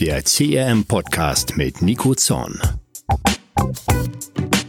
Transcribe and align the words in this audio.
Der 0.00 0.22
CRM-Podcast 0.22 1.58
mit 1.58 1.82
Nico 1.82 2.14
Zorn. 2.14 2.58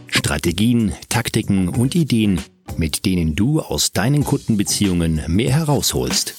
Strategien, 0.08 0.92
Taktiken 1.08 1.70
und 1.70 1.94
Ideen, 1.94 2.38
mit 2.76 3.06
denen 3.06 3.34
du 3.34 3.62
aus 3.62 3.92
deinen 3.92 4.24
Kundenbeziehungen 4.24 5.22
mehr 5.28 5.54
herausholst. 5.54 6.34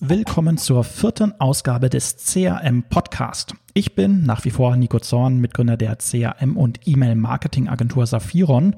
Willkommen 0.00 0.56
zur 0.56 0.84
vierten 0.84 1.38
Ausgabe 1.38 1.90
des 1.90 2.16
CRM 2.16 2.84
Podcast. 2.88 3.54
Ich 3.74 3.94
bin 3.94 4.22
nach 4.22 4.46
wie 4.46 4.50
vor 4.50 4.74
Nico 4.76 4.98
Zorn, 4.98 5.38
Mitgründer 5.38 5.76
der 5.76 5.96
CRM 5.96 6.56
und 6.56 6.80
E-Mail-Marketing-Agentur 6.86 8.06
Saphiron 8.06 8.74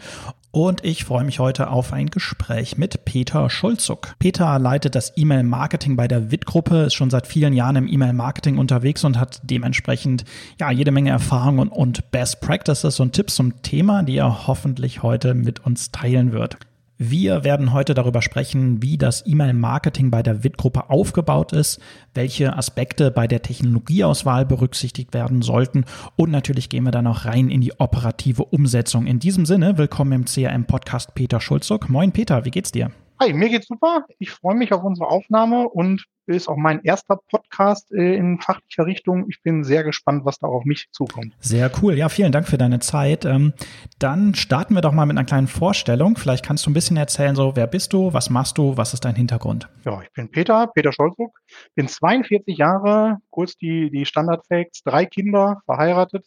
und 0.67 0.85
ich 0.85 1.05
freue 1.05 1.25
mich 1.25 1.39
heute 1.39 1.71
auf 1.71 1.93
ein 1.93 2.11
Gespräch 2.11 2.77
mit 2.77 3.05
Peter 3.05 3.49
Schulzuk. 3.51 4.15
Peter 4.19 4.59
leitet 4.59 4.95
das 4.95 5.13
E-Mail-Marketing 5.17 5.97
bei 5.97 6.09
der 6.09 6.31
WIT-Gruppe, 6.31 6.85
ist 6.85 6.95
schon 6.95 7.11
seit 7.11 7.27
vielen 7.27 7.53
Jahren 7.53 7.77
im 7.77 7.87
E-Mail-Marketing 7.87 8.59
unterwegs 8.59 9.05
und 9.05 9.19
hat 9.19 9.41
dementsprechend 9.45 10.25
ja 10.59 10.71
jede 10.71 10.91
Menge 10.91 11.11
Erfahrungen 11.11 11.69
und 11.69 12.11
Best 12.11 12.41
Practices 12.41 13.01
und 13.01 13.13
Tipps 13.13 13.37
zum 13.37 13.63
Thema, 13.63 14.02
die 14.02 14.16
er 14.16 14.47
hoffentlich 14.47 15.02
heute 15.02 15.35
mit 15.35 15.65
uns 15.65 15.93
teilen 15.93 16.33
wird. 16.33 16.57
Wir 17.01 17.45
werden 17.45 17.73
heute 17.73 17.95
darüber 17.95 18.23
sprechen, 18.23 18.83
wie 18.83 18.98
das 18.98 19.25
E-Mail-Marketing 19.25 20.11
bei 20.11 20.20
der 20.25 20.43
WIT-Gruppe 20.43 20.91
aufgebaut 20.91 21.52
ist, 21.52 21.80
welche 22.12 22.57
Aspekte 22.57 23.12
bei 23.12 23.29
der 23.29 23.41
Technologieauswahl 23.41 24.45
berücksichtigt 24.45 25.15
werden 25.15 25.41
sollten 25.41 25.84
und 26.16 26.33
natürlich 26.33 26.69
gehen 26.69 26.83
wir 26.83 26.91
dann 26.91 27.07
auch 27.07 27.24
rein 27.24 27.51
in 27.51 27.61
die 27.61 27.79
operative 27.79 28.47
Umsetzung. 28.47 29.07
In 29.07 29.21
diesem 29.21 29.47
Sinne, 29.47 29.79
willkommen 29.79 30.11
im 30.11 30.24
CRM-Podcast 30.24 31.15
Peter 31.15 31.41
Schulzog. 31.41 31.88
Moin 31.88 32.11
Peter, 32.11 32.45
wie 32.45 32.51
geht's 32.51 32.73
dir? 32.73 32.91
Hi, 33.21 33.33
mir 33.33 33.49
geht's 33.49 33.67
super. 33.67 34.07
Ich 34.21 34.31
freue 34.31 34.55
mich 34.55 34.73
auf 34.73 34.85
unsere 34.85 35.09
Aufnahme 35.09 35.69
und 35.69 36.05
ist 36.27 36.47
auch 36.49 36.57
mein 36.57 36.85
erster 36.85 37.17
Podcast 37.17 37.91
äh, 37.93 38.15
in 38.15 38.39
fachlicher 38.39 38.87
Richtung. 38.87 39.27
Ich 39.29 39.43
bin 39.43 39.65
sehr 39.65 39.83
gespannt, 39.83 40.25
was 40.25 40.39
da 40.39 40.47
auf 40.47 40.65
mich 40.65 40.87
zukommt. 40.93 41.35
Sehr 41.41 41.69
cool. 41.83 41.95
Ja, 41.95 42.10
vielen 42.10 42.30
Dank 42.30 42.47
für 42.47 42.59
deine 42.59 42.79
Zeit. 42.79 43.25
Ähm, 43.25 43.55
dann 43.99 44.35
starten 44.35 44.75
wir 44.75 44.83
doch 44.83 44.93
mal 44.93 45.07
mit 45.07 45.16
einer 45.16 45.27
kleinen 45.27 45.49
Vorstellung. 45.49 46.16
Vielleicht 46.16 46.45
kannst 46.45 46.65
du 46.65 46.71
ein 46.71 46.75
bisschen 46.75 46.97
erzählen, 46.97 47.35
so 47.35 47.57
wer 47.57 47.66
bist 47.66 47.93
du, 47.93 48.13
was 48.13 48.30
machst 48.30 48.57
du, 48.57 48.77
was 48.77 48.95
ist 48.95 49.05
dein 49.05 49.16
Hintergrund? 49.16 49.69
Ja, 49.85 50.01
ich 50.01 50.13
bin 50.13 50.30
Peter, 50.30 50.69
Peter 50.73 50.93
Scholzruck, 50.93 51.41
bin 51.75 51.88
42 51.88 52.57
Jahre, 52.57 53.16
kurz 53.30 53.57
die, 53.57 53.91
die 53.91 54.05
Standardfacts, 54.05 54.82
drei 54.85 55.07
Kinder, 55.07 55.60
verheiratet, 55.65 56.25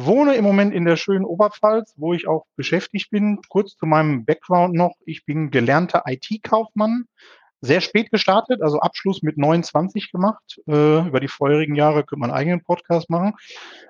Wohne 0.00 0.36
im 0.36 0.44
Moment 0.44 0.72
in 0.72 0.84
der 0.84 0.94
schönen 0.94 1.24
Oberpfalz, 1.24 1.94
wo 1.96 2.14
ich 2.14 2.28
auch 2.28 2.46
beschäftigt 2.54 3.10
bin. 3.10 3.40
Kurz 3.48 3.74
zu 3.76 3.84
meinem 3.84 4.24
Background 4.24 4.74
noch. 4.74 4.94
Ich 5.04 5.24
bin 5.24 5.50
gelernter 5.50 6.04
IT-Kaufmann, 6.06 7.06
sehr 7.60 7.80
spät 7.80 8.12
gestartet, 8.12 8.62
also 8.62 8.78
Abschluss 8.78 9.24
mit 9.24 9.38
29 9.38 10.12
gemacht. 10.12 10.60
Äh, 10.68 11.08
über 11.08 11.18
die 11.18 11.26
vorherigen 11.26 11.74
Jahre 11.74 12.04
könnte 12.04 12.20
man 12.20 12.30
einen 12.30 12.38
eigenen 12.38 12.62
Podcast 12.62 13.10
machen. 13.10 13.32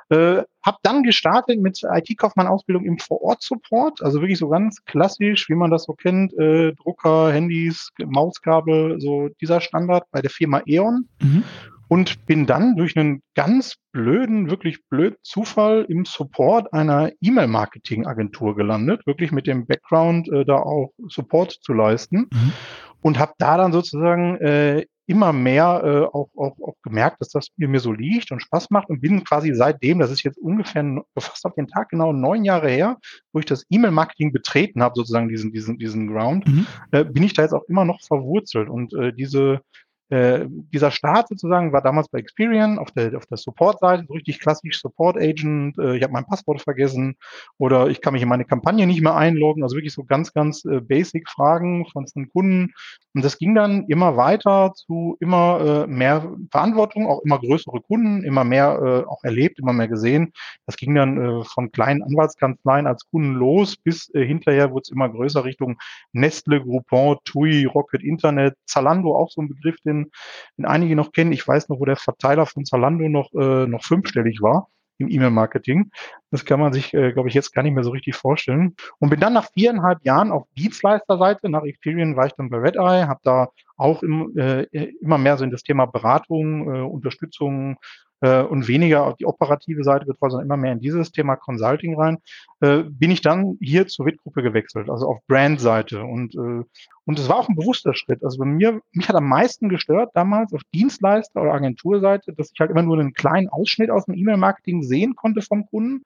Äh, 0.08 0.44
hab 0.62 0.78
dann 0.82 1.02
gestartet 1.02 1.60
mit 1.60 1.82
IT-Kaufmann-Ausbildung 1.82 2.86
im 2.86 2.98
Vor-Ort-Support, 2.98 4.00
also 4.00 4.22
wirklich 4.22 4.38
so 4.38 4.48
ganz 4.48 4.82
klassisch, 4.86 5.50
wie 5.50 5.56
man 5.56 5.70
das 5.70 5.84
so 5.84 5.92
kennt, 5.92 6.32
äh, 6.38 6.72
Drucker, 6.72 7.30
Handys, 7.30 7.90
Mauskabel, 7.98 8.98
so 8.98 9.28
dieser 9.42 9.60
Standard 9.60 10.06
bei 10.10 10.22
der 10.22 10.30
Firma 10.30 10.62
E.ON. 10.64 11.06
Mhm 11.20 11.44
und 11.88 12.26
bin 12.26 12.46
dann 12.46 12.76
durch 12.76 12.96
einen 12.96 13.22
ganz 13.34 13.76
blöden, 13.92 14.50
wirklich 14.50 14.78
blöden 14.88 15.16
Zufall 15.22 15.86
im 15.88 16.04
Support 16.04 16.72
einer 16.72 17.10
E-Mail-Marketing-Agentur 17.20 18.56
gelandet, 18.56 19.06
wirklich 19.06 19.32
mit 19.32 19.46
dem 19.46 19.66
Background, 19.66 20.28
äh, 20.28 20.44
da 20.44 20.56
auch 20.56 20.92
Support 21.08 21.58
zu 21.62 21.72
leisten 21.72 22.28
mhm. 22.32 22.52
und 23.00 23.18
habe 23.18 23.32
da 23.38 23.56
dann 23.56 23.72
sozusagen 23.72 24.36
äh, 24.36 24.84
immer 25.08 25.32
mehr 25.32 25.80
äh, 25.84 26.04
auch, 26.14 26.28
auch, 26.36 26.56
auch 26.60 26.76
gemerkt, 26.82 27.22
dass 27.22 27.30
das 27.30 27.48
mir, 27.56 27.66
mir 27.66 27.80
so 27.80 27.92
liegt 27.92 28.30
und 28.30 28.42
Spaß 28.42 28.68
macht 28.70 28.90
und 28.90 29.00
bin 29.00 29.24
quasi 29.24 29.54
seitdem, 29.54 29.98
das 30.00 30.10
ist 30.10 30.22
jetzt 30.22 30.38
ungefähr 30.38 30.84
fast 31.18 31.46
auf 31.46 31.54
den 31.54 31.66
Tag 31.66 31.88
genau 31.88 32.12
neun 32.12 32.44
Jahre 32.44 32.68
her, 32.68 32.98
wo 33.32 33.38
ich 33.38 33.46
das 33.46 33.64
E-Mail-Marketing 33.70 34.32
betreten 34.32 34.82
habe, 34.82 34.92
sozusagen 34.94 35.30
diesen, 35.30 35.50
diesen, 35.50 35.78
diesen 35.78 36.08
Ground, 36.08 36.46
mhm. 36.46 36.66
äh, 36.90 37.04
bin 37.04 37.22
ich 37.22 37.32
da 37.32 37.42
jetzt 37.42 37.54
auch 37.54 37.64
immer 37.68 37.86
noch 37.86 38.02
verwurzelt 38.02 38.68
und 38.68 38.92
äh, 38.92 39.14
diese 39.14 39.62
äh, 40.10 40.46
dieser 40.48 40.90
Start 40.90 41.28
sozusagen 41.28 41.72
war 41.72 41.82
damals 41.82 42.08
bei 42.08 42.18
Experian 42.18 42.78
auf 42.78 42.90
der, 42.92 43.16
auf 43.16 43.26
der 43.26 43.36
Support-Seite, 43.36 44.04
so 44.06 44.14
richtig 44.14 44.40
klassisch 44.40 44.80
Support-Agent, 44.80 45.78
äh, 45.78 45.96
ich 45.96 46.02
habe 46.02 46.12
mein 46.12 46.24
Passwort 46.24 46.62
vergessen 46.62 47.16
oder 47.58 47.88
ich 47.88 48.00
kann 48.00 48.14
mich 48.14 48.22
in 48.22 48.28
meine 48.28 48.44
Kampagne 48.44 48.86
nicht 48.86 49.02
mehr 49.02 49.16
einloggen, 49.16 49.62
also 49.62 49.76
wirklich 49.76 49.92
so 49.92 50.04
ganz, 50.04 50.32
ganz 50.32 50.64
äh, 50.64 50.80
basic 50.80 51.28
Fragen 51.28 51.86
von, 51.92 52.06
von 52.06 52.28
Kunden. 52.30 52.72
Und 53.14 53.24
das 53.24 53.38
ging 53.38 53.54
dann 53.54 53.84
immer 53.88 54.16
weiter 54.16 54.72
zu 54.74 55.16
immer 55.20 55.84
äh, 55.84 55.86
mehr 55.86 56.32
Verantwortung, 56.50 57.06
auch 57.06 57.22
immer 57.22 57.38
größere 57.38 57.80
Kunden, 57.80 58.22
immer 58.24 58.44
mehr 58.44 58.78
äh, 58.80 59.08
auch 59.08 59.24
erlebt, 59.24 59.58
immer 59.58 59.72
mehr 59.72 59.88
gesehen. 59.88 60.32
Das 60.66 60.76
ging 60.76 60.94
dann 60.94 61.18
äh, 61.18 61.44
von 61.44 61.72
kleinen 61.72 62.02
Anwaltskanzleien 62.02 62.86
als 62.86 63.08
Kunden 63.10 63.34
los, 63.34 63.76
bis 63.76 64.12
äh, 64.14 64.24
hinterher 64.24 64.70
wurde 64.70 64.82
es 64.82 64.90
immer 64.90 65.08
größer 65.08 65.44
Richtung 65.44 65.78
Nestle, 66.12 66.62
Groupon, 66.62 67.18
TUI, 67.24 67.64
Rocket 67.66 68.02
Internet, 68.02 68.54
Zalando 68.66 69.16
auch 69.16 69.30
so 69.30 69.42
ein 69.42 69.48
Begriff, 69.48 69.76
den 69.84 69.97
den, 70.04 70.10
den 70.56 70.66
einige 70.66 70.96
noch 70.96 71.12
kennen. 71.12 71.32
Ich 71.32 71.46
weiß 71.46 71.68
noch, 71.68 71.80
wo 71.80 71.84
der 71.84 71.96
Verteiler 71.96 72.46
von 72.46 72.64
Zalando 72.64 73.08
noch, 73.08 73.32
äh, 73.34 73.66
noch 73.66 73.84
fünfstellig 73.84 74.40
war 74.40 74.68
im 74.98 75.08
E-Mail-Marketing. 75.08 75.90
Das 76.30 76.44
kann 76.44 76.60
man 76.60 76.72
sich, 76.72 76.92
äh, 76.92 77.12
glaube 77.12 77.28
ich, 77.28 77.34
jetzt 77.34 77.54
gar 77.54 77.62
nicht 77.62 77.74
mehr 77.74 77.84
so 77.84 77.90
richtig 77.90 78.16
vorstellen. 78.16 78.74
Und 78.98 79.10
bin 79.10 79.20
dann 79.20 79.32
nach 79.32 79.48
viereinhalb 79.52 80.04
Jahren 80.04 80.32
auf 80.32 80.44
Dienstleisterseite, 80.56 81.48
nach 81.48 81.62
Experian 81.62 82.16
war 82.16 82.26
ich 82.26 82.32
dann 82.32 82.50
bei 82.50 82.58
Red 82.58 82.76
Eye, 82.76 83.06
habe 83.06 83.20
da 83.22 83.48
auch 83.76 84.02
im, 84.02 84.36
äh, 84.36 84.64
immer 85.00 85.18
mehr 85.18 85.36
so 85.36 85.44
in 85.44 85.50
das 85.50 85.62
Thema 85.62 85.86
Beratung, 85.86 86.74
äh, 86.74 86.80
Unterstützung, 86.80 87.76
äh, 88.20 88.42
und 88.42 88.68
weniger 88.68 89.06
auf 89.06 89.16
die 89.16 89.26
operative 89.26 89.84
Seite 89.84 90.06
betreut, 90.06 90.32
sondern 90.32 90.46
immer 90.46 90.56
mehr 90.56 90.72
in 90.72 90.80
dieses 90.80 91.12
Thema 91.12 91.36
Consulting 91.36 91.98
rein, 91.98 92.18
äh, 92.60 92.82
bin 92.84 93.10
ich 93.10 93.20
dann 93.20 93.56
hier 93.60 93.86
zur 93.86 94.06
WIT-Gruppe 94.06 94.42
gewechselt, 94.42 94.90
also 94.90 95.06
auf 95.06 95.18
Brand-Seite. 95.26 96.02
Und, 96.02 96.34
äh, 96.34 96.64
und 97.04 97.18
es 97.18 97.28
war 97.28 97.36
auch 97.36 97.48
ein 97.48 97.56
bewusster 97.56 97.94
Schritt. 97.94 98.24
Also 98.24 98.38
bei 98.38 98.44
mir, 98.44 98.80
mich 98.92 99.08
hat 99.08 99.16
am 99.16 99.28
meisten 99.28 99.68
gestört 99.68 100.10
damals 100.14 100.52
auf 100.52 100.62
Dienstleister- 100.74 101.40
oder 101.40 101.54
Agenturseite, 101.54 102.32
dass 102.32 102.50
ich 102.52 102.60
halt 102.60 102.70
immer 102.70 102.82
nur 102.82 102.98
einen 102.98 103.14
kleinen 103.14 103.48
Ausschnitt 103.48 103.90
aus 103.90 104.06
dem 104.06 104.14
E-Mail-Marketing 104.14 104.82
sehen 104.82 105.14
konnte 105.14 105.42
vom 105.42 105.66
Kunden. 105.66 106.04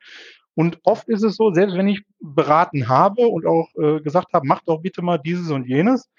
Und 0.54 0.78
oft 0.82 1.08
ist 1.08 1.22
es 1.22 1.36
so, 1.36 1.52
selbst 1.52 1.76
wenn 1.76 1.88
ich 1.88 2.04
beraten 2.20 2.88
habe 2.88 3.26
und 3.26 3.46
auch 3.46 3.68
äh, 3.76 4.00
gesagt 4.00 4.34
habe, 4.34 4.46
mach 4.46 4.60
doch 4.62 4.82
bitte 4.82 5.00
mal 5.00 5.18
dieses 5.18 5.50
und 5.50 5.66
jenes, 5.66 6.10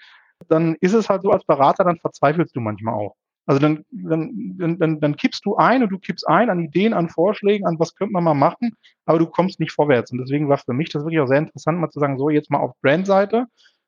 dann 0.48 0.74
ist 0.80 0.92
es 0.92 1.08
halt 1.08 1.22
so 1.22 1.30
als 1.30 1.44
Berater, 1.44 1.84
dann 1.84 1.98
verzweifelst 1.98 2.54
du 2.54 2.60
manchmal 2.60 2.94
auch. 2.94 3.16
Also 3.46 3.60
dann, 3.60 3.84
dann, 3.90 4.78
dann, 4.78 5.00
dann 5.00 5.16
kippst 5.16 5.44
du 5.44 5.56
ein 5.56 5.82
und 5.82 5.90
du 5.90 5.98
kippst 5.98 6.26
ein 6.26 6.48
an 6.48 6.60
Ideen, 6.60 6.94
an 6.94 7.10
Vorschlägen, 7.10 7.66
an 7.66 7.78
was 7.78 7.94
könnte 7.94 8.12
man 8.12 8.24
mal 8.24 8.34
machen, 8.34 8.76
aber 9.04 9.18
du 9.18 9.26
kommst 9.26 9.60
nicht 9.60 9.72
vorwärts. 9.72 10.12
Und 10.12 10.18
deswegen 10.18 10.48
war 10.48 10.58
für 10.58 10.72
mich 10.72 10.90
das 10.90 11.02
wirklich 11.04 11.20
auch 11.20 11.26
sehr 11.26 11.38
interessant, 11.38 11.78
mal 11.78 11.90
zu 11.90 12.00
sagen, 12.00 12.18
so 12.18 12.30
jetzt 12.30 12.50
mal 12.50 12.60
auf 12.60 12.72
Brandseite, 12.80 13.46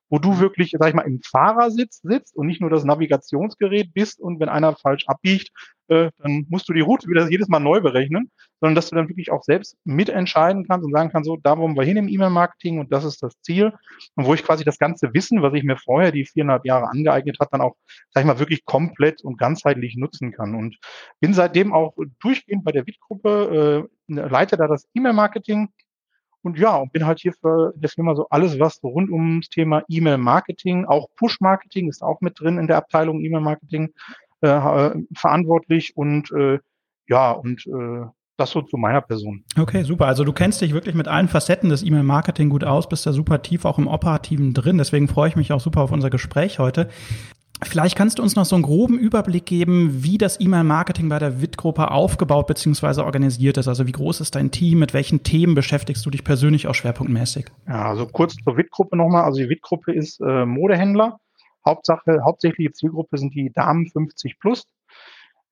wo 0.08 0.18
du 0.18 0.38
wirklich, 0.38 0.74
sag 0.78 0.88
ich 0.88 0.94
mal, 0.94 1.02
im 1.02 1.20
Fahrersitz 1.22 2.00
sitzt 2.02 2.36
und 2.36 2.46
nicht 2.46 2.60
nur 2.60 2.70
das 2.70 2.84
Navigationsgerät 2.84 3.92
bist 3.92 4.20
und 4.20 4.40
wenn 4.40 4.48
einer 4.48 4.76
falsch 4.76 5.04
abbiegt, 5.06 5.50
äh, 5.88 6.10
dann 6.18 6.46
musst 6.48 6.68
du 6.68 6.72
die 6.72 6.80
Route 6.80 7.08
wieder 7.08 7.28
jedes 7.30 7.48
Mal 7.48 7.60
neu 7.60 7.80
berechnen, 7.80 8.30
sondern 8.60 8.74
dass 8.74 8.88
du 8.90 8.96
dann 8.96 9.08
wirklich 9.08 9.30
auch 9.30 9.42
selbst 9.42 9.76
mitentscheiden 9.84 10.66
kannst 10.66 10.84
und 10.84 10.92
sagen 10.92 11.10
kannst, 11.10 11.26
so, 11.26 11.36
da 11.36 11.56
wollen 11.58 11.76
wir 11.76 11.84
hin 11.84 11.96
im 11.96 12.08
E-Mail-Marketing 12.08 12.80
und 12.80 12.92
das 12.92 13.04
ist 13.04 13.22
das 13.22 13.40
Ziel. 13.42 13.72
Und 14.14 14.26
wo 14.26 14.34
ich 14.34 14.42
quasi 14.42 14.64
das 14.64 14.78
ganze 14.78 15.14
Wissen, 15.14 15.42
was 15.42 15.54
ich 15.54 15.62
mir 15.62 15.76
vorher 15.76 16.12
die 16.12 16.24
viereinhalb 16.24 16.64
Jahre 16.64 16.88
angeeignet 16.88 17.38
hat, 17.40 17.52
dann 17.52 17.60
auch, 17.60 17.76
sag 18.10 18.22
ich 18.22 18.26
mal, 18.26 18.38
wirklich 18.38 18.64
komplett 18.64 19.22
und 19.22 19.38
ganzheitlich 19.38 19.96
nutzen 19.96 20.32
kann. 20.32 20.54
Und 20.54 20.76
bin 21.20 21.34
seitdem 21.34 21.72
auch 21.72 21.94
durchgehend 22.20 22.64
bei 22.64 22.72
der 22.72 22.86
WIT-Gruppe, 22.86 23.88
äh, 24.08 24.14
leite 24.14 24.56
da 24.56 24.66
das 24.66 24.88
E-Mail-Marketing 24.94 25.68
und 26.46 26.56
ja, 26.58 26.76
und 26.76 26.92
bin 26.92 27.04
halt 27.04 27.18
hier 27.18 27.32
für 27.32 27.74
der 27.74 27.90
Firma 27.90 28.14
so 28.14 28.28
alles, 28.30 28.58
was 28.60 28.76
so 28.76 28.86
rund 28.88 29.10
ums 29.10 29.48
Thema 29.48 29.82
E-Mail-Marketing, 29.88 30.84
auch 30.86 31.08
Push-Marketing 31.16 31.88
ist 31.88 32.02
auch 32.02 32.20
mit 32.20 32.38
drin 32.38 32.56
in 32.58 32.68
der 32.68 32.76
Abteilung 32.76 33.20
E-Mail-Marketing 33.20 33.92
äh, 34.42 34.48
äh, 34.48 34.94
verantwortlich 35.14 35.96
und 35.96 36.30
äh, 36.30 36.60
ja, 37.08 37.32
und 37.32 37.66
äh, 37.66 38.06
das 38.36 38.50
so 38.50 38.62
zu 38.62 38.76
meiner 38.76 39.00
Person. 39.00 39.44
Okay, 39.58 39.82
super. 39.82 40.06
Also 40.06 40.22
du 40.22 40.32
kennst 40.32 40.60
dich 40.60 40.72
wirklich 40.72 40.94
mit 40.94 41.08
allen 41.08 41.26
Facetten 41.26 41.68
des 41.68 41.82
E-Mail-Marketing 41.82 42.48
gut 42.48 42.62
aus, 42.62 42.88
bist 42.88 43.06
da 43.06 43.12
super 43.12 43.42
tief 43.42 43.64
auch 43.64 43.78
im 43.78 43.88
Operativen 43.88 44.54
drin. 44.54 44.78
Deswegen 44.78 45.08
freue 45.08 45.28
ich 45.28 45.36
mich 45.36 45.52
auch 45.52 45.60
super 45.60 45.80
auf 45.80 45.90
unser 45.90 46.10
Gespräch 46.10 46.60
heute. 46.60 46.88
Vielleicht 47.62 47.96
kannst 47.96 48.18
du 48.18 48.22
uns 48.22 48.36
noch 48.36 48.44
so 48.44 48.54
einen 48.54 48.64
groben 48.64 48.98
Überblick 48.98 49.46
geben, 49.46 50.02
wie 50.04 50.18
das 50.18 50.40
E-Mail-Marketing 50.40 51.08
bei 51.08 51.18
der 51.18 51.40
WIT-Gruppe 51.40 51.90
aufgebaut 51.90 52.46
bzw. 52.46 53.00
organisiert 53.00 53.56
ist. 53.56 53.66
Also 53.66 53.86
wie 53.86 53.92
groß 53.92 54.20
ist 54.20 54.34
dein 54.34 54.50
Team, 54.50 54.78
mit 54.78 54.92
welchen 54.92 55.22
Themen 55.22 55.54
beschäftigst 55.54 56.04
du 56.04 56.10
dich 56.10 56.22
persönlich 56.22 56.66
auch 56.66 56.74
schwerpunktmäßig? 56.74 57.46
Ja, 57.66 57.88
also 57.88 58.06
kurz 58.06 58.36
zur 58.36 58.56
WIT-Gruppe 58.56 58.96
nochmal. 58.96 59.24
Also 59.24 59.40
die 59.40 59.48
WIT-Gruppe 59.48 59.92
ist 59.92 60.20
äh, 60.20 60.44
Modehändler. 60.44 61.18
Hauptsache, 61.64 62.20
hauptsächliche 62.24 62.72
Zielgruppe 62.72 63.18
sind 63.18 63.34
die 63.34 63.50
Damen 63.52 63.86
50 63.86 64.38
plus. 64.38 64.64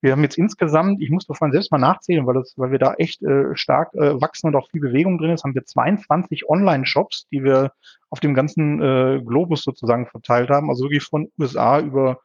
Wir 0.05 0.11
haben 0.11 0.21
jetzt 0.21 0.37
insgesamt, 0.37 1.01
ich 1.01 1.09
muss 1.09 1.25
davon 1.25 1.51
selbst 1.51 1.71
mal 1.71 1.79
nachzählen, 1.79 2.27
weil, 2.27 2.35
das, 2.35 2.53
weil 2.57 2.69
wir 2.69 2.77
da 2.77 2.93
echt 2.93 3.23
äh, 3.23 3.55
stark 3.55 3.91
äh, 3.95 4.21
wachsen 4.21 4.45
und 4.45 4.55
auch 4.55 4.69
viel 4.69 4.79
Bewegung 4.79 5.17
drin 5.17 5.31
ist, 5.31 5.43
haben 5.43 5.55
wir 5.55 5.65
22 5.65 6.47
Online-Shops, 6.47 7.25
die 7.31 7.43
wir 7.43 7.71
auf 8.11 8.19
dem 8.19 8.35
ganzen 8.35 8.79
äh, 8.83 9.19
Globus 9.25 9.63
sozusagen 9.63 10.05
verteilt 10.05 10.51
haben. 10.51 10.69
Also 10.69 10.83
wirklich 10.83 11.05
von 11.05 11.31
USA 11.39 11.79
über 11.79 12.19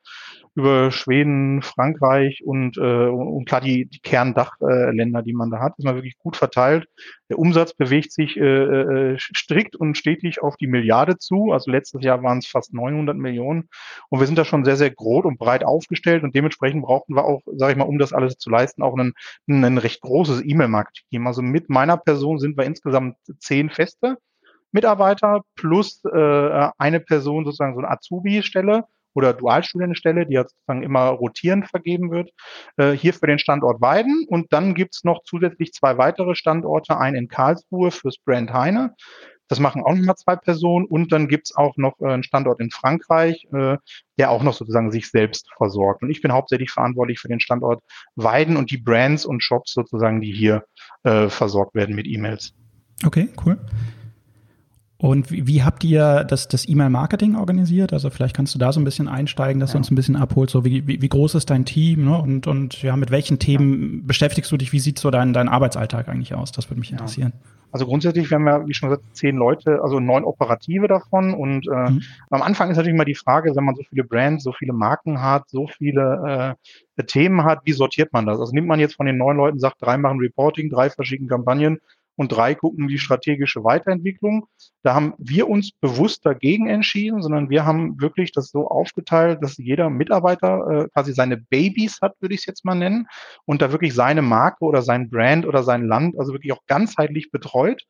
über 0.54 0.90
Schweden, 0.90 1.62
Frankreich 1.62 2.42
und, 2.44 2.76
äh, 2.76 3.06
und 3.06 3.44
klar 3.44 3.60
die, 3.60 3.86
die 3.86 4.00
Kerndachländer, 4.00 5.22
die 5.22 5.32
man 5.32 5.50
da 5.50 5.60
hat, 5.60 5.74
ist 5.78 5.84
man 5.84 5.94
wirklich 5.94 6.18
gut 6.18 6.36
verteilt. 6.36 6.88
Der 7.28 7.38
Umsatz 7.38 7.72
bewegt 7.72 8.12
sich 8.12 8.36
äh, 8.36 8.42
äh, 8.42 9.18
strikt 9.18 9.76
und 9.76 9.96
stetig 9.96 10.42
auf 10.42 10.56
die 10.56 10.66
Milliarde 10.66 11.18
zu. 11.18 11.52
Also 11.52 11.70
letztes 11.70 12.02
Jahr 12.02 12.22
waren 12.22 12.38
es 12.38 12.48
fast 12.48 12.74
900 12.74 13.16
Millionen. 13.16 13.68
Und 14.08 14.18
wir 14.18 14.26
sind 14.26 14.36
da 14.36 14.44
schon 14.44 14.64
sehr, 14.64 14.76
sehr 14.76 14.90
groß 14.90 15.24
und 15.24 15.38
breit 15.38 15.64
aufgestellt. 15.64 16.24
Und 16.24 16.34
dementsprechend 16.34 16.82
brauchten 16.82 17.14
wir 17.14 17.24
auch, 17.24 17.42
sage 17.54 17.72
ich 17.72 17.78
mal, 17.78 17.84
um 17.84 17.98
das 17.98 18.12
alles 18.12 18.36
zu 18.36 18.50
leisten, 18.50 18.82
auch 18.82 18.96
ein, 18.98 19.12
ein 19.46 19.78
recht 19.78 20.00
großes 20.00 20.42
E-Mail-Marketing-Team. 20.44 21.26
Also 21.26 21.42
mit 21.42 21.70
meiner 21.70 21.96
Person 21.96 22.40
sind 22.40 22.56
wir 22.56 22.64
insgesamt 22.64 23.16
zehn 23.38 23.70
Feste. 23.70 24.16
Mitarbeiter 24.72 25.42
plus 25.56 26.02
äh, 26.04 26.68
eine 26.78 27.00
Person 27.00 27.44
sozusagen 27.44 27.74
so 27.74 27.80
eine 27.80 27.90
Azubi-Stelle 27.90 28.84
oder 29.14 29.32
Dualstudienstelle, 29.32 30.26
die 30.26 30.34
jetzt 30.34 30.54
sozusagen 30.54 30.82
immer 30.82 31.08
rotierend 31.08 31.68
vergeben 31.68 32.10
wird, 32.10 32.30
äh, 32.76 32.92
hier 32.92 33.14
für 33.14 33.26
den 33.26 33.38
Standort 33.38 33.80
Weiden. 33.80 34.26
Und 34.28 34.52
dann 34.52 34.74
gibt's 34.74 35.04
noch 35.04 35.22
zusätzlich 35.24 35.72
zwei 35.72 35.98
weitere 35.98 36.34
Standorte, 36.34 36.98
einen 36.98 37.16
in 37.16 37.28
Karlsruhe 37.28 37.90
fürs 37.90 38.18
Brand 38.18 38.52
Heine. 38.52 38.94
Das 39.48 39.58
machen 39.58 39.82
auch 39.82 39.94
nochmal 39.94 40.14
zwei 40.14 40.36
Personen. 40.36 40.86
Und 40.86 41.10
dann 41.10 41.26
gibt's 41.26 41.56
auch 41.56 41.76
noch 41.76 41.98
äh, 42.00 42.06
einen 42.06 42.22
Standort 42.22 42.60
in 42.60 42.70
Frankreich, 42.70 43.48
äh, 43.52 43.78
der 44.16 44.30
auch 44.30 44.44
noch 44.44 44.54
sozusagen 44.54 44.92
sich 44.92 45.10
selbst 45.10 45.50
versorgt. 45.56 46.02
Und 46.02 46.10
ich 46.10 46.22
bin 46.22 46.32
hauptsächlich 46.32 46.70
verantwortlich 46.70 47.18
für 47.18 47.28
den 47.28 47.40
Standort 47.40 47.82
Weiden 48.14 48.56
und 48.56 48.70
die 48.70 48.78
Brands 48.78 49.26
und 49.26 49.42
Shops 49.42 49.72
sozusagen, 49.72 50.20
die 50.20 50.32
hier 50.32 50.64
äh, 51.02 51.28
versorgt 51.28 51.74
werden 51.74 51.96
mit 51.96 52.06
E-Mails. 52.06 52.54
Okay, 53.04 53.28
cool. 53.44 53.58
Und 55.00 55.30
wie, 55.30 55.46
wie, 55.46 55.62
habt 55.62 55.82
ihr 55.82 56.24
das, 56.24 56.46
das 56.48 56.68
E-Mail-Marketing 56.68 57.34
organisiert? 57.34 57.94
Also 57.94 58.10
vielleicht 58.10 58.36
kannst 58.36 58.54
du 58.54 58.58
da 58.58 58.70
so 58.70 58.80
ein 58.80 58.84
bisschen 58.84 59.08
einsteigen, 59.08 59.58
dass 59.58 59.70
ja. 59.70 59.74
du 59.74 59.78
uns 59.78 59.90
ein 59.90 59.94
bisschen 59.94 60.14
abholst. 60.14 60.52
So 60.52 60.62
wie, 60.66 60.86
wie, 60.86 61.00
wie 61.00 61.08
groß 61.08 61.36
ist 61.36 61.48
dein 61.48 61.64
Team 61.64 62.04
ne? 62.04 62.20
und, 62.20 62.46
und 62.46 62.82
ja, 62.82 62.94
mit 62.96 63.10
welchen 63.10 63.38
Themen 63.38 63.94
ja. 63.94 64.00
beschäftigst 64.02 64.52
du 64.52 64.58
dich? 64.58 64.74
Wie 64.74 64.78
sieht 64.78 64.98
so 64.98 65.10
dein, 65.10 65.32
dein 65.32 65.48
Arbeitsalltag 65.48 66.08
eigentlich 66.10 66.34
aus? 66.34 66.52
Das 66.52 66.68
würde 66.68 66.80
mich 66.80 66.92
interessieren. 66.92 67.32
Ja. 67.34 67.50
Also 67.72 67.86
grundsätzlich, 67.86 68.28
wir 68.28 68.34
haben 68.34 68.46
ja, 68.46 68.66
wie 68.66 68.74
schon 68.74 68.90
gesagt, 68.90 69.06
zehn 69.16 69.36
Leute, 69.36 69.80
also 69.82 70.00
neun 70.00 70.24
Operative 70.24 70.86
davon. 70.86 71.32
Und 71.32 71.66
äh, 71.66 71.92
mhm. 71.92 72.02
am 72.28 72.42
Anfang 72.42 72.70
ist 72.70 72.76
natürlich 72.76 72.94
immer 72.94 73.06
die 73.06 73.14
Frage, 73.14 73.56
wenn 73.56 73.64
man 73.64 73.76
so 73.76 73.82
viele 73.88 74.04
Brands, 74.04 74.44
so 74.44 74.52
viele 74.52 74.74
Marken 74.74 75.22
hat, 75.22 75.48
so 75.48 75.66
viele 75.66 76.56
äh, 76.98 77.04
Themen 77.04 77.44
hat, 77.44 77.60
wie 77.64 77.72
sortiert 77.72 78.12
man 78.12 78.26
das? 78.26 78.38
Also 78.38 78.52
nimmt 78.52 78.68
man 78.68 78.80
jetzt 78.80 78.96
von 78.96 79.06
den 79.06 79.16
neun 79.16 79.38
Leuten, 79.38 79.58
sagt, 79.58 79.76
drei 79.80 79.96
machen 79.96 80.18
Reporting, 80.18 80.68
drei 80.68 80.90
verschiedene 80.90 81.30
Kampagnen 81.30 81.78
und 82.20 82.32
drei 82.32 82.54
gucken 82.54 82.86
die 82.86 82.98
strategische 82.98 83.64
Weiterentwicklung. 83.64 84.46
Da 84.82 84.92
haben 84.94 85.14
wir 85.16 85.48
uns 85.48 85.72
bewusst 85.72 86.26
dagegen 86.26 86.68
entschieden, 86.68 87.22
sondern 87.22 87.48
wir 87.48 87.64
haben 87.64 87.98
wirklich 87.98 88.30
das 88.30 88.50
so 88.50 88.68
aufgeteilt, 88.68 89.38
dass 89.40 89.56
jeder 89.56 89.88
Mitarbeiter 89.88 90.84
äh, 90.84 90.88
quasi 90.92 91.14
seine 91.14 91.38
Babys 91.38 92.02
hat, 92.02 92.12
würde 92.20 92.34
ich 92.34 92.40
es 92.40 92.46
jetzt 92.46 92.66
mal 92.66 92.74
nennen, 92.74 93.06
und 93.46 93.62
da 93.62 93.72
wirklich 93.72 93.94
seine 93.94 94.20
Marke 94.20 94.66
oder 94.66 94.82
sein 94.82 95.08
Brand 95.08 95.46
oder 95.46 95.62
sein 95.62 95.86
Land, 95.86 96.18
also 96.18 96.34
wirklich 96.34 96.52
auch 96.52 96.66
ganzheitlich 96.66 97.30
betreut, 97.30 97.84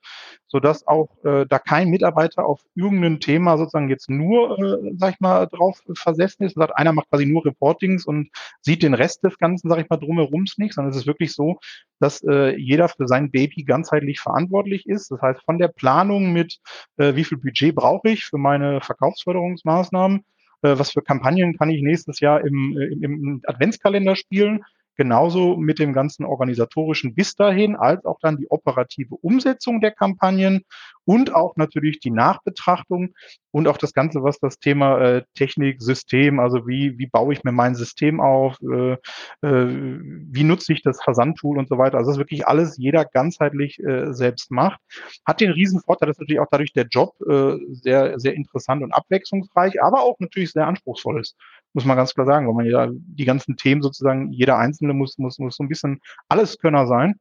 sodass 0.47 0.87
auch 0.87 1.09
äh, 1.25 1.45
da 1.49 1.59
kein 1.59 1.89
Mitarbeiter 1.89 2.47
auf 2.47 2.61
irgendein 2.77 3.19
Thema 3.19 3.59
sozusagen 3.59 3.89
jetzt 3.89 4.09
nur, 4.11 4.57
äh, 4.61 4.93
sag 4.97 5.15
ich 5.15 5.21
mal, 5.21 5.47
drauf 5.47 5.83
versessen 5.95 6.45
ist 6.45 6.57
und 6.57 6.63
sagt, 6.63 6.77
einer 6.77 6.93
macht 6.93 7.11
quasi 7.11 7.27
nur 7.27 7.45
Reportings 7.45 8.07
und 8.07 8.31
sieht 8.61 8.85
den 8.85 8.95
Rest 8.95 9.25
des 9.25 9.39
Ganzen, 9.39 9.69
sag 9.69 9.81
ich 9.81 9.89
mal, 9.89 9.97
drumherum 9.97 10.45
nicht, 10.57 10.75
sondern 10.75 10.93
es 10.93 10.99
ist 10.99 11.07
wirklich 11.09 11.33
so, 11.33 11.59
dass 11.99 12.23
äh, 12.23 12.57
jeder 12.57 12.89
für 12.89 13.09
sein 13.09 13.33
Baby 13.33 13.65
ganzheitlich 13.65 14.20
verantwortlich 14.21 14.87
ist. 14.87 15.11
Das 15.11 15.21
heißt, 15.21 15.43
von 15.45 15.59
der 15.59 15.69
Planung 15.69 16.33
mit, 16.33 16.59
äh, 16.97 17.15
wie 17.15 17.25
viel 17.25 17.39
Budget 17.39 17.75
brauche 17.75 18.09
ich 18.11 18.25
für 18.25 18.39
meine 18.39 18.81
Verkaufsförderungsmaßnahmen, 18.81 20.25
äh, 20.63 20.79
was 20.79 20.93
für 20.93 21.03
Kampagnen 21.03 21.57
kann 21.57 21.71
ich 21.71 21.83
nächstes 21.83 22.21
Jahr 22.21 22.45
im, 22.45 22.77
äh, 22.79 22.87
im, 22.87 23.03
im 23.03 23.43
Adventskalender 23.47 24.17
spielen, 24.17 24.65
genauso 25.01 25.57
mit 25.57 25.79
dem 25.79 25.95
ganzen 25.95 26.27
organisatorischen 26.27 27.15
bis 27.15 27.35
dahin, 27.35 27.75
als 27.75 28.05
auch 28.05 28.19
dann 28.21 28.37
die 28.37 28.51
operative 28.51 29.15
Umsetzung 29.15 29.81
der 29.81 29.93
Kampagnen 29.93 30.67
und 31.07 31.35
auch 31.35 31.57
natürlich 31.57 32.01
die 32.01 32.11
Nachbetrachtung 32.11 33.15
und 33.51 33.67
auch 33.67 33.79
das 33.79 33.95
Ganze, 33.95 34.23
was 34.23 34.39
das 34.41 34.59
Thema 34.59 35.01
äh, 35.01 35.23
Technik, 35.35 35.81
System, 35.81 36.39
also 36.39 36.69
wie, 36.69 36.99
wie 36.99 37.07
baue 37.07 37.33
ich 37.33 37.45
mir 37.45 37.53
mein 37.53 37.75
System 37.75 38.21
auf, 38.21 38.59
äh, 38.61 38.93
äh, 38.93 38.99
wie 39.41 40.45
nutze 40.45 40.75
ich 40.75 40.83
das 40.83 41.03
Versandtool 41.03 41.57
und 41.57 41.71
so 41.71 41.79
weiter. 41.79 41.97
Also 41.97 42.11
das 42.11 42.19
wirklich 42.19 42.47
alles 42.47 42.77
jeder 42.77 43.07
ganzheitlich 43.07 43.79
äh, 43.83 44.13
selbst 44.13 44.51
macht. 44.51 44.81
Hat 45.25 45.41
den 45.41 45.51
riesen 45.51 45.81
Vorteil, 45.81 46.09
dass 46.09 46.19
natürlich 46.19 46.41
auch 46.41 46.51
dadurch 46.51 46.75
der 46.75 46.89
Job 46.91 47.15
äh, 47.27 47.57
sehr, 47.71 48.21
sehr 48.21 48.35
interessant 48.35 48.83
und 48.83 48.93
abwechslungsreich, 48.93 49.83
aber 49.83 50.03
auch 50.03 50.17
natürlich 50.19 50.53
sehr 50.53 50.67
anspruchsvoll 50.67 51.21
ist 51.21 51.37
muss 51.73 51.85
man 51.85 51.97
ganz 51.97 52.15
klar 52.15 52.27
sagen, 52.27 52.47
weil 52.47 52.55
man 52.55 52.67
ja 52.67 52.89
die 52.91 53.25
ganzen 53.25 53.57
Themen 53.57 53.83
sozusagen, 53.83 54.33
jeder 54.33 54.59
Einzelne 54.59 54.95
muss, 54.95 55.19
muss, 55.19 55.39
muss 55.39 55.57
so 55.57 55.65
ein 55.65 55.69
bisschen 55.69 56.01
Alleskönner 56.29 56.87
sein. 56.87 57.15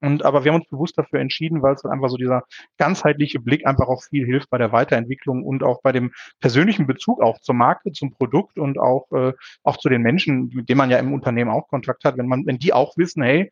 Und 0.00 0.24
aber 0.24 0.44
wir 0.44 0.52
haben 0.52 0.60
uns 0.60 0.70
bewusst 0.70 0.96
dafür 0.96 1.20
entschieden, 1.20 1.62
weil 1.62 1.74
es 1.74 1.84
einfach 1.84 2.08
so 2.08 2.16
dieser 2.16 2.44
ganzheitliche 2.76 3.40
Blick 3.40 3.66
einfach 3.66 3.88
auch 3.88 4.02
viel 4.02 4.24
hilft 4.24 4.48
bei 4.50 4.58
der 4.58 4.70
Weiterentwicklung 4.72 5.42
und 5.44 5.64
auch 5.64 5.82
bei 5.82 5.92
dem 5.92 6.12
persönlichen 6.40 6.86
Bezug 6.86 7.20
auch 7.20 7.40
zur 7.40 7.56
Marke, 7.56 7.92
zum 7.92 8.12
Produkt 8.12 8.58
und 8.58 8.78
auch, 8.78 9.10
äh, 9.12 9.32
auch 9.64 9.76
zu 9.76 9.88
den 9.88 10.02
Menschen, 10.02 10.50
mit 10.54 10.68
denen 10.68 10.78
man 10.78 10.90
ja 10.90 10.98
im 10.98 11.12
Unternehmen 11.12 11.50
auch 11.50 11.68
Kontakt 11.68 12.04
hat, 12.04 12.16
wenn 12.16 12.28
man, 12.28 12.46
wenn 12.46 12.58
die 12.58 12.72
auch 12.72 12.96
wissen, 12.96 13.22
hey, 13.22 13.50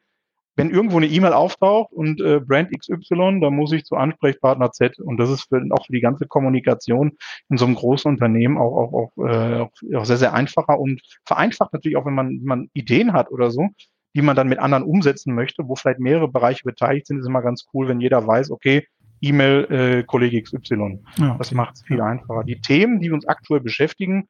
wenn 0.57 0.71
irgendwo 0.71 0.97
eine 0.97 1.07
E-Mail 1.07 1.33
auftaucht 1.33 1.93
und 1.93 2.21
äh, 2.21 2.41
Brand 2.41 2.71
XY, 2.77 3.41
dann 3.41 3.55
muss 3.55 3.73
ich 3.73 3.85
zu 3.85 3.95
Ansprechpartner 3.95 4.73
Z. 4.73 4.99
Und 4.99 5.19
das 5.19 5.31
ist 5.31 5.43
für, 5.43 5.63
auch 5.71 5.87
für 5.87 5.93
die 5.93 6.01
ganze 6.01 6.27
Kommunikation 6.27 7.13
in 7.51 7.59
so 7.59 7.67
einem 7.67 7.75
großen 7.75 8.11
Unternehmen 8.11 8.57
auch, 8.57 8.75
auch, 8.77 8.93
auch, 8.93 9.27
äh, 9.27 9.97
auch 9.97 10.05
sehr, 10.05 10.17
sehr 10.17 10.33
einfacher 10.33 10.81
und 10.81 11.03
vereinfacht 11.25 11.73
natürlich 11.73 11.97
auch, 11.97 12.07
wenn 12.07 12.15
man, 12.15 12.29
wenn 12.29 12.47
man 12.47 12.71
Ideen 12.73 13.13
hat 13.13 13.31
oder 13.31 13.51
so, 13.51 13.69
die 14.15 14.23
man 14.23 14.35
dann 14.35 14.49
mit 14.49 14.59
anderen 14.59 14.85
umsetzen 14.85 15.35
möchte, 15.35 15.69
wo 15.69 15.77
vielleicht 15.77 16.01
mehrere 16.01 16.29
Bereiche 16.29 16.63
beteiligt 16.65 17.07
sind, 17.07 17.19
ist 17.19 17.27
immer 17.27 17.43
ganz 17.43 17.67
cool, 17.75 17.87
wenn 17.89 18.01
jeder 18.01 18.27
weiß, 18.27 18.51
okay, 18.51 18.87
E-Mail 19.21 19.67
äh, 19.71 20.03
Kollege 20.05 20.43
XY. 20.43 21.01
Ja, 21.17 21.29
okay. 21.29 21.35
Das 21.39 21.53
macht 21.53 21.77
es 21.77 21.83
viel 21.83 22.01
einfacher. 22.01 22.45
Die 22.45 22.61
Themen, 22.61 23.01
die 23.01 23.11
uns 23.11 23.27
aktuell 23.27 23.61
beschäftigen, 23.61 24.29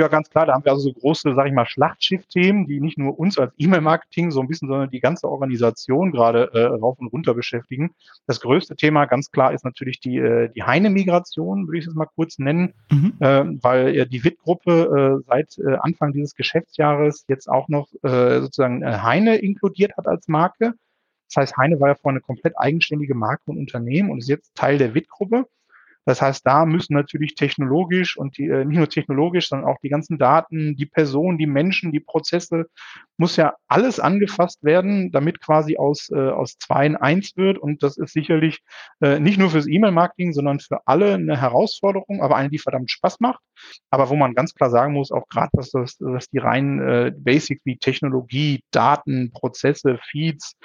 ja, 0.00 0.08
ganz 0.08 0.30
klar, 0.30 0.46
da 0.46 0.54
haben 0.54 0.64
wir 0.64 0.72
also 0.72 0.88
so 0.88 0.92
große, 0.92 1.34
sage 1.34 1.48
ich 1.50 1.54
mal, 1.54 1.66
Schlachtschiff-Themen, 1.66 2.66
die 2.66 2.80
nicht 2.80 2.98
nur 2.98 3.18
uns 3.18 3.38
als 3.38 3.52
E-Mail-Marketing 3.58 4.30
so 4.30 4.40
ein 4.40 4.48
bisschen, 4.48 4.68
sondern 4.68 4.90
die 4.90 5.00
ganze 5.00 5.28
Organisation 5.28 6.10
gerade 6.10 6.50
äh, 6.54 6.64
rauf 6.64 6.98
und 6.98 7.08
runter 7.08 7.34
beschäftigen. 7.34 7.90
Das 8.26 8.40
größte 8.40 8.76
Thema, 8.76 9.04
ganz 9.04 9.30
klar, 9.30 9.52
ist 9.52 9.64
natürlich 9.64 10.00
die, 10.00 10.16
äh, 10.16 10.50
die 10.54 10.62
Heine-Migration, 10.62 11.66
würde 11.66 11.78
ich 11.78 11.86
es 11.86 11.94
mal 11.94 12.06
kurz 12.06 12.38
nennen, 12.38 12.72
mhm. 12.90 13.12
äh, 13.20 13.44
weil 13.62 13.96
äh, 13.96 14.06
die 14.06 14.24
WIT-Gruppe 14.24 15.20
äh, 15.20 15.24
seit 15.26 15.58
äh, 15.58 15.76
Anfang 15.80 16.12
dieses 16.12 16.34
Geschäftsjahres 16.34 17.26
jetzt 17.28 17.48
auch 17.48 17.68
noch 17.68 17.88
äh, 18.02 18.40
sozusagen 18.40 18.82
äh, 18.82 18.98
Heine 19.02 19.36
inkludiert 19.36 19.96
hat 19.98 20.08
als 20.08 20.28
Marke. 20.28 20.72
Das 21.28 21.42
heißt, 21.42 21.56
Heine 21.58 21.78
war 21.78 21.88
ja 21.88 21.94
vorher 21.94 22.16
eine 22.16 22.22
komplett 22.22 22.58
eigenständige 22.58 23.14
Marke 23.14 23.42
und 23.50 23.58
Unternehmen 23.58 24.10
und 24.10 24.18
ist 24.18 24.28
jetzt 24.28 24.54
Teil 24.54 24.78
der 24.78 24.94
WIT-Gruppe. 24.94 25.46
Das 26.06 26.22
heißt, 26.22 26.46
da 26.46 26.64
müssen 26.66 26.94
natürlich 26.94 27.34
technologisch 27.34 28.16
und 28.16 28.38
die, 28.38 28.46
äh, 28.46 28.64
nicht 28.64 28.78
nur 28.78 28.88
technologisch, 28.88 29.48
sondern 29.48 29.68
auch 29.68 29.78
die 29.82 29.88
ganzen 29.88 30.18
Daten, 30.18 30.76
die 30.76 30.86
Personen, 30.86 31.38
die 31.38 31.46
Menschen, 31.46 31.92
die 31.92 32.00
Prozesse, 32.00 32.66
muss 33.16 33.36
ja 33.36 33.54
alles 33.68 34.00
angefasst 34.00 34.64
werden, 34.64 35.12
damit 35.12 35.40
quasi 35.40 35.76
aus, 35.76 36.08
äh, 36.10 36.30
aus 36.30 36.56
zwei 36.58 36.86
in 36.86 36.96
eins 36.96 37.36
wird. 37.36 37.58
Und 37.58 37.82
das 37.82 37.98
ist 37.98 38.12
sicherlich 38.12 38.60
äh, 39.00 39.20
nicht 39.20 39.38
nur 39.38 39.50
fürs 39.50 39.68
E-Mail-Marketing, 39.68 40.32
sondern 40.32 40.58
für 40.60 40.80
alle 40.86 41.14
eine 41.14 41.40
Herausforderung, 41.40 42.22
aber 42.22 42.36
eine, 42.36 42.50
die 42.50 42.58
verdammt 42.58 42.90
Spaß 42.90 43.20
macht. 43.20 43.40
Aber 43.90 44.08
wo 44.08 44.16
man 44.16 44.34
ganz 44.34 44.54
klar 44.54 44.70
sagen 44.70 44.94
muss, 44.94 45.12
auch 45.12 45.28
gerade 45.28 45.50
was, 45.52 45.70
das, 45.70 45.96
was 46.00 46.28
die 46.28 46.38
reinen 46.38 46.80
äh, 46.80 47.12
Basics 47.14 47.60
wie 47.64 47.76
Technologie, 47.76 48.62
Daten, 48.70 49.32
Prozesse, 49.32 49.98
Feeds, 50.10 50.56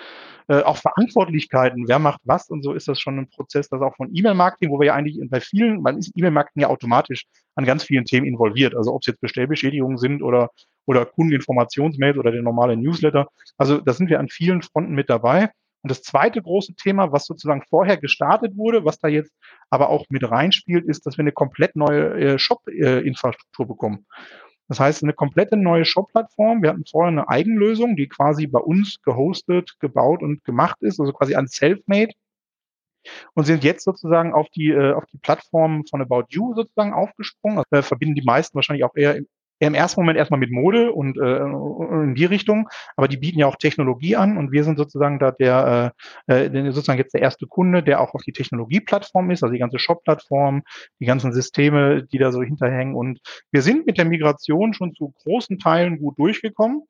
äh, 0.47 0.61
auch 0.61 0.77
Verantwortlichkeiten, 0.77 1.87
wer 1.87 1.99
macht 1.99 2.21
was 2.23 2.49
und 2.49 2.63
so 2.63 2.73
ist 2.73 2.87
das 2.87 2.99
schon 2.99 3.17
ein 3.17 3.29
Prozess, 3.29 3.69
das 3.69 3.81
auch 3.81 3.95
von 3.95 4.09
E-Mail-Marketing, 4.13 4.69
wo 4.69 4.79
wir 4.79 4.87
ja 4.87 4.93
eigentlich 4.93 5.19
bei 5.29 5.39
vielen, 5.39 5.81
man 5.81 5.97
ist 5.97 6.11
E-Mail-Marketing 6.15 6.61
ja 6.61 6.69
automatisch 6.69 7.25
an 7.55 7.65
ganz 7.65 7.83
vielen 7.83 8.05
Themen 8.05 8.27
involviert. 8.27 8.75
Also 8.75 8.93
ob 8.93 9.01
es 9.01 9.07
jetzt 9.07 9.21
Bestellbeschädigungen 9.21 9.97
sind 9.97 10.21
oder, 10.21 10.49
oder 10.85 11.05
Kundeninformationsmails 11.05 12.17
oder 12.17 12.31
der 12.31 12.43
normale 12.43 12.77
Newsletter. 12.77 13.27
Also 13.57 13.79
da 13.79 13.93
sind 13.93 14.09
wir 14.09 14.19
an 14.19 14.29
vielen 14.29 14.61
Fronten 14.61 14.93
mit 14.93 15.09
dabei. 15.09 15.49
Und 15.81 15.89
das 15.89 16.01
zweite 16.01 16.41
große 16.41 16.73
Thema, 16.75 17.11
was 17.11 17.25
sozusagen 17.25 17.61
vorher 17.69 17.97
gestartet 17.97 18.57
wurde, 18.57 18.85
was 18.85 18.99
da 18.99 19.07
jetzt 19.07 19.31
aber 19.69 19.89
auch 19.89 20.05
mit 20.09 20.29
reinspielt, 20.29 20.85
ist, 20.85 21.05
dass 21.05 21.17
wir 21.17 21.21
eine 21.21 21.31
komplett 21.31 21.75
neue 21.75 22.13
äh, 22.15 22.39
Shop-Infrastruktur 22.39 23.67
bekommen. 23.67 24.07
Das 24.67 24.79
heißt, 24.79 25.03
eine 25.03 25.13
komplette 25.13 25.57
neue 25.57 25.85
Shop-Plattform. 25.85 26.63
Wir 26.63 26.69
hatten 26.71 26.85
vorher 26.85 27.11
eine 27.11 27.29
Eigenlösung, 27.29 27.95
die 27.95 28.07
quasi 28.07 28.47
bei 28.47 28.59
uns 28.59 29.01
gehostet, 29.03 29.79
gebaut 29.79 30.23
und 30.23 30.43
gemacht 30.43 30.77
ist, 30.81 30.99
also 30.99 31.13
quasi 31.13 31.35
ein 31.35 31.47
Selfmade. 31.47 32.13
Und 33.35 33.45
sind 33.45 33.63
jetzt 33.63 33.83
sozusagen 33.83 34.33
auf 34.33 34.49
die, 34.49 34.69
äh, 34.69 34.93
auf 34.93 35.05
die 35.05 35.19
Plattform 35.19 35.85
von 35.85 36.01
About 36.01 36.25
You 36.29 36.55
sozusagen 36.55 36.93
aufgesprungen. 36.93 37.63
Also, 37.69 37.87
verbinden 37.87 38.15
die 38.15 38.23
meisten 38.23 38.55
wahrscheinlich 38.55 38.83
auch 38.83 38.95
eher 38.95 39.19
im 39.59 39.73
ersten 39.73 40.01
Moment 40.01 40.17
erstmal 40.17 40.39
mit 40.39 40.51
Mode 40.51 40.91
und 40.91 41.17
äh, 41.17 41.37
in 41.37 42.15
die 42.15 42.25
Richtung, 42.25 42.69
aber 42.95 43.07
die 43.07 43.17
bieten 43.17 43.39
ja 43.39 43.47
auch 43.47 43.55
Technologie 43.55 44.15
an 44.15 44.37
und 44.37 44.51
wir 44.51 44.63
sind 44.63 44.77
sozusagen 44.77 45.19
da 45.19 45.31
der 45.31 45.93
äh, 46.27 46.45
äh 46.45 46.71
sozusagen 46.71 46.99
jetzt 46.99 47.13
der 47.13 47.21
erste 47.21 47.47
Kunde, 47.47 47.83
der 47.83 48.01
auch 48.01 48.13
auf 48.13 48.21
die 48.23 48.33
Technologieplattform 48.33 49.31
ist, 49.31 49.43
also 49.43 49.53
die 49.53 49.59
ganze 49.59 49.79
Shop-Plattform, 49.79 50.63
die 50.99 51.05
ganzen 51.05 51.33
Systeme, 51.33 52.03
die 52.03 52.17
da 52.17 52.31
so 52.31 52.41
hinterhängen 52.41 52.95
und 52.95 53.19
wir 53.51 53.61
sind 53.61 53.85
mit 53.85 53.97
der 53.97 54.05
Migration 54.05 54.73
schon 54.73 54.93
zu 54.93 55.13
großen 55.23 55.59
Teilen 55.59 55.99
gut 55.99 56.19
durchgekommen. 56.19 56.83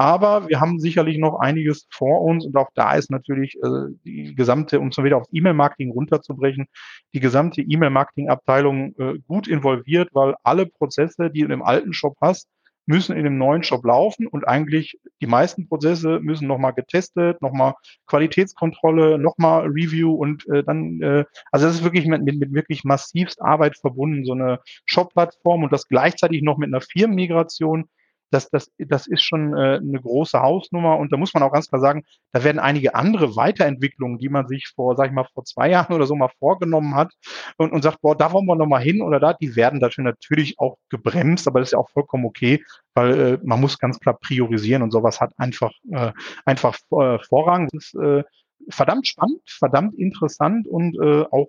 Aber 0.00 0.48
wir 0.48 0.60
haben 0.60 0.78
sicherlich 0.78 1.18
noch 1.18 1.40
einiges 1.40 1.86
vor 1.90 2.22
uns 2.22 2.46
und 2.46 2.56
auch 2.56 2.70
da 2.74 2.94
ist 2.94 3.10
natürlich 3.10 3.56
äh, 3.62 3.92
die 4.06 4.34
gesamte, 4.34 4.80
um 4.80 4.88
es 4.88 4.96
wieder 4.96 5.18
aufs 5.18 5.28
E-Mail-Marketing 5.30 5.90
runterzubrechen, 5.90 6.68
die 7.12 7.20
gesamte 7.20 7.60
E-Mail-Marketing-Abteilung 7.60 8.94
äh, 8.98 9.18
gut 9.28 9.46
involviert, 9.46 10.08
weil 10.14 10.36
alle 10.42 10.64
Prozesse, 10.64 11.30
die 11.30 11.42
du 11.42 11.52
im 11.52 11.62
alten 11.62 11.92
Shop 11.92 12.16
hast, 12.22 12.48
müssen 12.86 13.14
in 13.14 13.24
dem 13.24 13.36
neuen 13.36 13.62
Shop 13.62 13.84
laufen 13.84 14.26
und 14.26 14.48
eigentlich 14.48 14.98
die 15.20 15.26
meisten 15.26 15.68
Prozesse 15.68 16.18
müssen 16.20 16.48
nochmal 16.48 16.72
getestet, 16.72 17.42
nochmal 17.42 17.74
Qualitätskontrolle, 18.06 19.18
nochmal 19.18 19.66
Review 19.66 20.14
und 20.14 20.48
äh, 20.48 20.64
dann, 20.64 21.02
äh, 21.02 21.24
also 21.52 21.66
das 21.66 21.74
ist 21.76 21.84
wirklich 21.84 22.06
mit, 22.06 22.22
mit, 22.22 22.40
mit 22.40 22.54
wirklich 22.54 22.84
massivst 22.84 23.42
Arbeit 23.42 23.76
verbunden, 23.76 24.24
so 24.24 24.32
eine 24.32 24.60
Shop-Plattform 24.86 25.62
und 25.62 25.74
das 25.74 25.88
gleichzeitig 25.88 26.40
noch 26.40 26.56
mit 26.56 26.68
einer 26.68 26.80
Firmenmigration 26.80 27.84
das, 28.30 28.48
das, 28.50 28.70
das 28.78 29.06
ist 29.06 29.22
schon 29.22 29.54
äh, 29.54 29.76
eine 29.76 30.00
große 30.00 30.40
Hausnummer. 30.40 30.98
Und 30.98 31.12
da 31.12 31.16
muss 31.16 31.34
man 31.34 31.42
auch 31.42 31.52
ganz 31.52 31.68
klar 31.68 31.80
sagen, 31.80 32.04
da 32.32 32.44
werden 32.44 32.58
einige 32.58 32.94
andere 32.94 33.36
Weiterentwicklungen, 33.36 34.18
die 34.18 34.28
man 34.28 34.46
sich 34.46 34.68
vor, 34.74 34.96
sag 34.96 35.06
ich 35.06 35.12
mal, 35.12 35.26
vor 35.34 35.44
zwei 35.44 35.68
Jahren 35.70 35.94
oder 35.94 36.06
so 36.06 36.14
mal 36.14 36.30
vorgenommen 36.38 36.94
hat 36.94 37.12
und, 37.56 37.72
und 37.72 37.82
sagt, 37.82 38.00
boah, 38.00 38.16
da 38.16 38.32
wollen 38.32 38.46
wir 38.46 38.56
noch 38.56 38.66
mal 38.66 38.82
hin 38.82 39.02
oder 39.02 39.20
da, 39.20 39.34
die 39.34 39.56
werden 39.56 39.80
dafür 39.80 40.04
natürlich 40.04 40.58
auch 40.58 40.78
gebremst, 40.88 41.46
aber 41.48 41.60
das 41.60 41.68
ist 41.68 41.72
ja 41.72 41.78
auch 41.78 41.90
vollkommen 41.90 42.24
okay, 42.24 42.62
weil 42.94 43.20
äh, 43.20 43.38
man 43.42 43.60
muss 43.60 43.78
ganz 43.78 43.98
klar 43.98 44.18
priorisieren 44.20 44.82
und 44.82 44.90
sowas 44.90 45.20
hat 45.20 45.32
einfach, 45.36 45.72
äh, 45.90 46.12
einfach 46.44 46.76
äh, 46.92 47.18
Vorrang. 47.28 47.68
Das 47.72 47.84
ist 47.84 47.94
äh, 47.94 48.24
verdammt 48.68 49.06
spannend, 49.06 49.42
verdammt 49.46 49.94
interessant 49.98 50.66
und 50.66 50.96
äh, 51.00 51.24
auch 51.30 51.48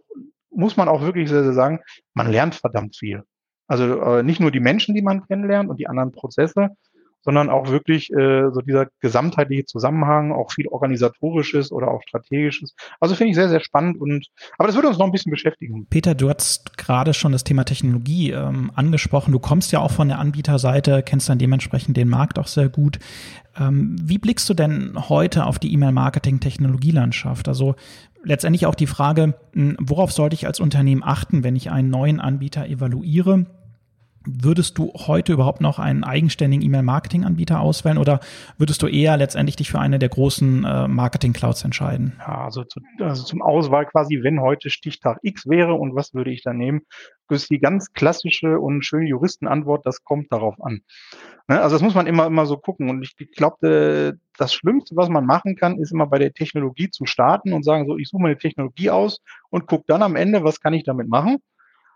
muss 0.54 0.78
man 0.78 0.90
auch 0.90 1.02
wirklich 1.02 1.30
sehr, 1.30 1.44
sehr 1.44 1.54
sagen, 1.54 1.80
man 2.14 2.30
lernt 2.30 2.56
verdammt 2.56 2.98
viel. 2.98 3.24
Also 3.68 4.02
äh, 4.02 4.24
nicht 4.24 4.40
nur 4.40 4.52
die 4.52 4.60
Menschen, 4.60 4.96
die 4.96 5.02
man 5.02 5.26
kennenlernt 5.26 5.70
und 5.70 5.80
die 5.80 5.88
anderen 5.88 6.12
Prozesse, 6.12 6.70
sondern 7.22 7.50
auch 7.50 7.70
wirklich 7.70 8.12
äh, 8.12 8.50
so 8.52 8.62
dieser 8.62 8.88
gesamtheitliche 9.00 9.66
Zusammenhang, 9.66 10.32
auch 10.32 10.52
viel 10.52 10.68
organisatorisches 10.68 11.72
oder 11.72 11.90
auch 11.90 12.02
strategisches. 12.02 12.76
Also 13.00 13.16
finde 13.16 13.32
ich 13.32 13.36
sehr, 13.36 13.50
sehr 13.50 13.60
spannend 13.60 14.00
und 14.00 14.28
aber 14.58 14.68
das 14.68 14.76
würde 14.76 14.88
uns 14.88 14.98
noch 14.98 15.06
ein 15.06 15.12
bisschen 15.12 15.32
beschäftigen. 15.32 15.88
Peter, 15.90 16.16
du 16.16 16.30
hast 16.30 16.78
gerade 16.78 17.14
schon 17.14 17.32
das 17.32 17.44
Thema 17.44 17.64
Technologie 17.64 18.32
ähm, 18.32 18.72
angesprochen. 18.76 19.32
Du 19.32 19.40
kommst 19.40 19.72
ja 19.72 19.80
auch 19.80 19.92
von 19.92 20.08
der 20.08 20.20
Anbieterseite, 20.20 21.04
kennst 21.04 21.30
dann 21.30 21.40
dementsprechend 21.40 21.98
den 21.98 22.10
Markt 22.10 22.40
auch 22.40 22.48
sehr 22.48 22.70
gut. 22.70 23.00
Ähm, 23.60 23.96
wie 24.02 24.18
blickst 24.18 24.50
du 24.50 24.54
denn 24.54 25.10
heute 25.10 25.46
auf 25.46 25.60
die 25.60 25.74
E-Mail-Marketing-Technologielandschaft? 25.74 27.48
Also 27.48 27.76
letztendlich 28.24 28.66
auch 28.66 28.76
die 28.76 28.88
Frage, 28.88 29.34
worauf 29.54 30.12
sollte 30.12 30.36
ich 30.36 30.48
als 30.48 30.60
Unternehmen 30.60 31.04
achten, 31.04 31.44
wenn 31.44 31.56
ich 31.56 31.72
einen 31.72 31.90
neuen 31.90 32.20
Anbieter 32.20 32.68
evaluiere? 32.68 33.46
Würdest 34.26 34.78
du 34.78 34.94
heute 34.94 35.34
überhaupt 35.34 35.62
noch 35.62 35.80
einen 35.80 36.04
eigenständigen 36.04 36.64
E-Mail-Marketing-Anbieter 36.66 37.60
auswählen 37.60 37.98
oder 37.98 38.20
würdest 38.58 38.82
du 38.82 38.88
eher 38.88 39.18
letztendlich 39.18 39.56
dich 39.56 39.72
für 39.72 39.80
eine 39.80 39.98
der 39.98 40.10
großen 40.10 40.64
äh, 40.64 40.88
Marketing-Clouds 40.88 41.64
entscheiden? 41.64 42.14
Ja, 42.20 42.46
also, 42.46 42.64
zu, 42.64 42.82
also 43.00 43.24
zum 43.24 43.42
Auswahl 43.42 43.86
quasi, 43.86 44.22
wenn 44.22 44.40
heute 44.40 44.70
Stichtag 44.70 45.20
X 45.24 45.48
wäre 45.48 45.74
und 45.74 45.96
was 45.96 46.14
würde 46.14 46.32
ich 46.32 46.44
da 46.44 46.54
nehmen, 46.54 46.82
ist 47.30 47.50
die 47.50 47.60
ganz 47.60 47.94
klassische 47.94 48.60
und 48.60 48.86
schöne 48.86 49.08
Juristenantwort, 49.08 49.86
das 49.86 50.04
kommt 50.04 50.32
darauf 50.32 50.62
an. 50.62 50.82
Ne? 51.48 51.62
Also 51.62 51.76
das 51.76 51.82
muss 51.82 51.96
man 51.96 52.06
immer, 52.06 52.28
immer 52.28 52.46
so 52.46 52.58
gucken. 52.58 52.90
Und 52.90 53.02
ich 53.02 53.16
glaube, 53.32 53.68
äh, 53.68 54.20
das 54.38 54.54
Schlimmste, 54.54 54.96
was 54.96 55.10
man 55.10 55.26
machen 55.26 55.56
kann, 55.56 55.80
ist 55.80 55.92
immer 55.92 56.08
bei 56.08 56.20
der 56.20 56.34
Technologie 56.34 56.90
zu 56.90 57.06
starten 57.06 57.54
und 57.54 57.64
sagen, 57.64 57.88
so, 57.88 57.98
ich 57.98 58.10
suche 58.10 58.22
meine 58.22 58.38
Technologie 58.38 58.90
aus 58.90 59.22
und 59.50 59.66
gucke 59.68 59.86
dann 59.88 60.04
am 60.04 60.16
Ende, 60.16 60.44
was 60.44 60.60
kann 60.60 60.74
ich 60.74 60.84
damit 60.84 61.08
machen 61.08 61.38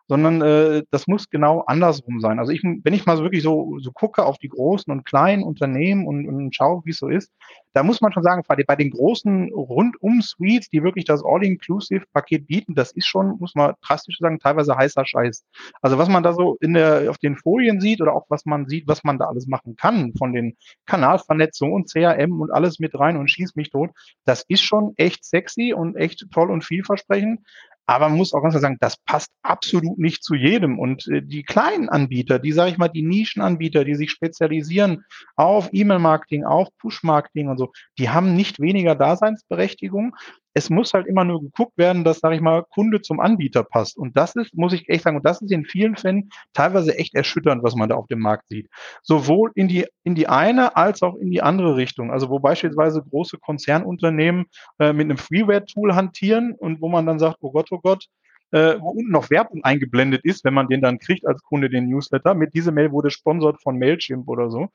sondern 0.08 0.42
äh, 0.42 0.84
das 0.92 1.08
muss 1.08 1.30
genau 1.30 1.62
andersrum 1.62 2.20
sein. 2.20 2.40
Also 2.40 2.52
ich, 2.52 2.64
wenn 2.64 2.94
ich 2.94 3.06
mal 3.06 3.18
so 3.18 3.24
wirklich 3.24 3.44
so, 3.44 3.78
so 3.80 3.92
gucke 3.92 4.26
auf 4.26 4.38
die 4.38 4.50
großen 4.50 4.92
und 4.92 5.04
kleinen 5.04 5.44
Unternehmen 5.44 6.06
und, 6.06 6.28
und 6.28 6.56
schaue, 6.56 6.82
wie 6.86 6.92
es 6.92 7.00
so 7.00 7.08
ist, 7.08 7.32
da 7.74 7.84
muss 7.84 8.00
man 8.00 8.14
schon 8.14 8.24
sagen, 8.24 8.42
bei, 8.48 8.76
den 8.76 8.92
großen 8.92 9.52
Rundum-Suites, 9.52 10.70
die 10.70 10.82
wirklich 10.82 11.04
das 11.04 11.24
All-Inclusive-Paket 11.26 12.48
bieten, 12.48 12.74
das 12.74 12.92
ist 12.94 13.06
schon, 13.06 13.38
muss 13.40 13.54
man 13.54 13.74
drastisch 13.82 14.18
sagen, 14.20 14.40
teilweise 14.40 14.78
heißer 14.78 15.06
Scheiß. 15.06 15.44
Also 15.82 15.98
was 15.98 16.08
man 16.08 16.24
da 16.24 16.34
so 16.34 16.56
in 16.62 16.74
der, 16.74 17.10
auf 17.10 17.18
den 17.18 17.36
Folien 17.36 17.82
sieht 17.82 18.00
oder 18.00 18.14
auch 18.14 18.28
was 18.30 18.46
man 18.46 18.68
sieht, 18.68 18.88
was 18.88 19.04
man 19.04 19.18
da 19.18 19.26
alles 19.26 19.48
machen 19.48 19.76
kann, 19.76 20.14
von 20.18 20.32
den 20.32 20.56
Kanalvernetzungen 20.86 21.76
und 21.76 21.92
CRM 21.92 22.40
und 22.40 22.52
alles 22.52 22.80
mit 22.80 22.98
rein 22.98 23.18
und 23.18 23.30
schieß 23.30 23.56
mich 23.56 23.72
tot, 23.72 23.90
das 24.24 24.46
ist 24.48 24.62
schon 24.62 24.94
echt 24.96 25.26
sexy 25.26 25.74
und 25.74 25.98
echt 25.98 26.26
toll 26.32 26.50
und 26.52 26.64
vielversprechend. 26.64 27.42
Aber 27.88 28.10
man 28.10 28.18
muss 28.18 28.34
auch 28.34 28.42
ganz 28.42 28.54
klar 28.54 28.62
sagen, 28.62 28.78
das 28.80 28.98
passt 28.98 29.32
absolut 29.44 29.98
nicht 30.00 30.24
zu 30.24 30.36
jedem. 30.36 30.80
Und 30.80 31.08
äh, 31.08 31.22
die 31.22 31.44
kleinen 31.44 31.90
Anbieter, 31.90 32.40
die, 32.40 32.52
sage 32.52 32.72
ich 32.72 32.78
mal, 32.78 32.90
die 32.90 33.04
Nischenanbieter, 33.04 33.86
die 33.86 33.96
sich 33.96 34.12
spezialisieren 34.12 35.04
auf 35.36 35.70
E-Mail-Marketing, 35.72 36.46
auf 36.46 36.70
Push-Marketing 36.80 37.50
und 37.50 37.58
so, 37.58 37.72
die 38.00 38.10
haben 38.10 38.36
nicht 38.36 38.60
weniger 38.60 38.96
Daseinsberechtigung 38.96 40.16
es 40.58 40.70
muss 40.70 40.94
halt 40.94 41.06
immer 41.06 41.26
nur 41.26 41.42
geguckt 41.42 41.78
werden, 41.78 42.06
dass, 42.06 42.20
sage 42.20 42.36
ich 42.36 42.42
mal, 42.42 42.64
Kunde 42.64 43.02
zum 43.02 43.20
Anbieter 43.20 43.64
passt. 43.64 43.98
Und 43.98 44.16
das 44.16 44.38
ist, 44.38 44.56
muss 44.56 44.72
ich 44.72 44.88
echt 44.88 45.04
sagen, 45.04 45.18
und 45.18 45.26
das 45.26 45.42
ist 45.42 45.52
in 45.52 45.66
vielen 45.66 45.98
Fällen 45.98 46.30
teilweise 46.54 46.98
echt 46.98 47.14
erschütternd, 47.14 47.62
was 47.62 47.76
man 47.76 47.90
da 47.90 47.96
auf 47.96 48.08
dem 48.08 48.20
Markt 48.20 48.48
sieht. 48.48 48.70
Sowohl 49.04 49.52
in 49.56 49.68
die, 49.68 49.86
in 50.04 50.16
die 50.16 50.28
eine 50.28 50.78
als 50.78 51.04
auch 51.04 51.16
in 51.16 51.30
die 51.30 51.42
andere 51.42 51.76
Richtung. 51.76 52.10
Also 52.10 52.30
wo 52.30 52.40
beispielsweise 52.40 53.04
große 53.04 53.38
Konzernunternehmen 53.38 54.46
äh, 54.80 54.94
mit 54.94 55.06
einem 55.06 55.18
Freeware-Tool 55.18 55.94
hantieren 55.94 56.54
und 56.54 56.80
wo 56.82 56.88
man 56.88 57.06
dann 57.06 57.20
sagt, 57.20 57.38
oh 57.42 57.52
Gott, 57.52 57.68
oh 57.72 57.80
Gott, 57.80 58.08
äh, 58.56 58.80
wo 58.80 58.92
unten 58.92 59.12
noch 59.12 59.30
Werbung 59.30 59.66
eingeblendet 59.66 60.24
ist, 60.24 60.46
wenn 60.46 60.54
man 60.54 60.70
den 60.70 60.82
dann 60.82 60.98
kriegt 60.98 61.28
als 61.28 61.44
Kunde, 61.44 61.70
den 61.70 61.90
Newsletter. 61.90 62.34
Mit 62.36 62.54
dieser 62.54 62.72
Mail 62.72 62.94
wurde 62.94 63.12
sponsort 63.12 63.62
von 63.62 63.78
Mailchimp 63.78 64.30
oder 64.30 64.50
so. 64.50 64.70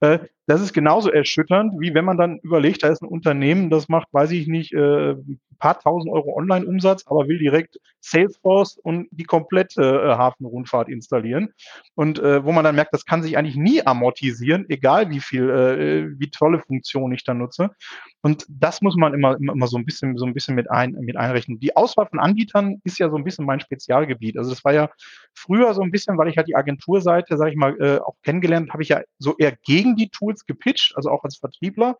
Äh, 0.00 0.18
das 0.46 0.60
ist 0.60 0.72
genauso 0.72 1.10
erschütternd, 1.10 1.74
wie 1.78 1.94
wenn 1.94 2.04
man 2.04 2.18
dann 2.18 2.38
überlegt, 2.38 2.82
da 2.82 2.88
ist 2.88 3.02
ein 3.02 3.08
Unternehmen, 3.08 3.70
das 3.70 3.88
macht, 3.88 4.08
weiß 4.10 4.32
ich 4.32 4.48
nicht, 4.48 4.72
äh, 4.72 5.12
ein 5.12 5.38
paar 5.60 5.78
tausend 5.78 6.12
Euro 6.12 6.36
Online-Umsatz, 6.36 7.04
aber 7.06 7.28
will 7.28 7.38
direkt 7.38 7.78
Salesforce 8.00 8.78
und 8.78 9.06
die 9.12 9.24
komplette 9.24 9.82
äh, 9.82 10.16
Hafenrundfahrt 10.16 10.88
installieren. 10.88 11.52
Und 11.94 12.18
wo 12.20 12.52
man 12.52 12.64
dann 12.64 12.74
merkt, 12.74 12.94
das 12.94 13.04
kann 13.04 13.22
sich 13.22 13.36
eigentlich 13.36 13.56
nie 13.56 13.86
amortisieren, 13.86 14.64
egal 14.68 15.10
wie 15.10 15.20
viel, 15.20 16.14
wie 16.18 16.30
tolle 16.30 16.60
Funktionen 16.60 17.14
ich 17.14 17.24
da 17.24 17.34
nutze. 17.34 17.70
Und 18.22 18.44
das 18.48 18.82
muss 18.82 18.96
man 18.96 19.14
immer, 19.14 19.36
immer, 19.36 19.52
immer 19.54 19.66
so 19.66 19.78
ein 19.78 19.86
bisschen, 19.86 20.18
so 20.18 20.26
ein 20.26 20.34
bisschen 20.34 20.54
mit, 20.54 20.70
ein, 20.70 20.92
mit 20.92 21.16
einrechnen. 21.16 21.58
Die 21.58 21.74
Auswahl 21.76 22.06
von 22.06 22.18
Anbietern 22.18 22.80
ist 22.84 22.98
ja 22.98 23.08
so 23.08 23.16
ein 23.16 23.24
bisschen 23.24 23.46
mein 23.46 23.60
Spezialgebiet. 23.60 24.36
Also 24.36 24.50
das 24.50 24.64
war 24.64 24.74
ja 24.74 24.90
früher 25.34 25.72
so 25.72 25.82
ein 25.82 25.90
bisschen, 25.90 26.18
weil 26.18 26.28
ich 26.28 26.36
halt 26.36 26.48
die 26.48 26.56
Agenturseite, 26.56 27.38
sage 27.38 27.50
ich 27.50 27.56
mal, 27.56 27.76
äh, 27.80 27.98
auch 27.98 28.16
kennengelernt, 28.22 28.72
habe 28.72 28.82
ich 28.82 28.90
ja 28.90 29.00
so 29.18 29.36
eher 29.38 29.56
gegen 29.64 29.96
die 29.96 30.10
Tools 30.10 30.44
gepitcht, 30.44 30.92
also 30.96 31.10
auch 31.10 31.24
als 31.24 31.38
Vertriebler. 31.38 31.96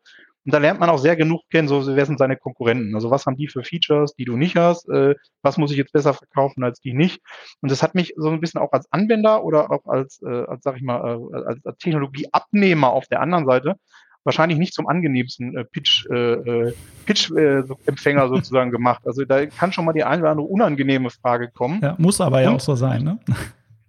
Und 0.46 0.54
da 0.54 0.58
lernt 0.58 0.80
man 0.80 0.88
auch 0.88 0.98
sehr 0.98 1.16
genug 1.16 1.42
kennen, 1.50 1.68
so 1.68 1.86
wer 1.86 2.06
sind 2.06 2.18
seine 2.18 2.36
Konkurrenten. 2.36 2.94
Also 2.94 3.10
was 3.10 3.26
haben 3.26 3.36
die 3.36 3.48
für 3.48 3.62
Features, 3.62 4.14
die 4.14 4.24
du 4.24 4.36
nicht 4.36 4.56
hast? 4.56 4.88
Äh, 4.88 5.14
was 5.42 5.58
muss 5.58 5.70
ich 5.70 5.76
jetzt 5.76 5.92
besser 5.92 6.14
verkaufen 6.14 6.64
als 6.64 6.80
die 6.80 6.94
nicht? 6.94 7.20
Und 7.60 7.70
das 7.70 7.82
hat 7.82 7.94
mich 7.94 8.14
so 8.16 8.28
ein 8.28 8.40
bisschen 8.40 8.60
auch 8.60 8.72
als 8.72 8.90
Anwender 8.90 9.44
oder 9.44 9.70
auch 9.70 9.86
als, 9.86 10.22
äh, 10.22 10.44
als 10.44 10.62
sag 10.64 10.76
ich 10.76 10.82
mal, 10.82 11.18
äh, 11.18 11.36
als, 11.44 11.64
als 11.64 11.78
Technologieabnehmer 11.78 12.90
auf 12.90 13.06
der 13.06 13.20
anderen 13.20 13.46
Seite 13.46 13.76
wahrscheinlich 14.24 14.58
nicht 14.58 14.74
zum 14.74 14.86
angenehmsten 14.86 15.56
äh, 15.56 15.64
Pitch, 15.64 16.06
äh, 16.10 16.32
äh 16.32 16.74
Pitch-Empfänger 17.06 18.24
äh, 18.24 18.28
sozusagen 18.28 18.70
gemacht. 18.70 19.02
Also 19.06 19.24
da 19.24 19.46
kann 19.46 19.72
schon 19.72 19.84
mal 19.84 19.92
die 19.92 20.04
eine 20.04 20.22
oder 20.22 20.30
andere 20.30 20.46
unangenehme 20.46 21.10
Frage 21.10 21.50
kommen. 21.50 21.80
Ja, 21.82 21.94
muss 21.98 22.20
aber 22.20 22.42
ja 22.42 22.50
auch 22.50 22.60
so 22.60 22.74
sein, 22.74 23.02
ne? 23.02 23.18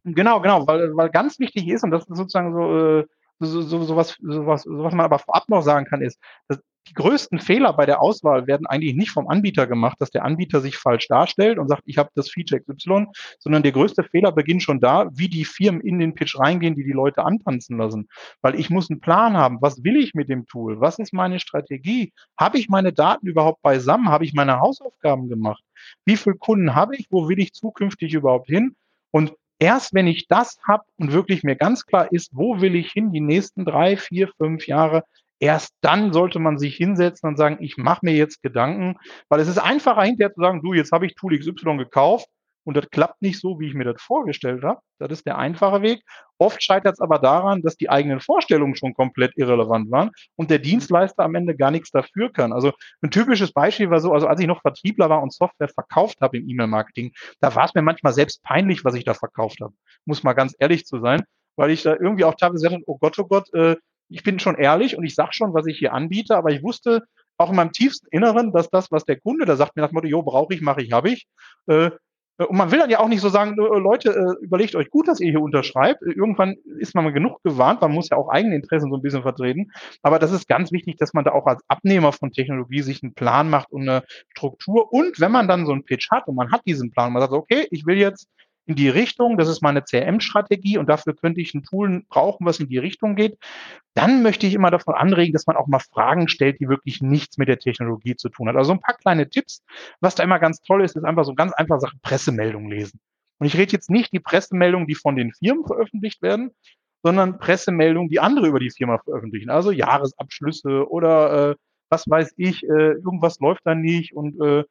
Genau, 0.04 0.42
genau, 0.42 0.66
weil, 0.66 0.96
weil 0.96 1.10
ganz 1.10 1.38
wichtig 1.38 1.68
ist, 1.68 1.84
und 1.84 1.92
das 1.92 2.08
ist 2.08 2.18
sozusagen 2.18 2.54
so, 2.54 3.00
äh, 3.00 3.06
so, 3.42 3.62
so, 3.62 3.84
so, 3.84 3.96
was, 3.96 4.18
so, 4.22 4.46
was, 4.46 4.64
so 4.64 4.84
was 4.84 4.94
man 4.94 5.06
aber 5.06 5.20
vorab 5.20 5.50
noch 5.50 5.62
sagen 5.62 5.86
kann, 5.86 6.02
ist, 6.02 6.20
dass 6.48 6.60
die 6.88 6.94
größten 6.94 7.40
Fehler 7.40 7.74
bei 7.74 7.86
der 7.86 8.02
Auswahl 8.02 8.48
werden 8.48 8.66
eigentlich 8.66 8.96
nicht 8.96 9.12
vom 9.12 9.28
Anbieter 9.28 9.68
gemacht, 9.68 9.98
dass 10.00 10.10
der 10.10 10.26
Anbieter 10.26 10.62
sich 10.62 10.78
falsch 10.78 11.08
darstellt 11.08 11.60
und 11.60 11.68
sagt, 11.68 11.84
ich 11.86 11.98
habe 11.98 12.10
das 12.16 12.30
Feature 12.30 12.62
XY, 12.62 13.06
sondern 13.40 13.64
der 13.64 13.72
größte 13.72 14.04
Fehler 14.04 14.32
beginnt 14.32 14.64
schon 14.64 14.80
da, 14.80 15.10
wie 15.14 15.30
die 15.30 15.46
Firmen 15.46 15.82
in 15.82 16.00
den 16.00 16.16
Pitch 16.16 16.38
reingehen, 16.40 16.76
die 16.76 16.84
die 16.84 16.92
Leute 16.92 17.24
antanzen 17.24 17.78
lassen. 17.78 18.08
Weil 18.42 18.60
ich 18.60 18.70
muss 18.70 18.90
einen 18.90 19.00
Plan 19.00 19.38
haben, 19.38 19.62
was 19.62 19.84
will 19.84 19.96
ich 19.98 20.14
mit 20.16 20.28
dem 20.30 20.48
Tool, 20.48 20.82
was 20.82 21.00
ist 21.00 21.14
meine 21.14 21.40
Strategie, 21.40 22.14
habe 22.40 22.58
ich 22.58 22.68
meine 22.68 22.94
Daten 22.94 23.28
überhaupt 23.28 23.62
beisammen, 23.62 24.10
habe 24.10 24.26
ich 24.26 24.34
meine 24.34 24.60
Hausaufgaben 24.60 25.30
gemacht, 25.30 25.64
wie 26.06 26.18
viele 26.18 26.36
Kunden 26.36 26.76
habe 26.76 26.96
ich, 26.96 27.08
wo 27.12 27.30
will 27.30 27.40
ich 27.40 27.54
zukünftig 27.54 28.14
überhaupt 28.14 28.48
hin? 28.48 28.76
Und 29.12 29.34
erst 29.62 29.94
wenn 29.94 30.08
ich 30.08 30.28
das 30.28 30.58
habe 30.68 30.84
und 30.98 31.14
wirklich 31.14 31.44
mir 31.44 31.56
ganz 31.56 31.86
klar 31.86 32.12
ist, 32.12 32.32
wo 32.34 32.62
will 32.62 32.76
ich 32.76 32.92
hin 32.92 33.12
die 33.12 33.22
nächsten 33.22 33.64
drei, 33.64 33.96
vier, 33.96 34.28
fünf 34.38 34.66
Jahre, 34.66 35.04
erst 35.40 35.76
dann 35.82 36.14
sollte 36.14 36.40
man 36.40 36.58
sich 36.58 36.76
hinsetzen 36.76 37.30
und 37.30 37.38
sagen, 37.38 37.58
ich 37.62 37.78
mache 37.78 38.00
mir 38.04 38.14
jetzt 38.14 38.42
Gedanken, 38.42 38.98
weil 39.30 39.40
es 39.40 39.48
ist 39.48 39.60
einfacher 39.60 40.02
hinterher 40.02 40.34
zu 40.34 40.42
sagen, 40.42 40.62
du, 40.64 40.74
jetzt 40.74 40.92
habe 40.92 41.06
ich 41.06 41.14
Tool 41.14 41.38
XY 41.38 41.78
gekauft, 41.78 42.28
und 42.64 42.78
das 42.78 42.90
klappt 42.90 43.22
nicht 43.22 43.40
so, 43.40 43.60
wie 43.60 43.68
ich 43.68 43.74
mir 43.74 43.84
das 43.84 44.02
vorgestellt 44.02 44.64
habe. 44.64 44.82
Das 45.00 45.12
ist 45.12 45.26
der 45.26 45.38
einfache 45.38 45.82
Weg. 45.82 46.04
Oft 46.38 46.62
scheitert 46.64 46.94
es 46.94 47.00
aber 47.00 47.20
daran, 47.20 47.62
dass 47.62 47.76
die 47.76 47.90
eigenen 47.90 48.20
Vorstellungen 48.20 48.76
schon 48.76 48.94
komplett 48.94 49.38
irrelevant 49.38 49.90
waren 49.92 50.12
und 50.36 50.50
der 50.50 50.60
Dienstleister 50.60 51.24
am 51.24 51.36
Ende 51.36 51.56
gar 51.56 51.72
nichts 51.72 51.92
dafür 51.92 52.32
kann. 52.32 52.54
Also 52.54 52.72
ein 53.02 53.12
typisches 53.12 53.52
Beispiel 53.52 53.90
war 53.90 54.00
so, 54.00 54.14
also 54.14 54.28
als 54.28 54.40
ich 54.40 54.48
noch 54.48 54.62
Vertriebler 54.62 55.10
war 55.10 55.22
und 55.22 55.34
Software 55.34 55.70
verkauft 55.70 56.22
habe 56.22 56.38
im 56.38 56.48
E-Mail-Marketing, 56.48 57.12
da 57.40 57.56
war 57.56 57.66
es 57.66 57.74
mir 57.74 57.82
manchmal 57.82 58.14
selbst 58.14 58.44
peinlich, 58.44 58.86
was 58.86 58.96
ich 58.96 59.04
da 59.04 59.14
verkauft 59.14 59.60
habe. 59.62 59.74
Muss 60.06 60.24
mal 60.24 60.34
ganz 60.34 60.56
ehrlich 60.60 60.86
zu 60.86 61.00
sein, 61.00 61.24
weil 61.56 61.72
ich 61.72 61.84
da 61.84 61.94
irgendwie 61.94 62.26
auch 62.26 62.36
teilweise 62.36 62.64
gesagt 62.64 62.74
habe, 62.74 62.84
oh 62.88 62.98
Gott, 62.98 63.18
oh 63.20 63.26
Gott, 63.26 63.54
äh, 63.54 63.76
ich 64.10 64.24
bin 64.24 64.40
schon 64.40 64.56
ehrlich 64.56 64.98
und 64.98 65.06
ich 65.06 65.16
sage 65.16 65.34
schon, 65.34 65.54
was 65.54 65.66
ich 65.68 65.80
hier 65.80 65.94
anbiete, 65.94 66.36
aber 66.36 66.52
ich 66.52 66.62
wusste 66.62 67.04
auch 67.38 67.50
in 67.50 67.56
meinem 67.56 67.72
tiefsten 67.72 68.08
Inneren, 68.12 68.52
dass 68.52 68.70
das, 68.70 68.92
was 68.92 69.06
der 69.06 69.20
Kunde 69.20 69.46
da 69.46 69.56
sagt, 69.56 69.76
mir 69.76 69.82
nach 69.82 69.90
dem 69.90 69.96
Motto, 69.96 70.08
jo, 70.08 70.22
brauche 70.22 70.54
ich, 70.54 70.62
mache 70.62 70.82
ich, 70.82 70.92
habe 70.92 71.10
ich, 71.10 71.28
äh, 71.68 71.92
und 72.46 72.58
man 72.58 72.72
will 72.72 72.80
dann 72.80 72.90
ja 72.90 73.00
auch 73.00 73.08
nicht 73.08 73.22
so 73.22 73.30
sagen, 73.30 73.52
äh, 73.52 73.80
Leute, 73.80 74.10
äh, 74.12 74.44
überlegt 74.44 74.76
euch 74.76 74.90
gut, 74.90 75.08
dass 75.08 75.20
ihr 75.20 75.32
hier 75.32 75.42
unterschreibt. 75.42 76.02
Irgendwann 76.02 76.56
ist 76.80 76.96
man 76.96 77.04
mal 77.04 77.14
genug 77.14 77.42
gewarnt, 77.44 77.82
man 77.82 77.92
muss 77.92 78.10
ja 78.10 78.18
auch 78.18 78.30
eigene 78.30 78.56
Interessen 78.56 78.90
so 78.90 78.98
ein 78.98 79.02
bisschen 79.02 79.22
vertreten. 79.22 79.72
Aber 80.02 80.20
das 80.20 80.32
ist 80.32 80.48
ganz 80.48 80.72
wichtig, 80.72 80.98
dass 80.98 81.14
man 81.14 81.24
da 81.24 81.32
auch 81.32 81.46
als 81.46 81.64
Abnehmer 81.68 82.12
von 82.12 82.32
Technologie 82.32 82.82
sich 82.82 83.04
einen 83.04 83.14
Plan 83.14 83.50
macht 83.50 83.72
und 83.72 83.82
eine 83.82 84.04
Struktur. 84.30 84.92
Und 84.92 85.20
wenn 85.20 85.32
man 85.32 85.48
dann 85.48 85.66
so 85.66 85.72
einen 85.72 85.84
Pitch 85.84 86.10
hat 86.12 86.28
und 86.28 86.36
man 86.36 86.52
hat 86.52 86.62
diesen 86.66 86.92
Plan, 86.92 87.12
man 87.12 87.22
sagt, 87.22 87.34
okay, 87.34 87.68
ich 87.72 87.86
will 87.86 87.98
jetzt 87.98 88.28
in 88.66 88.76
die 88.76 88.90
Richtung, 88.90 89.38
das 89.38 89.50
ist 89.50 89.62
meine 89.62 89.82
CRM-Strategie 89.82 90.78
und 90.78 90.88
dafür 90.88 91.16
könnte 91.16 91.42
ich 91.42 91.54
ein 91.54 91.64
Tool 91.64 92.04
brauchen, 92.08 92.46
was 92.46 92.60
in 92.60 92.68
die 92.68 92.78
Richtung 92.78 93.16
geht, 93.16 93.38
dann 93.94 94.22
möchte 94.24 94.48
ich 94.48 94.54
immer 94.54 94.72
davon 94.72 94.94
anregen, 94.94 95.34
dass 95.34 95.48
man 95.48 95.58
auch 95.58 95.68
mal 95.68 95.80
Fragen 95.80 96.28
stellt, 96.28 96.60
die 96.60 96.70
wirklich 96.70 97.02
nichts 97.02 97.38
mit 97.38 97.48
der 97.48 97.60
Technologie 97.60 98.16
zu 98.16 98.30
tun 98.30 98.48
hat. 98.48 98.56
Also 98.56 98.72
ein 98.72 98.80
paar 98.80 98.96
kleine 98.96 99.30
Tipps. 99.30 99.64
Was 100.00 100.16
da 100.16 100.24
immer 100.24 100.40
ganz 100.40 100.62
toll 100.62 100.84
ist, 100.84 100.96
ist 100.96 101.04
einfach 101.04 101.26
so 101.26 101.34
ganz 101.34 101.54
einfach 101.54 101.80
Sachen 101.80 102.00
Pressemeldungen 102.02 102.70
lesen. 102.70 103.00
Und 103.40 103.48
ich 103.48 103.58
rede 103.58 103.72
jetzt 103.72 103.90
nicht 103.90 104.14
die 104.14 104.20
Pressemeldungen, 104.20 104.88
die 104.88 104.96
von 104.96 105.16
den 105.16 105.34
Firmen 105.34 105.66
veröffentlicht 105.66 106.22
werden, 106.22 106.52
sondern 107.04 107.40
Pressemeldungen, 107.40 108.10
die 108.10 108.20
andere 108.20 108.48
über 108.48 108.60
die 108.60 108.70
Firma 108.70 109.00
veröffentlichen. 109.00 109.50
Also 109.50 109.72
Jahresabschlüsse 109.72 110.88
oder 110.90 111.52
äh, 111.52 111.56
was 111.90 112.08
weiß 112.08 112.34
ich, 112.38 112.64
äh, 112.64 112.94
irgendwas 112.94 113.40
läuft 113.40 113.62
da 113.66 113.76
nicht 113.76 114.16
und 114.16 114.40
äh, 114.40 114.64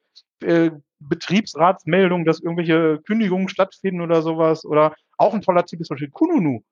äh, 0.43 0.71
Betriebsratsmeldung, 1.01 2.25
dass 2.25 2.39
irgendwelche 2.39 2.99
Kündigungen 3.05 3.49
stattfinden 3.49 4.01
oder 4.01 4.21
sowas. 4.21 4.65
Oder 4.65 4.93
auch 5.17 5.33
ein 5.33 5.41
toller 5.41 5.65
Tipp 5.65 5.81
ist 5.81 5.87
zum 5.87 5.95
Beispiel 5.95 6.11
Kununu. 6.11 6.63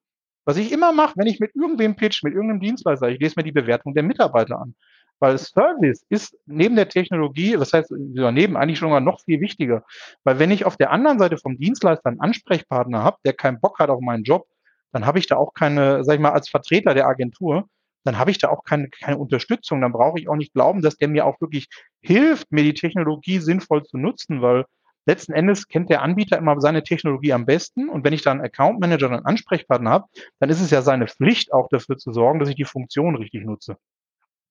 Was 0.45 0.57
ich 0.57 0.71
immer 0.71 0.93
mache, 0.93 1.13
wenn 1.17 1.27
ich 1.27 1.39
mit 1.39 1.55
irgendwem 1.55 1.95
pitch, 1.95 2.24
mit 2.24 2.33
irgendeinem 2.33 2.62
Dienstleister, 2.62 3.09
ich 3.09 3.19
lese 3.19 3.36
mir 3.38 3.43
die 3.43 3.51
Bewertung 3.51 3.93
der 3.93 4.03
Mitarbeiter 4.03 4.59
an. 4.59 4.75
Weil 5.19 5.38
Service 5.38 6.05
ist 6.09 6.38
neben 6.45 6.75
der 6.75 6.88
Technologie, 6.88 7.57
das 7.57 7.74
heißt 7.74 7.93
daneben 8.15 8.55
eigentlich 8.55 8.79
schon 8.79 8.89
mal 8.89 9.01
noch 9.01 9.19
viel 9.21 9.41
wichtiger. 9.41 9.83
Weil 10.24 10.39
wenn 10.39 10.50
ich 10.50 10.65
auf 10.65 10.77
der 10.77 10.91
anderen 10.91 11.19
Seite 11.19 11.38
vom 11.38 11.57
Dienstleister 11.57 12.07
einen 12.09 12.21
Ansprechpartner 12.21 13.03
habe, 13.03 13.17
der 13.25 13.33
keinen 13.33 13.59
Bock 13.59 13.79
hat 13.79 13.89
auf 13.89 14.00
meinen 14.00 14.24
Job, 14.24 14.48
dann 14.91 15.05
habe 15.05 15.19
ich 15.19 15.27
da 15.27 15.36
auch 15.36 15.53
keine, 15.53 16.03
sag 16.03 16.15
ich 16.15 16.21
mal, 16.21 16.31
als 16.31 16.50
Vertreter 16.50 16.93
der 16.93 17.07
Agentur, 17.07 17.67
dann 18.03 18.18
habe 18.18 18.32
ich 18.32 18.38
da 18.38 18.50
auch 18.50 18.63
keine, 18.63 18.89
keine 18.89 19.18
Unterstützung. 19.18 19.82
Dann 19.82 19.91
brauche 19.91 20.20
ich 20.20 20.29
auch 20.29 20.36
nicht 20.36 20.53
glauben, 20.53 20.82
dass 20.82 20.98
der 20.98 21.08
mir 21.08 21.25
auch 21.25 21.39
wirklich 21.41 21.68
hilft, 22.01 22.51
mir 22.51 22.63
die 22.63 22.74
Technologie 22.74 23.39
sinnvoll 23.39 23.84
zu 23.84 23.98
nutzen, 23.98 24.41
weil 24.41 24.65
letzten 25.06 25.34
Endes 25.34 25.68
kennt 25.68 25.89
der 25.89 26.01
Anbieter 26.01 26.38
immer 26.38 26.60
seine 26.62 26.84
Technologie 26.84 27.34
am 27.34 27.46
besten. 27.46 27.89
Und 27.89 28.03
wenn 28.03 28.13
ich 28.13 28.22
da 28.22 28.32
einen 28.32 28.41
Account 28.41 28.79
Manager 28.79 29.08
und 29.08 29.13
einen 29.13 29.25
Ansprechpartner 29.25 29.89
habe, 29.89 30.06
dann 30.39 30.50
ist 30.50 30.62
es 30.62 30.72
ja 30.72 30.82
seine 30.82 31.08
Pflicht, 31.08 31.51
auch 31.51 31.68
dafür 31.70 31.98
zu 31.98 32.12
sorgen, 32.13 32.39
dass 32.39 32.50
ich 32.50 32.56
die 32.56 32.65
Funktion 32.65 33.15
richtig 33.15 33.46
nutze. 33.46 33.77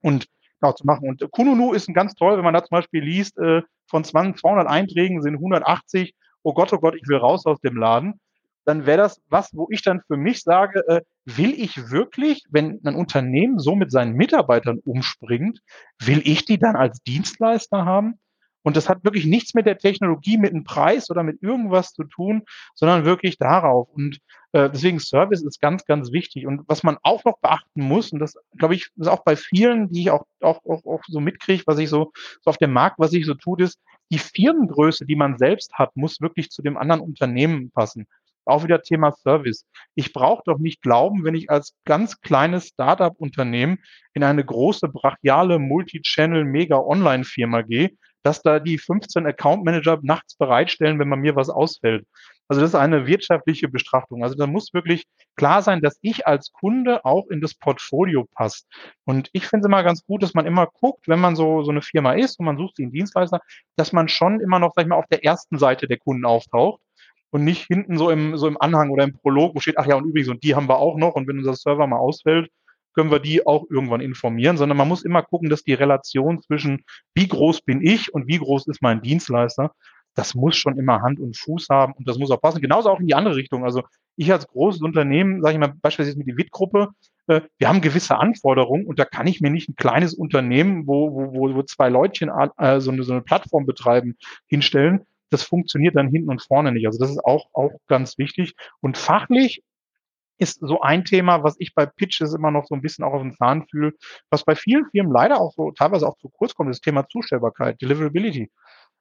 Und 0.00 0.26
genau 0.61 0.73
zu 0.73 0.85
machen. 0.85 1.09
Und 1.09 1.25
Kununu 1.31 1.73
ist 1.73 1.88
ein 1.88 1.95
ganz 1.95 2.14
toll, 2.14 2.37
wenn 2.37 2.45
man 2.45 2.55
da 2.55 2.64
zum 2.64 2.76
Beispiel 2.76 3.02
liest, 3.02 3.38
äh, 3.38 3.62
von 3.87 4.05
200 4.05 4.67
Einträgen 4.67 5.23
sind 5.23 5.35
180, 5.35 6.14
oh 6.43 6.52
Gott, 6.52 6.73
oh 6.73 6.78
Gott, 6.78 6.97
ich 6.97 7.09
will 7.09 7.17
raus 7.17 7.47
aus 7.47 7.61
dem 7.61 7.76
Laden 7.76 8.21
dann 8.69 8.85
wäre 8.85 8.99
das 8.99 9.19
was, 9.31 9.49
wo 9.55 9.67
ich 9.71 9.81
dann 9.81 10.02
für 10.07 10.19
mich 10.19 10.43
sage, 10.43 10.87
äh, 10.88 11.00
will 11.37 11.52
ich 11.52 11.90
wirklich, 11.90 12.44
wenn 12.49 12.80
ein 12.85 12.94
Unternehmen 12.94 13.58
so 13.58 13.75
mit 13.75 13.90
seinen 13.90 14.14
Mitarbeitern 14.14 14.78
umspringt, 14.78 15.61
will 16.00 16.23
ich 16.25 16.44
die 16.44 16.58
dann 16.58 16.76
als 16.76 17.02
Dienstleister 17.02 17.85
haben? 17.85 18.18
Und 18.62 18.76
das 18.76 18.88
hat 18.88 19.04
wirklich 19.04 19.25
nichts 19.25 19.54
mit 19.54 19.66
der 19.66 19.78
Technologie, 19.78 20.37
mit 20.37 20.52
einem 20.52 20.64
Preis 20.64 21.11
oder 21.11 21.23
mit 21.23 21.42
irgendwas 21.42 21.92
zu 21.92 22.04
tun, 22.04 22.42
sondern 22.75 23.04
wirklich 23.04 23.38
darauf. 23.38 23.88
Und 23.90 24.18
äh, 24.52 24.68
deswegen 24.68 25.00
Service 25.00 25.42
ist 25.42 25.61
ganz, 25.61 25.85
ganz 25.85 26.12
wichtig. 26.12 26.47
Und 26.47 26.62
was 26.66 26.82
man 26.82 26.99
auch 27.02 27.25
noch 27.25 27.38
beachten 27.38 27.82
muss, 27.82 28.12
und 28.12 28.18
das 28.18 28.35
glaube 28.56 28.75
ich, 28.75 28.90
ist 28.97 29.08
auch 29.08 29.25
bei 29.25 29.37
vielen, 29.37 29.90
die 29.90 30.02
ich 30.02 30.11
auch, 30.11 30.26
auch, 30.40 30.64
auch, 30.64 30.85
auch 30.85 31.02
so 31.06 31.20
mitkriege, 31.20 31.62
was 31.66 31.78
ich 31.78 31.88
so, 31.88 32.12
so 32.42 32.50
auf 32.50 32.58
dem 32.58 32.73
Markt, 32.73 32.99
was 32.99 33.12
sich 33.12 33.26
so 33.26 33.34
tut, 33.34 33.60
ist, 33.60 33.78
die 34.10 34.19
Firmengröße, 34.19 35.06
die 35.06 35.17
man 35.17 35.38
selbst 35.38 35.73
hat, 35.75 35.97
muss 35.97 36.21
wirklich 36.21 36.50
zu 36.50 36.62
dem 36.62 36.76
anderen 36.76 37.00
Unternehmen 37.00 37.71
passen. 37.71 38.06
Auch 38.49 38.65
wieder 38.65 38.82
Thema 38.82 39.13
Service. 39.13 39.67
Ich 39.95 40.13
brauche 40.13 40.43
doch 40.47 40.58
nicht 40.58 40.80
glauben, 40.82 41.25
wenn 41.25 41.34
ich 41.34 41.50
als 41.50 41.75
ganz 41.84 42.21
kleines 42.21 42.69
Startup-Unternehmen 42.69 43.78
in 44.15 44.25
eine 44.25 44.45
große, 44.45 44.89
brachiale, 44.89 45.58
Multi-Channel, 45.58 46.45
Mega-Online-Firma 46.45 47.63
gehe, 47.63 47.91
dass 48.23 48.43
da 48.43 48.58
die 48.58 48.78
15 48.78 49.26
Account 49.26 49.65
Manager 49.65 49.99
nachts 50.02 50.37
bereitstellen, 50.37 50.99
wenn 50.99 51.08
man 51.08 51.21
mir 51.21 51.37
was 51.37 51.50
ausfällt. 51.50 52.06
Also 52.49 52.63
das 52.63 52.71
ist 52.71 52.75
eine 52.75 53.06
wirtschaftliche 53.06 53.69
Betrachtung. 53.69 54.23
Also 54.23 54.34
da 54.34 54.47
muss 54.47 54.73
wirklich 54.73 55.04
klar 55.37 55.61
sein, 55.61 55.82
dass 55.82 55.99
ich 56.00 56.26
als 56.26 56.50
Kunde 56.50 57.04
auch 57.04 57.28
in 57.28 57.43
das 57.43 57.54
Portfolio 57.54 58.26
passt. 58.34 58.67
Und 59.04 59.28
ich 59.34 59.47
finde 59.47 59.65
es 59.65 59.67
immer 59.67 59.82
ganz 59.82 60.04
gut, 60.06 60.23
dass 60.23 60.32
man 60.32 60.47
immer 60.47 60.67
guckt, 60.67 61.06
wenn 61.08 61.21
man 61.21 61.37
so, 61.37 61.63
so 61.63 61.71
eine 61.71 61.82
Firma 61.82 62.15
ist 62.15 62.39
und 62.39 62.47
man 62.47 62.56
sucht 62.56 62.78
einen 62.78 62.93
Dienstleister, 62.93 63.41
dass 63.76 63.93
man 63.93 64.08
schon 64.08 64.41
immer 64.41 64.58
noch, 64.58 64.73
sag 64.75 64.84
ich 64.84 64.89
mal, 64.89 64.97
auf 64.97 65.06
der 65.11 65.25
ersten 65.25 65.58
Seite 65.58 65.87
der 65.87 65.99
Kunden 65.99 66.25
auftaucht 66.25 66.80
und 67.30 67.45
nicht 67.45 67.67
hinten 67.67 67.99
so 67.99 68.10
im, 68.10 68.36
so 68.36 68.47
im 68.49 68.60
Anhang 68.60 68.91
oder 68.91 69.04
im 69.04 69.12
Prolog, 69.12 69.54
wo 69.54 69.60
steht, 69.60 69.78
ach 69.78 69.86
ja, 69.86 69.97
und 69.97 70.06
übrigens, 70.06 70.28
und 70.28 70.43
die 70.43 70.54
haben 70.54 70.69
wir 70.69 70.78
auch 70.78 70.97
noch, 70.97 71.14
und 71.14 71.28
wenn 71.28 71.38
unser 71.38 71.54
Server 71.54 71.86
mal 71.86 71.99
ausfällt, 71.99 72.50
können 72.95 73.10
wir 73.10 73.21
die 73.21 73.47
auch 73.47 73.67
irgendwann 73.71 74.00
informieren, 74.00 74.56
sondern 74.56 74.76
man 74.76 74.88
muss 74.88 75.04
immer 75.04 75.23
gucken, 75.23 75.50
dass 75.50 75.62
die 75.62 75.75
Relation 75.75 76.43
zwischen 76.43 76.84
wie 77.14 77.28
groß 77.28 77.60
bin 77.60 77.80
ich 77.80 78.12
und 78.12 78.26
wie 78.26 78.38
groß 78.38 78.67
ist 78.67 78.82
mein 78.82 79.02
Dienstleister, 79.02 79.73
das 80.14 80.34
muss 80.34 80.56
schon 80.56 80.76
immer 80.78 81.00
Hand 81.00 81.21
und 81.21 81.36
Fuß 81.36 81.69
haben 81.71 81.93
und 81.93 82.08
das 82.08 82.19
muss 82.19 82.32
auch 82.32 82.41
passen. 82.41 82.60
Genauso 82.60 82.91
auch 82.91 82.99
in 82.99 83.06
die 83.06 83.14
andere 83.14 83.36
Richtung. 83.36 83.64
Also 83.64 83.84
ich 84.17 84.32
als 84.32 84.49
großes 84.49 84.82
Unternehmen, 84.82 85.43
sage 85.43 85.54
ich 85.54 85.60
mal 85.60 85.75
beispielsweise 85.80 86.19
mit 86.19 86.26
der 86.26 86.36
WIT-Gruppe, 86.36 86.88
äh, 87.28 87.43
wir 87.58 87.69
haben 87.69 87.80
gewisse 87.80 88.17
Anforderungen 88.17 88.84
und 88.84 88.99
da 88.99 89.04
kann 89.04 89.28
ich 89.28 89.41
mir 89.41 89.50
nicht 89.50 89.69
ein 89.69 89.76
kleines 89.76 90.14
Unternehmen, 90.14 90.88
wo, 90.88 91.12
wo, 91.12 91.54
wo 91.54 91.62
zwei 91.62 91.88
Leutchen 91.88 92.30
äh, 92.30 92.80
so, 92.80 92.91
eine, 92.91 93.04
so 93.04 93.12
eine 93.12 93.23
Plattform 93.23 93.64
betreiben, 93.64 94.17
hinstellen, 94.49 95.06
das 95.30 95.43
funktioniert 95.43 95.97
dann 95.97 96.08
hinten 96.08 96.30
und 96.30 96.43
vorne 96.43 96.73
nicht. 96.73 96.86
Also 96.86 96.99
das 96.99 97.10
ist 97.10 97.25
auch, 97.25 97.49
auch 97.52 97.73
ganz 97.86 98.19
wichtig. 98.19 98.54
Und 98.80 98.97
fachlich 98.97 99.62
ist 100.38 100.60
so 100.60 100.80
ein 100.80 101.04
Thema, 101.04 101.43
was 101.43 101.56
ich 101.58 101.75
bei 101.75 101.86
Pitches 101.86 102.32
immer 102.32 102.50
noch 102.50 102.67
so 102.67 102.75
ein 102.75 102.80
bisschen 102.80 103.04
auch 103.04 103.12
auf 103.12 103.23
den 103.23 103.34
Zahn 103.34 103.67
fühle, 103.69 103.93
was 104.30 104.45
bei 104.45 104.54
vielen 104.54 104.86
Firmen 104.91 105.12
leider 105.12 105.41
auch 105.41 105.52
so 105.52 105.73
teilweise 105.73 106.06
auch 106.06 106.17
zu 106.19 106.28
kurz 106.28 106.54
kommt, 106.54 106.71
das 106.71 106.80
Thema 106.80 107.08
Zustellbarkeit, 107.08 107.80
Deliverability. 107.82 108.50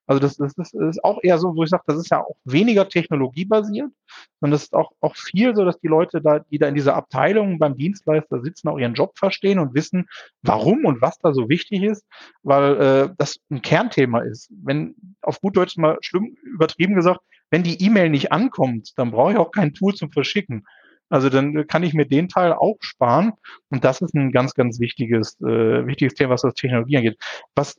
Also 0.08 0.22
das, 0.22 0.38
das, 0.38 0.54
das 0.56 0.74
ist 0.74 1.04
auch 1.04 1.20
eher 1.22 1.38
so, 1.38 1.56
wo 1.56 1.64
ich 1.64 1.70
sage, 1.70 1.84
das 1.86 1.98
ist 1.98 2.10
ja 2.10 2.22
auch 2.22 2.38
weniger 2.46 2.88
technologiebasiert, 2.88 3.92
sondern 4.40 4.52
das 4.52 4.64
ist 4.64 4.74
auch, 4.74 4.94
auch 5.02 5.16
viel 5.18 5.54
so, 5.54 5.66
dass 5.66 5.80
die 5.80 5.88
Leute 5.88 6.22
da, 6.22 6.40
die 6.40 6.58
da 6.58 6.68
in 6.70 6.76
dieser 6.76 6.96
Abteilung 6.96 7.60
beim 7.60 7.76
Dienstleister 7.76 8.42
sitzen, 8.42 8.70
auch 8.70 8.80
ihren 8.80 8.94
Job 8.94 9.18
verstehen 9.18 9.60
und 9.60 9.76
wissen, 9.76 10.08
warum 10.42 10.86
und 10.86 11.02
was 11.02 11.20
da 11.20 11.34
so 11.34 11.50
wichtig 11.50 11.84
ist, 11.84 12.06
weil 12.42 12.82
äh, 12.82 13.10
das 13.18 13.38
ein 13.52 13.62
Kernthema 13.62 14.22
ist. 14.22 14.50
Wenn 14.64 14.96
auf 15.22 15.42
gut 15.42 15.58
Deutsch 15.58 15.76
mal 15.78 15.98
schlimm 16.00 16.38
übertrieben 16.42 16.96
gesagt, 16.96 17.20
wenn 17.52 17.64
die 17.64 17.82
E-Mail 17.84 18.10
nicht 18.10 18.32
ankommt, 18.32 18.94
dann 18.96 19.12
brauche 19.12 19.34
ich 19.34 19.38
auch 19.38 19.52
kein 19.52 19.74
Tool 19.74 19.94
zum 19.94 20.12
Verschicken. 20.12 20.66
Also 21.10 21.30
dann 21.30 21.68
kann 21.68 21.84
ich 21.84 21.94
mir 21.94 22.06
den 22.06 22.28
Teil 22.30 22.54
auch 22.54 22.78
sparen. 22.80 23.34
Und 23.70 23.84
das 23.84 24.02
ist 24.02 24.14
ein 24.14 24.32
ganz, 24.32 24.54
ganz 24.54 24.80
wichtiges, 24.80 25.40
äh, 25.42 25.86
wichtiges 25.86 26.16
Thema, 26.16 26.32
was 26.32 26.42
das 26.42 26.54
Technologie 26.54 26.98
angeht. 26.98 27.18
Was 27.56 27.78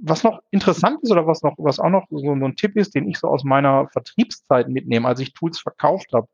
was 0.00 0.24
noch 0.24 0.40
interessant 0.50 0.98
ist 1.02 1.10
oder 1.10 1.26
was 1.26 1.42
noch, 1.42 1.54
was 1.58 1.78
auch 1.78 1.90
noch 1.90 2.06
so, 2.10 2.32
ein 2.32 2.56
Tipp 2.56 2.76
ist, 2.76 2.94
den 2.94 3.08
ich 3.08 3.18
so 3.18 3.28
aus 3.28 3.44
meiner 3.44 3.88
Vertriebszeit 3.88 4.68
mitnehme, 4.68 5.08
als 5.08 5.20
ich 5.20 5.32
Tools 5.32 5.60
verkauft 5.60 6.12
habe, 6.12 6.28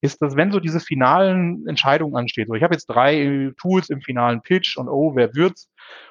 ist, 0.00 0.20
dass 0.22 0.36
wenn 0.36 0.52
so 0.52 0.60
diese 0.60 0.80
finalen 0.80 1.66
Entscheidungen 1.66 2.16
anstehen, 2.16 2.46
so 2.48 2.54
ich 2.54 2.62
habe 2.62 2.74
jetzt 2.74 2.86
drei 2.86 3.52
Tools 3.60 3.90
im 3.90 4.00
finalen 4.00 4.42
Pitch 4.42 4.76
und 4.76 4.88
oh, 4.88 5.14
wer 5.14 5.34
wird's 5.34 5.68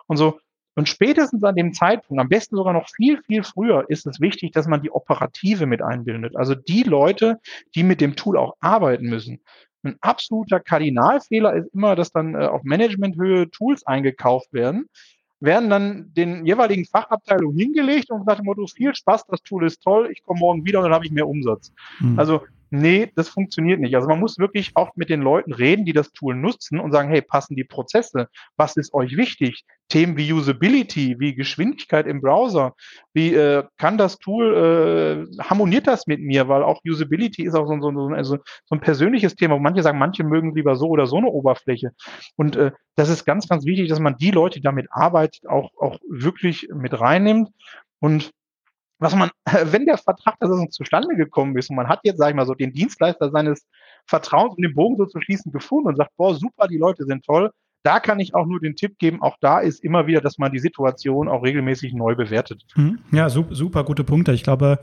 und 0.08 0.18
so, 0.18 0.40
und 0.76 0.88
spätestens 0.88 1.44
an 1.44 1.56
dem 1.56 1.74
Zeitpunkt, 1.74 2.22
am 2.22 2.30
besten 2.30 2.56
sogar 2.56 2.72
noch 2.72 2.88
viel, 2.96 3.22
viel 3.24 3.44
früher, 3.44 3.86
ist 3.90 4.08
es 4.08 4.22
wichtig, 4.22 4.54
dass 4.54 4.68
man 4.68 4.82
die 4.82 4.92
Operative 4.92 5.66
mit 5.66 5.82
einbindet. 5.82 6.38
Also 6.38 6.56
die 6.56 6.84
Leute, 6.84 7.40
die 7.76 7.84
mit 7.84 8.00
dem 8.00 8.16
Tool 8.16 8.38
auch 8.38 8.56
arbeiten 8.62 9.10
müssen. 9.10 9.42
Ein 9.84 9.98
absoluter 10.00 10.62
Kardinalfehler 10.62 11.54
ist 11.54 11.74
immer, 11.74 11.98
dass 11.98 12.12
dann 12.12 12.34
äh, 12.36 12.46
auf 12.46 12.64
Managementhöhe 12.64 13.50
Tools 13.50 13.86
eingekauft 13.86 14.54
werden, 14.54 14.88
werden 15.40 15.70
dann 15.70 16.14
den 16.14 16.46
jeweiligen 16.46 16.86
Fachabteilungen 16.86 17.58
hingelegt 17.58 18.10
und 18.12 18.26
nach 18.26 18.36
dem 18.36 18.46
Motto, 18.46 18.68
viel 18.68 18.94
Spaß, 18.94 19.26
das 19.28 19.42
Tool 19.42 19.66
ist 19.66 19.82
toll, 19.82 20.10
ich 20.12 20.24
komme 20.24 20.40
morgen 20.40 20.66
wieder 20.66 20.80
und 20.80 20.86
dann 20.86 20.94
habe 20.94 21.06
ich 21.06 21.12
mehr 21.12 21.28
Umsatz. 21.28 21.72
Mhm. 22.00 22.20
Also 22.20 22.42
Nee, 22.72 23.12
das 23.16 23.30
funktioniert 23.30 23.80
nicht. 23.80 23.96
Also 23.96 24.08
man 24.08 24.20
muss 24.20 24.38
wirklich 24.38 24.72
auch 24.76 24.92
mit 24.96 25.10
den 25.10 25.22
Leuten 25.22 25.54
reden, 25.54 25.86
die 25.86 25.94
das 25.94 26.12
Tool 26.12 26.36
nutzen 26.36 26.80
und 26.80 26.92
sagen, 26.92 27.10
hey, 27.10 27.22
passen 27.22 27.56
die 27.56 27.64
Prozesse? 27.64 28.28
Was 28.58 28.78
ist 28.78 28.94
euch 28.94 29.18
wichtig? 29.18 29.64
Themen 29.88 30.18
wie 30.18 30.32
Usability, 30.32 31.16
wie 31.20 31.34
Geschwindigkeit 31.34 32.06
im 32.06 32.22
Browser, 32.22 32.76
wie 33.14 33.34
äh, 33.34 33.64
kann 33.78 33.98
das 33.98 34.20
Tool, 34.20 35.28
äh, 35.34 35.42
harmoniert 35.44 35.88
das 35.88 36.06
mit 36.06 36.22
mir? 36.22 36.48
Weil 36.48 36.62
auch 36.62 36.82
Usability 36.86 37.44
ist 37.44 37.56
auch 37.56 37.66
so, 37.68 37.80
so, 37.82 37.92
so, 37.92 38.14
also 38.14 38.38
so 38.66 38.76
ein 38.76 38.82
persönliches 38.82 39.36
Thema. 39.36 39.58
Manche 39.58 39.82
sagen, 39.82 39.98
manche 39.98 40.24
mögen 40.24 40.54
lieber 40.54 40.76
so 40.76 40.90
oder 40.90 41.08
so 41.08 41.18
eine 41.18 41.28
Oberfläche. 41.28 41.92
Und 42.36 42.56
äh, 42.56 42.72
das 42.96 43.10
ist 43.10 43.26
ganz, 43.26 43.48
ganz 43.48 43.66
wichtig, 43.66 43.90
dass 43.90 44.00
man 44.00 44.18
die 44.18 44.32
Leute, 44.32 44.60
die 44.60 44.64
damit 44.64 44.88
arbeitet, 44.92 45.48
auch, 45.48 45.72
auch 45.80 45.98
wirklich 46.08 46.68
mit 46.72 47.00
reinnimmt. 47.00 47.50
Und 48.00 48.32
was 49.00 49.16
man, 49.16 49.32
wenn 49.64 49.86
der 49.86 49.98
Vertrag 49.98 50.36
das 50.40 50.50
zustande 50.72 51.16
gekommen 51.16 51.58
ist 51.58 51.70
und 51.70 51.76
man 51.76 51.88
hat 51.88 52.02
jetzt, 52.04 52.18
sag 52.18 52.30
ich 52.30 52.36
mal 52.36 52.46
so, 52.46 52.54
den 52.54 52.74
Dienstleister 52.74 53.32
seines 53.32 53.66
Vertrauens, 54.06 54.56
um 54.56 54.62
den 54.62 54.76
Bogen 54.76 54.98
so 54.98 55.06
zu 55.06 55.20
schließen, 55.22 55.52
gefunden 55.52 55.88
und 55.88 55.96
sagt, 55.96 56.16
boah, 56.18 56.36
super, 56.36 56.68
die 56.68 56.78
Leute 56.78 57.06
sind 57.06 57.26
toll, 57.26 57.52
da 57.84 58.00
kann 58.00 58.20
ich 58.20 58.36
auch 58.36 58.46
nur 58.46 58.60
den 58.60 58.76
Tipp 58.76 59.00
geben, 59.00 59.22
auch 59.22 59.38
da 59.40 59.60
ist 59.60 59.84
immer 59.84 60.06
wieder, 60.06 60.20
dass 60.20 60.38
man 60.38 60.52
die 60.52 60.60
Situation 60.60 61.30
auch 61.30 61.44
regelmäßig 61.44 61.94
neu 61.94 62.14
bewertet. 62.16 62.66
Mhm. 62.76 63.00
Ja, 63.12 63.30
super, 63.30 63.56
super 63.56 63.84
gute 63.86 64.04
Punkte. 64.04 64.34
Ich 64.34 64.44
glaube, 64.44 64.80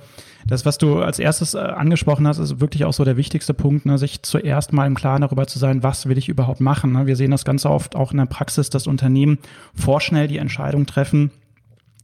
das, 0.46 0.64
was 0.64 0.78
du 0.78 1.02
als 1.02 1.18
erstes 1.18 1.54
äh, 1.54 1.58
angesprochen 1.58 2.26
hast, 2.26 2.38
ist 2.38 2.60
wirklich 2.60 2.84
auch 2.84 2.94
so 2.94 3.04
der 3.04 3.18
wichtigste 3.18 3.52
Punkt, 3.52 3.84
ne? 3.84 3.98
sich 3.98 4.22
zuerst 4.22 4.72
mal 4.72 4.86
im 4.86 4.94
Klaren 4.94 5.20
darüber 5.20 5.46
zu 5.46 5.58
sein, 5.58 5.82
was 5.82 6.08
will 6.08 6.16
ich 6.16 6.28
überhaupt 6.28 6.60
machen. 6.60 6.92
Ne? 6.92 7.06
Wir 7.06 7.16
sehen 7.16 7.32
das 7.32 7.44
ganz 7.44 7.66
oft 7.66 7.96
auch 7.96 8.12
in 8.12 8.18
der 8.18 8.26
Praxis, 8.26 8.70
dass 8.70 8.86
Unternehmen 8.86 9.38
vorschnell 9.74 10.26
die 10.26 10.38
Entscheidung 10.38 10.86
treffen, 10.86 11.30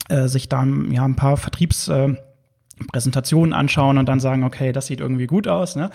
äh, 0.08 0.28
sich 0.28 0.48
da 0.48 0.64
ja 0.64 1.04
ein 1.04 1.16
paar 1.16 1.36
Vertriebspräsentationen 1.36 3.52
äh, 3.52 3.56
anschauen 3.56 3.98
und 3.98 4.08
dann 4.08 4.20
sagen, 4.20 4.44
okay, 4.44 4.72
das 4.72 4.86
sieht 4.86 5.00
irgendwie 5.00 5.26
gut 5.26 5.48
aus. 5.48 5.76
Ne? 5.76 5.90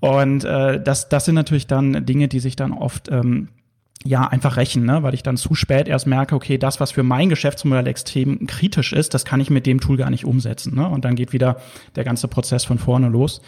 Und 0.00 0.44
äh, 0.44 0.82
das, 0.82 1.08
das 1.08 1.24
sind 1.24 1.34
natürlich 1.34 1.66
dann 1.66 2.06
Dinge, 2.06 2.28
die 2.28 2.40
sich 2.40 2.56
dann 2.56 2.72
oft 2.72 3.10
ähm, 3.10 3.48
ja 4.04 4.26
einfach 4.26 4.56
rächen, 4.56 4.84
ne? 4.84 5.02
weil 5.02 5.14
ich 5.14 5.22
dann 5.22 5.36
zu 5.36 5.54
spät 5.54 5.88
erst 5.88 6.06
merke, 6.06 6.34
okay, 6.34 6.58
das, 6.58 6.78
was 6.78 6.92
für 6.92 7.02
mein 7.02 7.28
Geschäftsmodell 7.28 7.86
extrem 7.86 8.46
kritisch 8.46 8.92
ist, 8.92 9.14
das 9.14 9.24
kann 9.24 9.40
ich 9.40 9.50
mit 9.50 9.66
dem 9.66 9.80
Tool 9.80 9.96
gar 9.96 10.10
nicht 10.10 10.24
umsetzen. 10.24 10.74
Ne? 10.74 10.88
Und 10.88 11.04
dann 11.04 11.16
geht 11.16 11.32
wieder 11.32 11.56
der 11.96 12.04
ganze 12.04 12.28
Prozess 12.28 12.64
von 12.64 12.78
vorne 12.78 13.08
los. 13.08 13.40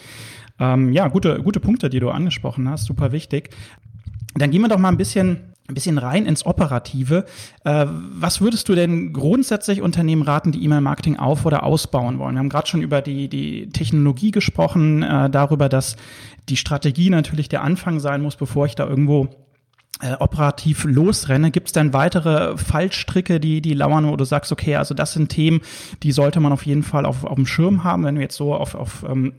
Ähm, 0.58 0.92
ja, 0.92 1.08
gute, 1.08 1.42
gute 1.42 1.60
Punkte, 1.60 1.90
die 1.90 2.00
du 2.00 2.10
angesprochen 2.10 2.68
hast, 2.68 2.86
super 2.86 3.12
wichtig. 3.12 3.50
Dann 4.34 4.50
gehen 4.50 4.62
wir 4.62 4.68
doch 4.68 4.78
mal 4.78 4.88
ein 4.88 4.96
bisschen 4.96 5.52
ein 5.68 5.74
bisschen 5.74 5.98
rein 5.98 6.26
ins 6.26 6.46
Operative. 6.46 7.24
Äh, 7.64 7.86
was 7.88 8.40
würdest 8.40 8.68
du 8.68 8.74
denn 8.74 9.12
grundsätzlich 9.12 9.82
Unternehmen 9.82 10.22
raten, 10.22 10.52
die 10.52 10.64
E-Mail-Marketing 10.64 11.16
auf- 11.16 11.44
oder 11.44 11.64
ausbauen 11.64 12.18
wollen? 12.18 12.34
Wir 12.34 12.40
haben 12.40 12.48
gerade 12.48 12.68
schon 12.68 12.82
über 12.82 13.02
die, 13.02 13.28
die 13.28 13.68
Technologie 13.70 14.30
gesprochen, 14.30 15.02
äh, 15.02 15.30
darüber, 15.30 15.68
dass 15.68 15.96
die 16.48 16.56
Strategie 16.56 17.10
natürlich 17.10 17.48
der 17.48 17.62
Anfang 17.62 18.00
sein 18.00 18.22
muss, 18.22 18.36
bevor 18.36 18.66
ich 18.66 18.74
da 18.74 18.86
irgendwo 18.86 19.28
äh, 20.00 20.14
operativ 20.14 20.84
losrenne. 20.84 21.50
Gibt 21.50 21.68
es 21.68 21.72
denn 21.72 21.92
weitere 21.92 22.56
Fallstricke, 22.56 23.40
die, 23.40 23.60
die 23.60 23.74
lauern, 23.74 24.06
wo 24.06 24.16
du 24.16 24.24
sagst, 24.24 24.52
okay, 24.52 24.76
also 24.76 24.94
das 24.94 25.12
sind 25.12 25.30
Themen, 25.30 25.60
die 26.02 26.12
sollte 26.12 26.38
man 26.40 26.52
auf 26.52 26.66
jeden 26.66 26.82
Fall 26.82 27.06
auf, 27.06 27.24
auf 27.24 27.34
dem 27.34 27.46
Schirm 27.46 27.82
haben, 27.82 28.04
wenn 28.04 28.16
du 28.16 28.20
jetzt 28.20 28.36
so 28.36 28.54
auf, 28.54 28.74
auf 28.74 29.04
ähm, 29.08 29.32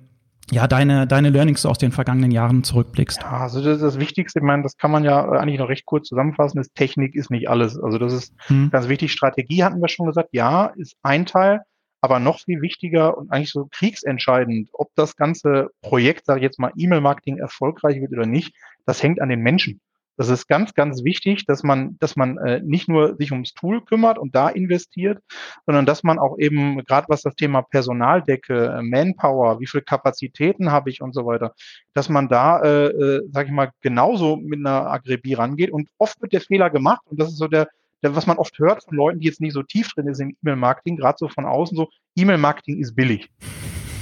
ja, 0.52 0.68
deine, 0.68 1.08
deine 1.08 1.30
Learnings 1.30 1.66
aus 1.66 1.78
den 1.78 1.92
vergangenen 1.92 2.32
Jahren 2.32 2.64
zurückblickst? 2.64 3.22
Ja, 3.22 3.40
also 3.42 3.62
das, 3.62 3.76
ist 3.76 3.82
das 3.82 4.00
Wichtigste, 4.00 4.40
ich 4.40 4.46
meine, 4.46 4.64
das 4.64 4.78
kann 4.78 4.92
man 4.92 5.04
ja 5.04 5.28
eigentlich 5.30 5.60
noch 5.60 5.70
recht 5.70 5.86
kurz 5.86 6.08
zusammenfassen, 6.08 6.60
ist 6.60 6.74
Technik 6.76 7.16
ist 7.16 7.30
nicht 7.30 7.50
alles. 7.50 7.78
Also 7.78 7.98
das 7.98 8.14
ist 8.14 8.34
hm. 8.48 8.70
ganz 8.72 8.88
wichtig. 8.88 9.12
Strategie 9.12 9.64
hatten 9.64 9.82
wir 9.82 9.90
schon 9.90 10.08
gesagt, 10.08 10.30
ja, 10.32 10.68
ist 10.78 10.96
ein 11.04 11.26
Teil, 11.26 11.62
aber 12.02 12.20
noch 12.20 12.40
viel 12.40 12.62
wichtiger 12.62 13.18
und 13.18 13.32
eigentlich 13.32 13.52
so 13.52 13.68
kriegsentscheidend, 13.70 14.70
ob 14.74 14.90
das 14.96 15.16
ganze 15.16 15.70
Projekt, 15.82 16.26
sage 16.26 16.40
ich 16.40 16.44
jetzt 16.44 16.60
mal, 16.60 16.72
E-Mail-Marketing 16.76 17.38
erfolgreich 17.38 18.00
wird 18.00 18.14
oder 18.14 18.26
nicht, 18.26 18.56
das 18.86 19.04
hängt 19.04 19.22
an 19.22 19.30
den 19.30 19.42
Menschen. 19.42 19.82
Das 20.18 20.30
ist 20.30 20.48
ganz, 20.48 20.74
ganz 20.74 21.04
wichtig, 21.04 21.46
dass 21.46 21.64
man, 21.64 21.96
dass 22.00 22.16
man 22.16 22.38
äh, 22.40 22.60
nicht 22.64 22.90
nur 22.90 23.16
sich 23.18 23.32
ums 23.32 23.54
Tool 23.54 23.82
kümmert 23.86 24.18
und 24.18 24.34
da 24.34 24.50
investiert, 24.50 25.22
sondern 25.68 25.86
dass 25.86 26.04
man 26.04 26.18
auch 26.18 26.40
eben, 26.40 26.84
gerade 26.86 27.06
was 27.08 27.22
das 27.22 27.36
Thema 27.36 27.62
Personaldecke, 27.62 28.78
äh, 28.78 28.82
Manpower, 28.82 29.60
wie 29.60 29.68
viele 29.68 29.84
Kapazitäten 29.84 30.72
habe 30.72 30.90
ich 30.90 31.02
und 31.02 31.14
so 31.14 31.26
weiter, 31.28 31.54
dass 31.94 32.10
man 32.10 32.28
da, 32.28 32.60
äh, 32.62 32.88
äh, 32.88 33.30
sage 33.32 33.48
ich 33.48 33.54
mal, 33.54 33.72
genauso 33.82 34.38
mit 34.38 34.60
einer 34.60 34.88
Agrebie 34.88 35.36
rangeht. 35.36 35.72
Und 35.72 35.88
oft 36.00 36.20
wird 36.20 36.34
der 36.34 36.42
Fehler 36.42 36.72
gemacht 36.72 37.02
und 37.06 37.20
das 37.20 37.30
ist 37.30 37.38
so 37.38 37.48
der, 37.48 37.68
der, 38.02 38.16
was 38.16 38.26
man 38.26 38.38
oft 38.38 38.58
hört 38.58 38.84
von 38.84 38.96
Leuten, 38.96 39.20
die 39.20 39.28
jetzt 39.28 39.42
nicht 39.42 39.54
so 39.54 39.62
tief 39.62 39.92
drin 39.94 40.14
sind 40.16 40.30
im 40.30 40.38
E-Mail-Marketing, 40.42 40.98
gerade 40.98 41.18
so 41.20 41.28
von 41.30 41.46
außen, 41.46 41.78
so, 41.78 41.90
E-Mail-Marketing 42.16 42.80
ist 42.80 42.96
billig. 42.96 43.30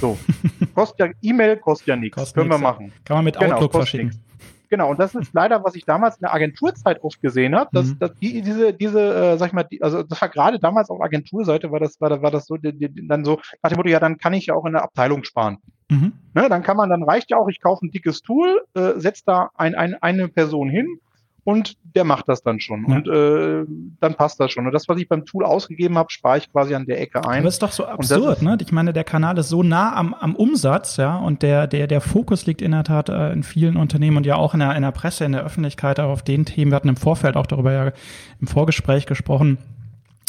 So. 0.00 0.18
kostet 0.74 0.98
ja, 0.98 1.12
E-Mail 1.22 1.58
kostet 1.58 1.88
ja 1.88 1.96
nichts. 1.96 2.32
Können 2.32 2.50
wir 2.50 2.58
machen. 2.58 2.92
Kann 3.04 3.18
man 3.18 3.24
mit 3.24 3.38
genau, 3.38 3.56
Outlook 3.56 3.72
verschicken. 3.72 4.08
Nix. 4.08 4.20
Genau, 4.68 4.90
und 4.90 4.98
das 4.98 5.14
ist 5.14 5.32
leider, 5.32 5.62
was 5.64 5.74
ich 5.76 5.84
damals 5.84 6.16
in 6.16 6.22
der 6.22 6.34
Agenturzeit 6.34 7.02
oft 7.02 7.20
gesehen 7.20 7.54
habe, 7.54 7.70
dass, 7.72 7.86
mhm. 7.86 7.98
dass 7.98 8.14
die, 8.14 8.42
diese, 8.42 8.72
diese, 8.72 9.00
äh, 9.00 9.38
sag 9.38 9.48
ich 9.48 9.52
mal, 9.52 9.64
die, 9.64 9.82
also 9.82 10.02
das 10.02 10.20
war 10.20 10.28
gerade 10.28 10.58
damals 10.58 10.90
auf 10.90 11.00
Agenturseite, 11.00 11.70
war 11.70 11.80
das, 11.80 12.00
war, 12.00 12.22
war 12.22 12.30
das 12.30 12.46
so, 12.46 12.56
die, 12.56 12.72
die, 12.72 13.06
dann 13.06 13.24
so, 13.24 13.40
nach 13.62 13.70
dem 13.70 13.76
Motto, 13.76 13.88
ja, 13.88 14.00
dann 14.00 14.18
kann 14.18 14.34
ich 14.34 14.46
ja 14.46 14.54
auch 14.54 14.64
in 14.64 14.72
der 14.72 14.82
Abteilung 14.82 15.24
sparen. 15.24 15.58
Mhm. 15.88 16.12
Ne, 16.34 16.48
dann 16.48 16.62
kann 16.62 16.76
man, 16.76 16.90
dann 16.90 17.04
reicht 17.04 17.30
ja 17.30 17.36
auch, 17.36 17.48
ich 17.48 17.60
kaufe 17.60 17.86
ein 17.86 17.90
dickes 17.90 18.22
Tool, 18.22 18.62
äh, 18.74 18.94
setze 18.96 19.22
da 19.26 19.50
ein, 19.54 19.74
ein, 19.74 19.94
eine 20.02 20.28
Person 20.28 20.68
hin 20.68 20.98
und 21.46 21.76
der 21.94 22.02
macht 22.02 22.28
das 22.28 22.42
dann 22.42 22.58
schon. 22.58 22.84
Ja. 22.88 22.96
Und 22.96 23.06
äh, 23.06 23.64
dann 24.00 24.14
passt 24.14 24.40
das 24.40 24.50
schon. 24.50 24.66
Und 24.66 24.72
das, 24.72 24.88
was 24.88 24.98
ich 24.98 25.08
beim 25.08 25.24
Tool 25.24 25.44
ausgegeben 25.44 25.96
habe, 25.96 26.10
spare 26.10 26.38
ich 26.38 26.50
quasi 26.50 26.74
an 26.74 26.86
der 26.86 27.00
Ecke 27.00 27.24
ein. 27.24 27.38
Aber 27.38 27.48
ist 27.48 27.62
doch 27.62 27.70
so 27.70 27.86
absurd, 27.86 28.42
ne? 28.42 28.58
Ich 28.60 28.72
meine, 28.72 28.92
der 28.92 29.04
Kanal 29.04 29.38
ist 29.38 29.48
so 29.48 29.62
nah 29.62 29.94
am, 29.94 30.12
am 30.12 30.34
Umsatz, 30.34 30.96
ja, 30.96 31.16
und 31.16 31.42
der, 31.42 31.68
der, 31.68 31.86
der 31.86 32.00
Fokus 32.00 32.46
liegt 32.46 32.62
in 32.62 32.72
der 32.72 32.82
Tat 32.82 33.10
äh, 33.10 33.32
in 33.32 33.44
vielen 33.44 33.76
Unternehmen 33.76 34.16
und 34.16 34.26
ja 34.26 34.34
auch 34.34 34.54
in 34.54 34.60
der, 34.60 34.74
in 34.74 34.82
der 34.82 34.90
Presse, 34.90 35.24
in 35.24 35.32
der 35.32 35.44
Öffentlichkeit 35.44 36.00
auch 36.00 36.10
auf 36.10 36.22
den 36.22 36.46
Themen. 36.46 36.72
Wir 36.72 36.76
hatten 36.76 36.88
im 36.88 36.96
Vorfeld 36.96 37.36
auch 37.36 37.46
darüber 37.46 37.72
ja 37.72 37.92
im 38.40 38.48
Vorgespräch 38.48 39.06
gesprochen. 39.06 39.58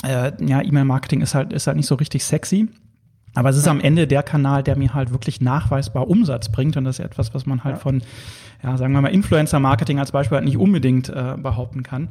Äh, 0.05 0.33
ja, 0.45 0.61
E-Mail-Marketing 0.61 1.21
ist 1.21 1.33
halt, 1.33 1.51
ist 1.51 1.65
halt 1.65 1.77
nicht 1.77 1.87
so 1.87 1.95
richtig 1.95 2.23
sexy. 2.25 2.69
Aber 3.37 3.49
es 3.49 3.57
ist 3.57 3.67
am 3.67 3.79
Ende 3.79 4.07
der 4.07 4.23
Kanal, 4.23 4.63
der 4.63 4.75
mir 4.75 4.95
halt 4.95 5.11
wirklich 5.11 5.41
nachweisbar 5.41 6.07
Umsatz 6.09 6.49
bringt. 6.49 6.75
Und 6.75 6.85
das 6.85 6.97
ist 6.97 7.05
etwas, 7.05 7.35
was 7.35 7.45
man 7.45 7.63
halt 7.63 7.75
ja. 7.75 7.79
von, 7.79 8.01
ja, 8.63 8.75
sagen 8.77 8.93
wir 8.93 9.01
mal, 9.01 9.09
Influencer-Marketing 9.09 9.99
als 9.99 10.11
Beispiel 10.11 10.37
halt 10.37 10.45
nicht 10.45 10.57
unbedingt 10.57 11.09
äh, 11.09 11.35
behaupten 11.37 11.83
kann. 11.83 12.09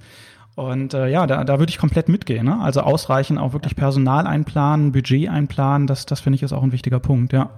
Und 0.55 0.95
äh, 0.95 1.09
ja, 1.09 1.27
da, 1.27 1.43
da 1.43 1.59
würde 1.59 1.71
ich 1.71 1.79
komplett 1.79 2.09
mitgehen. 2.09 2.47
Ne? 2.47 2.61
Also 2.61 2.81
ausreichend 2.83 3.41
auch 3.41 3.53
wirklich 3.53 3.75
Personal 3.75 4.25
einplanen, 4.25 4.93
Budget 4.93 5.29
einplanen, 5.29 5.89
das, 5.89 6.07
das 6.07 6.21
finde 6.21 6.37
ich 6.37 6.45
ist 6.45 6.53
auch 6.53 6.63
ein 6.63 6.71
wichtiger 6.71 7.01
Punkt, 7.01 7.33
ja. 7.33 7.51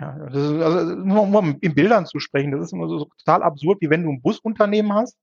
Ja, 0.00 0.16
das 0.18 0.34
ist, 0.34 0.62
also 0.62 0.94
nur 0.94 1.22
um 1.22 1.58
in 1.60 1.74
Bildern 1.74 2.06
zu 2.06 2.20
sprechen, 2.20 2.52
das 2.52 2.62
ist 2.62 2.72
immer 2.72 2.88
so, 2.88 3.00
so 3.00 3.08
total 3.18 3.42
absurd, 3.42 3.82
wie 3.82 3.90
wenn 3.90 4.02
du 4.02 4.10
ein 4.10 4.22
Busunternehmen 4.22 4.94
hast, 4.94 5.18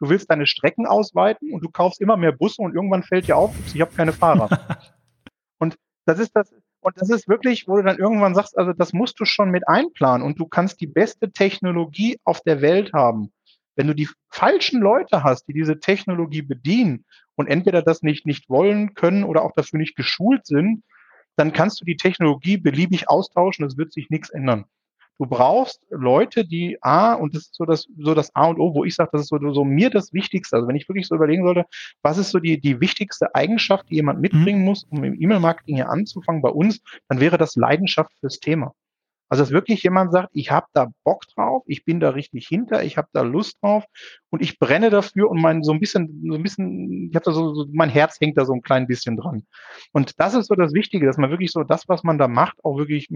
du 0.00 0.08
willst 0.08 0.28
deine 0.28 0.46
Strecken 0.46 0.84
ausweiten 0.84 1.52
und 1.52 1.62
du 1.62 1.70
kaufst 1.70 2.00
immer 2.00 2.16
mehr 2.16 2.32
Busse 2.32 2.60
und 2.60 2.74
irgendwann 2.74 3.04
fällt 3.04 3.28
dir 3.28 3.36
auf, 3.36 3.54
ich 3.72 3.80
habe 3.80 3.94
keine 3.94 4.12
Fahrer. 4.12 4.48
und 5.58 5.76
das 6.06 6.18
ist 6.18 6.34
das, 6.34 6.52
und 6.86 7.00
das 7.00 7.10
ist 7.10 7.26
wirklich, 7.26 7.66
wo 7.66 7.74
du 7.78 7.82
dann 7.82 7.98
irgendwann 7.98 8.36
sagst, 8.36 8.56
also 8.56 8.72
das 8.72 8.92
musst 8.92 9.18
du 9.18 9.24
schon 9.24 9.50
mit 9.50 9.66
einplanen 9.66 10.24
und 10.24 10.38
du 10.38 10.46
kannst 10.46 10.80
die 10.80 10.86
beste 10.86 11.32
Technologie 11.32 12.20
auf 12.22 12.42
der 12.42 12.62
Welt 12.62 12.92
haben. 12.92 13.32
Wenn 13.74 13.88
du 13.88 13.92
die 13.92 14.08
falschen 14.30 14.80
Leute 14.80 15.24
hast, 15.24 15.48
die 15.48 15.52
diese 15.52 15.80
Technologie 15.80 16.42
bedienen 16.42 17.04
und 17.34 17.48
entweder 17.48 17.82
das 17.82 18.02
nicht, 18.02 18.24
nicht 18.24 18.48
wollen 18.48 18.94
können 18.94 19.24
oder 19.24 19.42
auch 19.42 19.50
dafür 19.50 19.80
nicht 19.80 19.96
geschult 19.96 20.46
sind, 20.46 20.84
dann 21.34 21.52
kannst 21.52 21.80
du 21.80 21.84
die 21.84 21.96
Technologie 21.96 22.56
beliebig 22.56 23.10
austauschen, 23.10 23.66
es 23.66 23.76
wird 23.76 23.92
sich 23.92 24.08
nichts 24.08 24.30
ändern. 24.30 24.66
Du 25.18 25.26
brauchst 25.26 25.80
Leute, 25.90 26.44
die 26.44 26.76
A, 26.82 27.14
und 27.14 27.34
das 27.34 27.44
ist 27.44 27.54
so 27.54 27.64
das, 27.64 27.86
so 27.98 28.14
das 28.14 28.34
A 28.34 28.46
und 28.46 28.58
O, 28.58 28.74
wo 28.74 28.84
ich 28.84 28.94
sage, 28.94 29.10
das 29.12 29.22
ist 29.22 29.28
so, 29.28 29.38
so 29.52 29.64
mir 29.64 29.88
das 29.88 30.12
Wichtigste. 30.12 30.56
Also 30.56 30.68
wenn 30.68 30.76
ich 30.76 30.88
wirklich 30.88 31.06
so 31.06 31.14
überlegen 31.14 31.44
sollte, 31.44 31.64
was 32.02 32.18
ist 32.18 32.30
so 32.30 32.38
die, 32.38 32.60
die 32.60 32.80
wichtigste 32.80 33.34
Eigenschaft, 33.34 33.88
die 33.90 33.96
jemand 33.96 34.20
mitbringen 34.20 34.60
mhm. 34.60 34.66
muss, 34.66 34.84
um 34.84 35.04
im 35.04 35.20
E-Mail-Marketing 35.20 35.76
hier 35.76 35.88
anzufangen 35.88 36.42
bei 36.42 36.50
uns, 36.50 36.80
dann 37.08 37.20
wäre 37.20 37.38
das 37.38 37.56
Leidenschaft 37.56 38.12
fürs 38.20 38.40
Thema. 38.40 38.72
Also 39.28 39.42
dass 39.42 39.50
wirklich 39.50 39.82
jemand 39.82 40.12
sagt, 40.12 40.30
ich 40.34 40.50
habe 40.50 40.66
da 40.72 40.88
Bock 41.02 41.26
drauf, 41.34 41.64
ich 41.66 41.84
bin 41.84 41.98
da 41.98 42.10
richtig 42.10 42.46
hinter, 42.46 42.84
ich 42.84 42.96
habe 42.96 43.08
da 43.12 43.22
Lust 43.22 43.58
drauf 43.60 43.84
und 44.30 44.40
ich 44.40 44.58
brenne 44.58 44.88
dafür 44.88 45.28
und 45.30 45.40
mein 45.40 45.64
so 45.64 45.72
ein 45.72 45.80
bisschen, 45.80 46.22
so 46.28 46.36
ein 46.36 46.42
bisschen, 46.42 47.08
ich 47.10 47.16
habe 47.16 47.24
da 47.24 47.32
so, 47.32 47.54
so, 47.54 47.66
mein 47.72 47.90
Herz 47.90 48.20
hängt 48.20 48.38
da 48.38 48.44
so 48.44 48.52
ein 48.52 48.62
klein 48.62 48.86
bisschen 48.86 49.16
dran. 49.16 49.44
Und 49.92 50.20
das 50.20 50.34
ist 50.34 50.46
so 50.46 50.54
das 50.54 50.74
Wichtige, 50.74 51.06
dass 51.06 51.18
man 51.18 51.30
wirklich 51.30 51.50
so 51.50 51.64
das, 51.64 51.88
was 51.88 52.04
man 52.04 52.18
da 52.18 52.28
macht, 52.28 52.64
auch 52.64 52.78
wirklich 52.78 53.08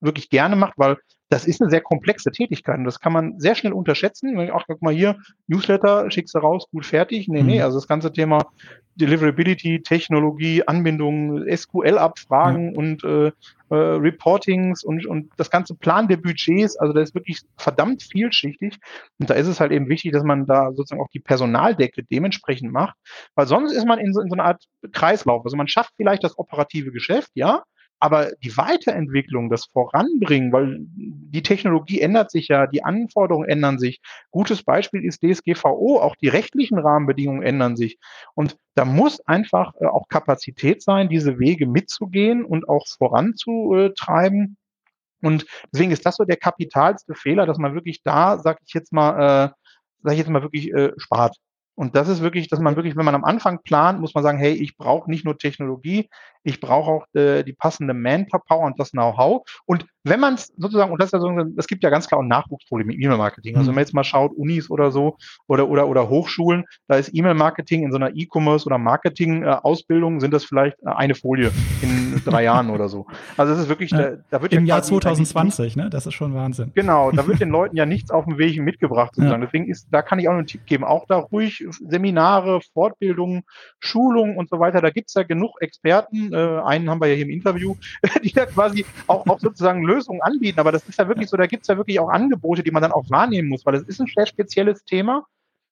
wirklich 0.00 0.30
gerne 0.30 0.56
macht, 0.56 0.74
weil 0.76 0.96
das 1.30 1.46
ist 1.46 1.60
eine 1.60 1.70
sehr 1.70 1.82
komplexe 1.82 2.30
Tätigkeit 2.30 2.78
und 2.78 2.84
das 2.84 3.00
kann 3.00 3.12
man 3.12 3.38
sehr 3.38 3.54
schnell 3.54 3.74
unterschätzen. 3.74 4.50
Ach, 4.52 4.64
guck 4.66 4.80
mal 4.80 4.94
hier, 4.94 5.18
Newsletter, 5.46 6.10
schickst 6.10 6.34
du 6.34 6.38
raus, 6.38 6.66
gut 6.70 6.86
fertig. 6.86 7.28
Nee, 7.28 7.42
nee, 7.42 7.56
mhm. 7.56 7.64
also 7.64 7.76
das 7.76 7.86
ganze 7.86 8.12
Thema 8.12 8.46
Deliverability, 8.94 9.82
Technologie, 9.82 10.66
Anbindungen, 10.66 11.44
SQL-Abfragen 11.54 12.72
ja. 12.72 12.78
und 12.78 13.04
äh, 13.04 13.26
äh, 13.70 13.74
Reportings 13.74 14.82
und, 14.82 15.06
und 15.06 15.30
das 15.36 15.50
ganze 15.50 15.74
Plan 15.74 16.08
der 16.08 16.16
Budgets, 16.16 16.78
also 16.78 16.94
das 16.94 17.10
ist 17.10 17.14
wirklich 17.14 17.42
verdammt 17.58 18.02
vielschichtig. 18.02 18.78
Und 19.18 19.28
da 19.28 19.34
ist 19.34 19.48
es 19.48 19.60
halt 19.60 19.72
eben 19.72 19.88
wichtig, 19.90 20.12
dass 20.12 20.24
man 20.24 20.46
da 20.46 20.72
sozusagen 20.72 21.02
auch 21.02 21.10
die 21.12 21.20
Personaldecke 21.20 22.04
dementsprechend 22.04 22.72
macht, 22.72 22.96
weil 23.34 23.46
sonst 23.46 23.72
ist 23.72 23.86
man 23.86 23.98
in 23.98 24.14
so, 24.14 24.22
in 24.22 24.30
so 24.30 24.34
einer 24.34 24.46
Art 24.46 24.64
Kreislauf. 24.92 25.44
Also 25.44 25.58
man 25.58 25.68
schafft 25.68 25.92
vielleicht 25.96 26.24
das 26.24 26.38
operative 26.38 26.90
Geschäft, 26.90 27.30
ja, 27.34 27.64
Aber 28.00 28.30
die 28.44 28.56
Weiterentwicklung, 28.56 29.50
das 29.50 29.66
Voranbringen, 29.66 30.52
weil 30.52 30.78
die 30.80 31.42
Technologie 31.42 32.00
ändert 32.00 32.30
sich 32.30 32.48
ja, 32.48 32.66
die 32.66 32.84
Anforderungen 32.84 33.48
ändern 33.48 33.78
sich. 33.78 34.00
Gutes 34.30 34.62
Beispiel 34.62 35.04
ist 35.04 35.22
DSGVO, 35.22 36.00
auch 36.00 36.14
die 36.16 36.28
rechtlichen 36.28 36.78
Rahmenbedingungen 36.78 37.42
ändern 37.42 37.76
sich. 37.76 37.98
Und 38.34 38.56
da 38.74 38.84
muss 38.84 39.20
einfach 39.26 39.72
äh, 39.80 39.86
auch 39.86 40.08
Kapazität 40.08 40.82
sein, 40.82 41.08
diese 41.08 41.38
Wege 41.38 41.66
mitzugehen 41.66 42.44
und 42.44 42.68
auch 42.68 42.86
voranzutreiben. 42.86 44.56
Und 45.20 45.46
deswegen 45.72 45.90
ist 45.90 46.06
das 46.06 46.16
so 46.16 46.24
der 46.24 46.36
kapitalste 46.36 47.14
Fehler, 47.14 47.46
dass 47.46 47.58
man 47.58 47.74
wirklich 47.74 48.02
da, 48.04 48.38
sag 48.38 48.60
ich 48.64 48.72
jetzt 48.74 48.92
mal, 48.92 49.48
äh, 49.48 49.50
sag 50.04 50.12
ich 50.12 50.18
jetzt 50.18 50.30
mal 50.30 50.42
wirklich 50.42 50.72
äh, 50.72 50.92
spart. 50.96 51.36
Und 51.78 51.94
das 51.94 52.08
ist 52.08 52.20
wirklich, 52.20 52.48
dass 52.48 52.58
man 52.58 52.74
wirklich, 52.74 52.96
wenn 52.96 53.04
man 53.04 53.14
am 53.14 53.24
Anfang 53.24 53.62
plant, 53.62 54.00
muss 54.00 54.12
man 54.12 54.24
sagen, 54.24 54.38
hey, 54.38 54.52
ich 54.52 54.76
brauche 54.76 55.08
nicht 55.08 55.24
nur 55.24 55.38
Technologie, 55.38 56.08
ich 56.42 56.60
brauche 56.60 56.90
auch 56.90 57.06
äh, 57.14 57.44
die 57.44 57.52
passende 57.52 57.94
Manpower 57.94 58.64
und 58.64 58.80
das 58.80 58.90
Know-how. 58.90 59.42
Und 59.64 59.86
wenn 60.02 60.18
man 60.18 60.34
es 60.34 60.52
sozusagen, 60.56 60.90
und 60.90 61.00
das 61.00 61.08
ist 61.08 61.12
ja 61.12 61.20
so, 61.20 61.30
es 61.56 61.66
gibt 61.66 61.84
ja 61.84 61.90
ganz 61.90 62.08
klar 62.08 62.20
auch 62.20 62.24
Nachwuchsprobleme 62.24 62.94
im 62.94 63.00
E-Mail-Marketing. 63.00 63.56
Also 63.56 63.68
wenn 63.68 63.74
man 63.74 63.82
jetzt 63.82 63.94
mal 63.94 64.04
schaut, 64.04 64.32
Unis 64.32 64.70
oder 64.70 64.90
so 64.90 65.16
oder 65.46 65.68
oder 65.68 65.86
oder 65.86 66.08
Hochschulen, 66.08 66.64
da 66.86 66.96
ist 66.96 67.14
E-Mail-Marketing 67.14 67.84
in 67.84 67.92
so 67.92 67.96
einer 67.96 68.10
E-Commerce 68.14 68.66
oder 68.66 68.78
Marketing-Ausbildung 68.78 70.20
sind 70.20 70.32
das 70.32 70.44
vielleicht 70.44 70.78
äh, 70.82 70.90
eine 70.90 71.14
Folie 71.14 71.50
in 71.82 72.20
drei 72.24 72.44
Jahren 72.44 72.70
oder 72.70 72.88
so. 72.88 73.06
Also 73.36 73.52
es 73.52 73.60
ist 73.60 73.68
wirklich, 73.68 73.90
ja. 73.90 73.98
da, 73.98 74.16
da 74.30 74.42
wird 74.42 74.52
im 74.52 74.64
ja 74.64 74.76
Jahr 74.76 74.82
2020, 74.82 75.76
ne? 75.76 75.90
Das 75.90 76.06
ist 76.06 76.14
schon 76.14 76.34
Wahnsinn. 76.34 76.72
Genau, 76.74 77.10
da 77.10 77.26
wird 77.26 77.40
den 77.40 77.50
Leuten 77.50 77.76
ja 77.76 77.86
nichts 77.86 78.10
auf 78.10 78.24
dem 78.24 78.38
Weg 78.38 78.60
mitgebracht 78.60 79.14
sozusagen. 79.14 79.42
Ja. 79.42 79.46
Deswegen 79.46 79.68
ist, 79.68 79.88
da 79.90 80.02
kann 80.02 80.18
ich 80.18 80.28
auch 80.28 80.32
einen 80.32 80.46
Tipp 80.46 80.64
geben, 80.66 80.84
auch 80.84 81.06
da 81.06 81.16
ruhig 81.16 81.64
Seminare, 81.72 82.60
Fortbildungen, 82.72 83.42
Schulungen 83.80 84.36
und 84.36 84.48
so 84.48 84.58
weiter. 84.58 84.80
Da 84.80 84.90
gibt's 84.90 85.14
ja 85.14 85.22
genug 85.22 85.60
Experten. 85.60 86.32
Äh, 86.32 86.60
einen 86.64 86.90
haben 86.90 87.00
wir 87.00 87.08
ja 87.08 87.14
hier 87.14 87.26
im 87.26 87.30
Interview, 87.30 87.76
die 88.22 88.32
da 88.32 88.46
quasi 88.46 88.84
auch, 89.06 89.26
auch 89.26 89.40
sozusagen 89.40 89.82
Lösungen 89.82 90.22
anbieten. 90.22 90.60
Aber 90.60 90.72
das 90.72 90.88
ist 90.88 90.98
ja 90.98 91.08
wirklich 91.08 91.28
so, 91.28 91.36
da 91.36 91.46
gibt's 91.46 91.68
ja 91.68 91.76
wirklich 91.76 92.00
auch 92.00 92.08
Angebote, 92.08 92.62
die 92.62 92.70
man 92.70 92.82
dann 92.82 92.92
auch 92.92 93.08
wahrnehmen 93.10 93.48
muss, 93.48 93.64
weil 93.66 93.74
es 93.74 93.82
ist 93.82 94.00
ein 94.00 94.10
sehr 94.14 94.26
spezielles 94.26 94.84
Thema. 94.84 95.26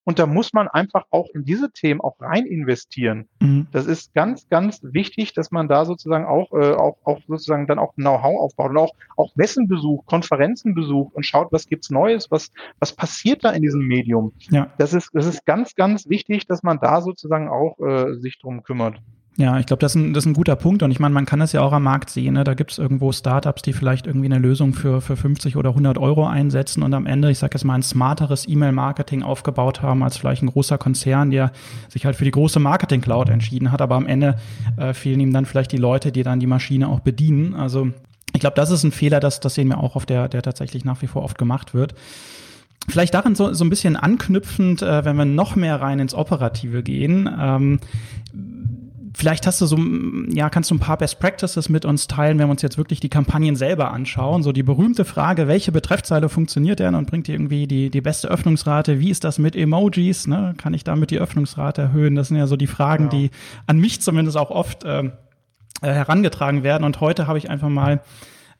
Und 0.07 0.21
da 0.21 0.27
muss 0.27 0.53
man 0.53 0.69
einfach 0.69 1.05
auch 1.11 1.29
in 1.35 1.45
diese 1.45 1.73
Themen 1.73 2.01
auch 2.01 2.15
rein 2.21 2.47
investieren. 2.47 3.29
Mhm. 3.41 3.67
Das 3.73 3.87
ist 3.87 4.15
ganz, 4.15 4.49
ganz 4.49 4.79
wichtig, 4.83 5.35
dass 5.35 5.51
man 5.51 5.67
da 5.67 5.85
sozusagen 5.85 6.27
auch, 6.27 6.53
äh, 6.53 6.75
auch, 6.75 6.97
auch 7.03 7.19
sozusagen 7.27 7.67
dann 7.67 7.81
auch 7.81 7.93
Know-how 7.97 8.39
aufbaut 8.39 8.71
und 8.71 8.79
auch, 8.79 8.95
auch 9.17 9.35
Messen 9.35 9.67
besucht, 9.67 10.07
Konferenzen 10.07 10.75
besucht 10.75 11.13
und 11.17 11.27
schaut, 11.27 11.49
was 11.51 11.67
gibt's 11.67 11.91
Neues, 11.91 12.31
was, 12.31 12.53
was 12.79 12.93
passiert 12.93 13.43
da 13.43 13.51
in 13.51 13.63
diesem 13.63 13.85
Medium. 13.85 14.33
Ja. 14.49 14.73
Das 14.79 14.95
ist, 14.95 15.11
das 15.13 15.27
ist 15.27 15.45
ganz, 15.45 15.75
ganz 15.75 16.09
wichtig, 16.09 16.47
dass 16.47 16.63
man 16.63 16.79
da 16.79 17.01
sozusagen 17.01 17.49
auch 17.49 17.77
äh, 17.81 18.15
sich 18.15 18.39
drum 18.39 18.63
kümmert. 18.63 19.01
Ja, 19.39 19.59
ich 19.59 19.67
glaube, 19.67 19.81
das, 19.81 19.95
ist 19.95 20.01
ein, 20.01 20.15
das 20.15 20.25
ist 20.25 20.31
ein 20.31 20.35
guter 20.35 20.57
Punkt. 20.57 20.83
Und 20.83 20.91
ich 20.91 20.99
meine, 20.99 21.13
man 21.13 21.27
kann 21.27 21.41
das 21.41 21.53
ja 21.53 21.61
auch 21.61 21.73
am 21.73 21.83
Markt 21.83 22.09
sehen. 22.09 22.35
Ne? 22.35 22.45
Da 22.45 22.55
gibt 22.55 22.73
es 22.73 22.79
irgendwo 22.79 23.13
Startups, 23.13 23.61
die 23.61 23.75
vielleicht 23.75 24.07
irgendwie 24.07 24.27
eine 24.27 24.39
Lösung 24.39 24.73
für, 24.73 25.03
für 25.03 25.17
50 25.17 25.57
oder 25.57 25.71
100 25.71 25.99
Euro 25.99 26.27
einsetzen 26.27 26.83
und 26.83 26.95
am 26.95 27.05
Ende, 27.05 27.31
ich 27.31 27.39
sage 27.39 27.55
jetzt 27.55 27.65
mal, 27.65 27.75
ein 27.75 27.83
smarteres 27.83 28.49
E-Mail-Marketing 28.49 29.23
aufgebaut 29.23 29.83
haben 29.83 30.03
als 30.03 30.17
vielleicht 30.17 30.43
ein 30.43 30.49
großer 30.49 30.79
Konzern, 30.79 31.31
der 31.31 31.53
sich 31.91 32.07
halt 32.07 32.17
für 32.17 32.25
die 32.25 32.31
große 32.31 32.61
Marketing-Cloud 32.61 33.29
entschieden 33.29 33.73
hat. 33.73 33.83
Aber 33.83 33.97
am 33.97 34.07
Ende 34.07 34.37
äh, 34.79 34.95
fehlen 34.95 35.21
ihm 35.21 35.35
dann 35.35 35.45
vielleicht 35.45 35.73
die 35.73 35.77
Leute, 35.77 36.13
die 36.13 36.23
dann 36.23 36.41
die 36.41 36.47
Maschine 36.47 36.89
auch 36.89 37.01
bedienen. 37.01 37.55
Also 37.55 37.89
ich 38.33 38.41
glaube, 38.41 38.57
das 38.57 38.71
ist 38.71 38.85
ein 38.85 38.93
Fehler, 38.93 39.21
das, 39.21 39.41
das 39.41 39.55
sehen 39.55 39.69
wir 39.69 39.79
auch 39.79 39.97
auf 39.97 40.07
der, 40.07 40.29
der 40.29 40.41
tatsächlich 40.41 40.87
nach 40.87 41.03
wie 41.03 41.09
vor 41.09 41.23
oft 41.23 41.37
gemacht 41.37 41.75
wird. 41.75 41.95
Vielleicht 42.89 43.15
daran 43.15 43.35
so, 43.35 43.53
so 43.53 43.65
ein 43.65 43.71
bisschen 43.71 43.97
anknüpfend, 43.97 44.81
äh, 44.81 45.05
wenn 45.05 45.17
wir 45.17 45.25
noch 45.25 45.57
mehr 45.57 45.81
rein 45.81 45.99
ins 45.99 46.15
Operative 46.15 46.83
gehen. 46.83 47.29
Ähm, 47.39 47.81
Vielleicht 49.19 49.47
hast 49.47 49.63
du 49.63 49.67
so, 49.67 49.79
ja, 50.29 50.51
kannst 50.51 50.71
du 50.71 50.75
ein 50.75 50.79
paar 50.79 50.99
Best 50.99 51.19
Practices 51.21 51.71
mit 51.71 51.87
uns 51.87 52.07
teilen, 52.07 52.39
wenn 52.39 52.49
wir 52.49 52.51
uns 52.51 52.61
jetzt 52.61 52.77
wirklich 52.77 53.01
die 53.01 53.09
Kampagnen 53.09 53.57
selber 53.57 53.91
anschauen. 53.91 54.43
So 54.43 54.53
die 54.53 54.63
berühmte 54.63 55.07
Frage, 55.07 55.49
welche 55.49 55.73
Betreffzeile 55.73 56.29
funktioniert 56.29 56.81
denn 56.81 56.95
und 56.95 57.09
bringt 57.09 57.27
dir 57.27 57.33
irgendwie 57.33 57.67
die, 57.67 57.89
die 57.89 58.03
beste 58.03 58.29
Öffnungsrate? 58.29 59.01
Wie 59.01 59.09
ist 59.09 59.25
das 59.25 59.39
mit 59.39 59.57
Emojis? 59.57 60.27
Ne? 60.27 60.53
Kann 60.59 60.75
ich 60.75 60.85
damit 60.85 61.11
die 61.11 61.19
Öffnungsrate 61.19 61.81
erhöhen? 61.81 62.15
Das 62.15 62.29
sind 62.29 62.37
ja 62.37 62.47
so 62.47 62.57
die 62.57 62.67
Fragen, 62.67 63.09
genau. 63.09 63.23
die 63.23 63.31
an 63.67 63.79
mich 63.79 64.03
zumindest 64.03 64.37
auch 64.37 64.51
oft 64.51 64.85
äh, 64.85 65.05
äh 65.05 65.11
herangetragen 65.81 66.63
werden. 66.63 66.85
Und 66.85 67.01
heute 67.01 67.27
habe 67.27 67.39
ich 67.39 67.49
einfach 67.49 67.71
mal 67.71 68.03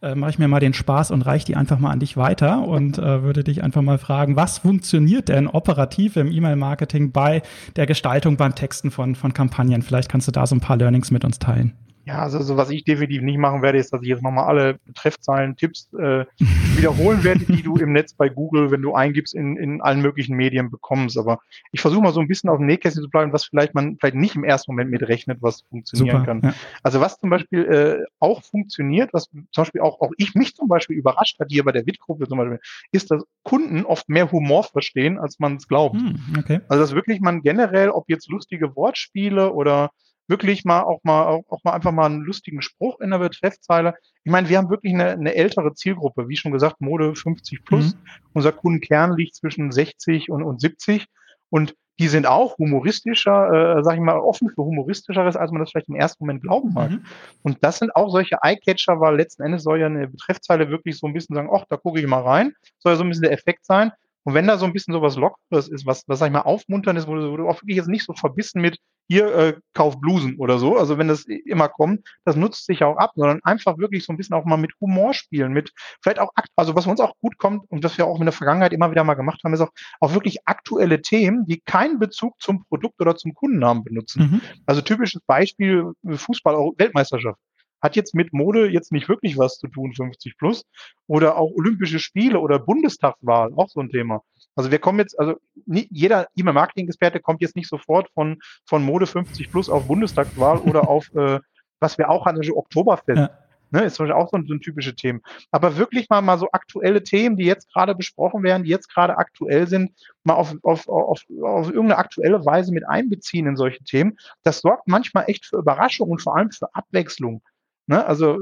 äh, 0.03 0.15
mache 0.15 0.31
ich 0.31 0.39
mir 0.39 0.49
mal 0.49 0.61
den 0.61 0.75
Spaß 0.75 1.11
und 1.11 1.23
reiche 1.23 1.47
die 1.47 1.57
einfach 1.57 1.79
mal 1.79 1.91
an 1.91 2.01
dich 2.01 2.17
weiter 2.17 2.67
und 2.67 2.99
äh, 2.99 3.23
würde 3.23 3.45
dich 3.45 3.63
einfach 3.63 3.83
mal 3.83 3.99
fragen, 3.99 4.37
was 4.37 4.59
funktioniert 4.59 5.29
denn 5.29 5.47
operativ 5.47 6.17
im 6.17 6.31
E-Mail-Marketing 6.31 7.13
bei 7.13 7.43
der 7.77 7.87
Gestaltung 7.87 8.37
beim 8.37 8.55
Texten 8.55 8.91
von, 8.91 9.15
von 9.15 9.33
Kampagnen? 9.33 9.83
Vielleicht 9.83 10.11
kannst 10.11 10.29
du 10.29 10.33
da 10.33 10.47
so 10.47 10.55
ein 10.55 10.61
paar 10.61 10.77
Learnings 10.77 11.11
mit 11.11 11.25
uns 11.25 11.39
teilen. 11.39 11.73
Ja, 12.07 12.21
also, 12.21 12.39
also 12.39 12.57
was 12.57 12.71
ich 12.71 12.85
definitiv 12.85 13.21
nicht 13.23 13.37
machen 13.37 13.63
werde, 13.63 13.79
ist, 13.79 13.93
dass 13.93 14.01
ich 14.01 14.09
jetzt 14.09 14.23
nochmal 14.23 14.45
alle 14.45 14.79
Betreffzeilen, 14.85 15.57
Tipps 15.57 15.93
äh, 15.95 16.25
wiederholen 16.77 17.25
werde, 17.25 17.45
die 17.45 17.63
du 17.63 17.77
im 17.79 17.93
Netz 17.93 18.15
bei 18.15 18.29
Google, 18.29 18.71
wenn 18.71 18.83
du 18.83 18.95
eingibst, 18.95 19.35
in, 19.35 19.57
in 19.57 19.81
allen 19.81 20.03
möglichen 20.03 20.37
Medien 20.37 20.71
bekommst. 20.71 21.19
Aber 21.19 21.41
ich 21.73 21.81
versuche 21.81 22.03
mal 22.03 22.13
so 22.13 22.21
ein 22.21 22.29
bisschen 22.29 22.49
auf 22.49 22.59
dem 22.59 22.67
Nähkästchen 22.67 23.03
zu 23.03 23.11
bleiben, 23.11 23.33
was 23.33 23.47
vielleicht 23.47 23.75
man 23.75 23.97
vielleicht 23.99 24.15
nicht 24.15 24.37
im 24.37 24.45
ersten 24.45 24.71
Moment 24.71 24.93
mitrechnet, 24.93 25.39
was 25.41 25.63
funktionieren 25.63 26.19
Super, 26.19 26.27
kann. 26.27 26.41
Ja. 26.43 26.55
Also 26.85 27.01
was 27.01 27.19
zum 27.19 27.29
Beispiel 27.29 27.65
äh, 27.65 28.05
auch 28.21 28.45
funktioniert, 28.45 29.13
was 29.13 29.29
zum 29.29 29.47
Beispiel 29.57 29.81
auch, 29.81 30.01
auch 30.01 30.13
ich 30.17 30.37
mich 30.37 30.55
zum 30.55 30.69
Beispiel 30.69 30.97
überrascht 30.97 31.41
hat 31.41 31.49
hier 31.51 31.65
bei 31.65 31.73
der 31.73 31.87
WIT-Gruppe 31.87 32.29
zum 32.29 32.39
Beispiel, 32.39 32.61
ist, 32.93 33.11
dass 33.11 33.25
Kunden 33.43 33.85
oft 33.85 34.09
mehr 34.09 34.31
Humor 34.31 34.63
verstehen, 34.63 35.19
als 35.19 35.41
man 35.41 35.57
es 35.57 35.67
glaubt. 35.67 35.97
Hm, 35.97 36.37
okay. 36.39 36.61
Also 36.69 36.85
dass 36.85 36.95
wirklich 36.95 37.21
man 37.21 37.43
generell, 37.43 37.91
ob 37.91 38.09
jetzt 38.09 38.29
lustige 38.29 38.77
Wortspiele 38.77 39.53
oder 39.53 39.91
wirklich 40.29 40.65
mal 40.65 40.83
auch 40.83 41.01
mal 41.03 41.27
auch, 41.27 41.63
mal 41.65 41.73
einfach 41.73 41.93
mal 41.93 42.07
einen 42.07 42.23
lustigen 42.23 42.63
Spruch 42.63 43.01
in 43.01 43.11
der 43.11 43.19
Betreffzeile. 43.19 43.95
Ich 44.25 44.33
meine, 44.33 44.49
wir 44.49 44.59
haben 44.59 44.71
wirklich 44.71 44.93
eine, 44.93 45.11
eine 45.11 45.35
ältere 45.35 45.75
Zielgruppe, 45.75 46.29
wie 46.29 46.37
schon 46.37 46.53
gesagt, 46.53 46.81
Mode 46.81 47.15
50 47.15 47.65
plus. 47.65 47.95
Mhm. 47.95 47.99
Unser 48.35 48.53
Kundenkern 48.53 49.17
liegt 49.17 49.35
zwischen 49.35 49.71
60 49.71 50.31
und, 50.31 50.43
und 50.43 50.61
70 50.61 51.07
und 51.51 51.75
die 51.99 52.09
sind 52.09 52.27
auch 52.27 52.59
humoristischer, 52.59 53.79
äh, 53.79 53.83
sag 53.85 53.95
ich 53.95 54.01
mal, 54.01 54.19
offen 54.19 54.51
für 54.51 54.63
humoristischeres, 54.63 55.37
als 55.37 55.51
man 55.51 55.61
das 55.61 55.71
vielleicht 55.71 55.89
im 55.89 55.95
ersten 55.95 56.25
Moment 56.25 56.43
glauben 56.43 56.75
mag. 56.75 56.91
Mhm. 56.91 57.05
Und 57.43 57.59
das 57.63 57.79
sind 57.79 57.95
auch 57.97 58.11
solche 58.11 58.37
Eye-Catcher, 58.43 59.01
weil 59.01 59.17
letzten 59.17 59.45
Endes 59.45 59.63
soll 59.63 59.81
ja 59.81 59.87
eine 59.87 60.07
Betreffzeile 60.07 60.69
wirklich 60.69 60.99
so 60.99 61.07
ein 61.07 61.15
bisschen 61.15 61.35
sagen, 61.35 61.49
ach, 61.51 61.65
da 61.71 61.77
gucke 61.77 61.99
ich 61.99 62.07
mal 62.07 62.21
rein, 62.21 62.53
soll 62.81 62.93
ja 62.93 62.97
so 62.97 63.05
ein 63.05 63.09
bisschen 63.09 63.23
der 63.23 63.33
Effekt 63.33 63.65
sein. 63.65 63.93
Und 64.25 64.35
wenn 64.35 64.47
da 64.47 64.59
so 64.59 64.67
ein 64.67 64.73
bisschen 64.73 64.93
sowas 64.93 65.17
Lockeres 65.17 65.69
ist, 65.69 65.87
was, 65.87 66.03
was 66.07 66.19
sag 66.19 66.27
ich 66.27 66.33
mal, 66.33 66.41
aufmuntern 66.41 66.97
ist, 66.97 67.07
wo 67.07 67.15
du, 67.15 67.31
wo 67.31 67.37
du 67.37 67.49
auch 67.49 67.63
wirklich 67.63 67.77
jetzt 67.77 67.89
nicht 67.89 68.05
so 68.05 68.13
verbissen 68.13 68.61
mit, 68.61 68.79
hier, 69.09 69.35
äh, 69.35 69.55
kauf 69.75 70.01
Blusen 70.01 70.37
oder 70.39 70.59
so, 70.59 70.77
also 70.77 70.99
wenn 70.99 71.09
das 71.09 71.25
immer 71.25 71.69
kommt, 71.69 72.07
das 72.25 72.37
nutzt 72.37 72.67
sich 72.67 72.83
auch 72.83 72.97
ab, 72.97 73.13
sondern 73.15 73.41
einfach 73.45 73.79
wirklich 73.79 74.05
so 74.05 74.13
ein 74.13 74.17
bisschen 74.17 74.35
auch 74.35 74.45
mal 74.45 74.57
mit 74.57 74.73
Humor 74.81 75.15
spielen, 75.15 75.53
mit 75.53 75.73
vielleicht 76.03 76.19
auch, 76.19 76.31
also 76.57 76.75
was 76.75 76.87
uns 76.87 77.01
auch 77.01 77.15
gut 77.21 77.39
kommt 77.39 77.71
und 77.71 77.85
was 77.85 77.99
wir 77.99 78.07
auch 78.07 78.19
in 78.19 78.27
der 78.27 78.33
Vergangenheit 78.33 78.73
immer 78.73 78.91
wieder 78.91 79.05
mal 79.05 79.15
gemacht 79.15 79.43
haben, 79.45 79.55
ist 79.55 79.61
auch, 79.61 79.73
auch 80.01 80.15
wirklich 80.15 80.47
aktuelle 80.47 81.03
Themen, 81.03 81.47
die 81.47 81.61
keinen 81.61 81.99
Bezug 81.99 82.41
zum 82.41 82.65
Produkt 82.65 83.01
oder 83.01 83.17
zum 83.17 83.35
Kunden 83.35 83.65
haben, 83.65 83.85
benutzen. 83.85 84.23
Mhm. 84.23 84.41
Also 84.67 84.81
typisches 84.81 85.21
Beispiel 85.27 85.93
Fußball-Weltmeisterschaft 86.05 87.39
hat 87.83 87.97
jetzt 87.97 88.15
mit 88.15 88.33
Mode 88.33 88.69
jetzt 88.69 88.93
nicht 88.93 89.09
wirklich 89.09 89.39
was 89.39 89.59
zu 89.59 89.69
tun, 89.69 89.95
50 89.95 90.37
plus. 90.39 90.65
Oder 91.07 91.37
auch 91.37 91.53
Olympische 91.55 91.99
Spiele 91.99 92.41
oder 92.41 92.59
Bundestagswahl, 92.59 93.53
auch 93.55 93.69
so 93.69 93.81
ein 93.81 93.91
Thema. 93.91 94.23
Also 94.57 94.71
wir 94.71 94.79
kommen 94.79 94.99
jetzt, 94.99 95.19
also 95.19 95.37
nie, 95.67 95.87
jeder 95.91 96.29
E-Mail-Marketing-Experte 96.35 97.21
kommt 97.21 97.43
jetzt 97.43 97.57
nicht 97.57 97.69
sofort 97.69 98.11
von, 98.15 98.39
von 98.65 98.83
Mode 98.83 99.07
50 99.07 99.51
plus 99.51 99.69
auf 99.69 99.87
Bundestagswahl 99.87 100.59
oder 100.59 100.89
auf, 100.89 101.15
äh, 101.15 101.41
was 101.79 101.99
wir 101.99 102.11
auch 102.11 102.27
hatten, 102.27 102.39
also 102.39 102.57
Oktoberfest. 102.57 103.19
Ja. 103.19 103.31
Ne, 103.73 103.83
ist 103.83 103.97
zum 103.97 104.07
Beispiel 104.07 104.23
auch 104.23 104.31
so 104.31 104.37
ein, 104.37 104.47
so 104.47 104.55
ein 104.55 104.61
typische 104.61 104.95
Thema. 104.95 105.19
Aber 105.51 105.77
wirklich 105.77 106.09
mal, 106.09 106.23
mal 106.23 106.39
so 106.39 106.49
aktuelle 106.53 107.03
Themen, 107.03 107.37
die 107.37 107.45
jetzt 107.45 107.73
gerade 107.73 107.97
besprochen 107.97 108.45
werden, 108.45 108.63
die 108.63 108.71
jetzt 108.71 108.89
gerade 108.89 109.19
aktuell 109.19 109.67
sind, 109.67 109.91
mal 110.23 110.35
auf, 110.35 110.55
auf, 110.63 110.89
auf, 110.89 111.25
auf 111.43 111.67
irgendeine 111.67 111.99
aktuelle 111.99 112.45
Weise 112.47 112.73
mit 112.73 112.89
einbeziehen 112.89 113.47
in 113.47 113.57
solche 113.57 113.83
Themen. 113.83 114.17
Das 114.45 114.61
sorgt 114.61 114.87
manchmal 114.87 115.25
echt 115.27 115.47
für 115.47 115.57
Überraschung 115.57 116.11
und 116.11 116.23
vor 116.23 116.37
allem 116.37 116.53
für 116.53 116.73
Abwechslung. 116.75 117.43
Ne? 117.89 118.07
Also, 118.07 118.39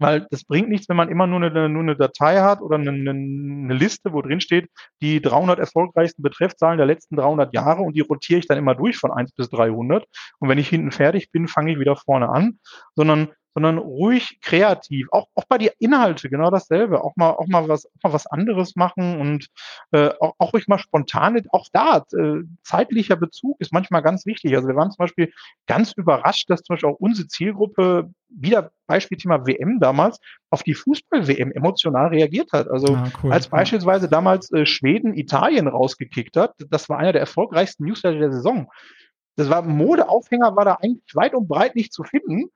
weil 0.00 0.26
das 0.30 0.44
bringt 0.44 0.68
nichts, 0.68 0.88
wenn 0.88 0.96
man 0.96 1.10
immer 1.10 1.26
nur 1.26 1.42
eine, 1.42 1.68
nur 1.68 1.82
eine 1.82 1.94
Datei 1.94 2.40
hat 2.40 2.60
oder 2.62 2.76
eine, 2.76 2.90
eine 2.90 3.74
Liste, 3.74 4.12
wo 4.12 4.22
drin 4.22 4.40
steht, 4.40 4.68
die 5.02 5.20
300 5.20 5.58
erfolgreichsten 5.58 6.22
Betreffzahlen 6.22 6.78
der 6.78 6.86
letzten 6.86 7.16
300 7.16 7.54
Jahre 7.54 7.82
und 7.82 7.94
die 7.94 8.00
rotiere 8.00 8.40
ich 8.40 8.48
dann 8.48 8.58
immer 8.58 8.74
durch 8.74 8.96
von 8.96 9.12
1 9.12 9.32
bis 9.32 9.50
300. 9.50 10.04
Und 10.38 10.48
wenn 10.48 10.58
ich 10.58 10.68
hinten 10.68 10.90
fertig 10.90 11.30
bin, 11.30 11.48
fange 11.48 11.72
ich 11.72 11.78
wieder 11.78 11.96
vorne 11.96 12.30
an, 12.30 12.58
sondern 12.94 13.28
sondern 13.54 13.78
ruhig 13.78 14.38
kreativ. 14.40 15.08
Auch, 15.10 15.26
auch 15.34 15.44
bei 15.48 15.58
die 15.58 15.70
Inhalte 15.78 16.30
genau 16.30 16.50
dasselbe. 16.50 17.02
Auch 17.02 17.16
mal, 17.16 17.30
auch 17.30 17.48
mal 17.48 17.68
was, 17.68 17.86
auch 17.86 18.04
mal 18.04 18.12
was 18.12 18.26
anderes 18.26 18.76
machen 18.76 19.20
und 19.20 19.48
äh, 19.92 20.10
auch, 20.20 20.34
auch 20.38 20.52
ruhig 20.52 20.68
mal 20.68 20.78
spontan. 20.78 21.40
Auch 21.50 21.66
da 21.72 22.04
äh, 22.16 22.42
zeitlicher 22.62 23.16
Bezug 23.16 23.60
ist 23.60 23.72
manchmal 23.72 24.02
ganz 24.02 24.26
wichtig. 24.26 24.54
Also 24.54 24.68
wir 24.68 24.76
waren 24.76 24.90
zum 24.90 24.98
Beispiel 24.98 25.32
ganz 25.66 25.92
überrascht, 25.92 26.48
dass 26.48 26.62
zum 26.62 26.74
Beispiel 26.74 26.90
auch 26.90 27.00
unsere 27.00 27.28
Zielgruppe 27.28 28.10
wieder 28.28 28.70
Beispielthema 28.86 29.46
WM 29.46 29.80
damals 29.80 30.20
auf 30.50 30.62
die 30.62 30.74
Fußball-WM 30.74 31.52
emotional 31.52 32.08
reagiert 32.08 32.52
hat. 32.52 32.68
Also 32.68 32.94
ah, 32.94 33.10
cool. 33.22 33.32
als 33.32 33.48
beispielsweise 33.48 34.08
damals 34.08 34.52
äh, 34.52 34.66
Schweden 34.66 35.14
Italien 35.14 35.66
rausgekickt 35.66 36.36
hat, 36.36 36.54
das 36.70 36.88
war 36.88 36.98
einer 36.98 37.12
der 37.12 37.20
erfolgreichsten 37.20 37.84
Newsletter 37.84 38.18
der 38.18 38.32
Saison. 38.32 38.70
Das 39.36 39.48
war 39.48 39.62
Modeaufhänger, 39.62 40.54
war 40.54 40.64
da 40.64 40.74
eigentlich 40.74 41.14
weit 41.14 41.34
und 41.34 41.48
breit 41.48 41.74
nicht 41.74 41.92
zu 41.92 42.04
finden. 42.04 42.50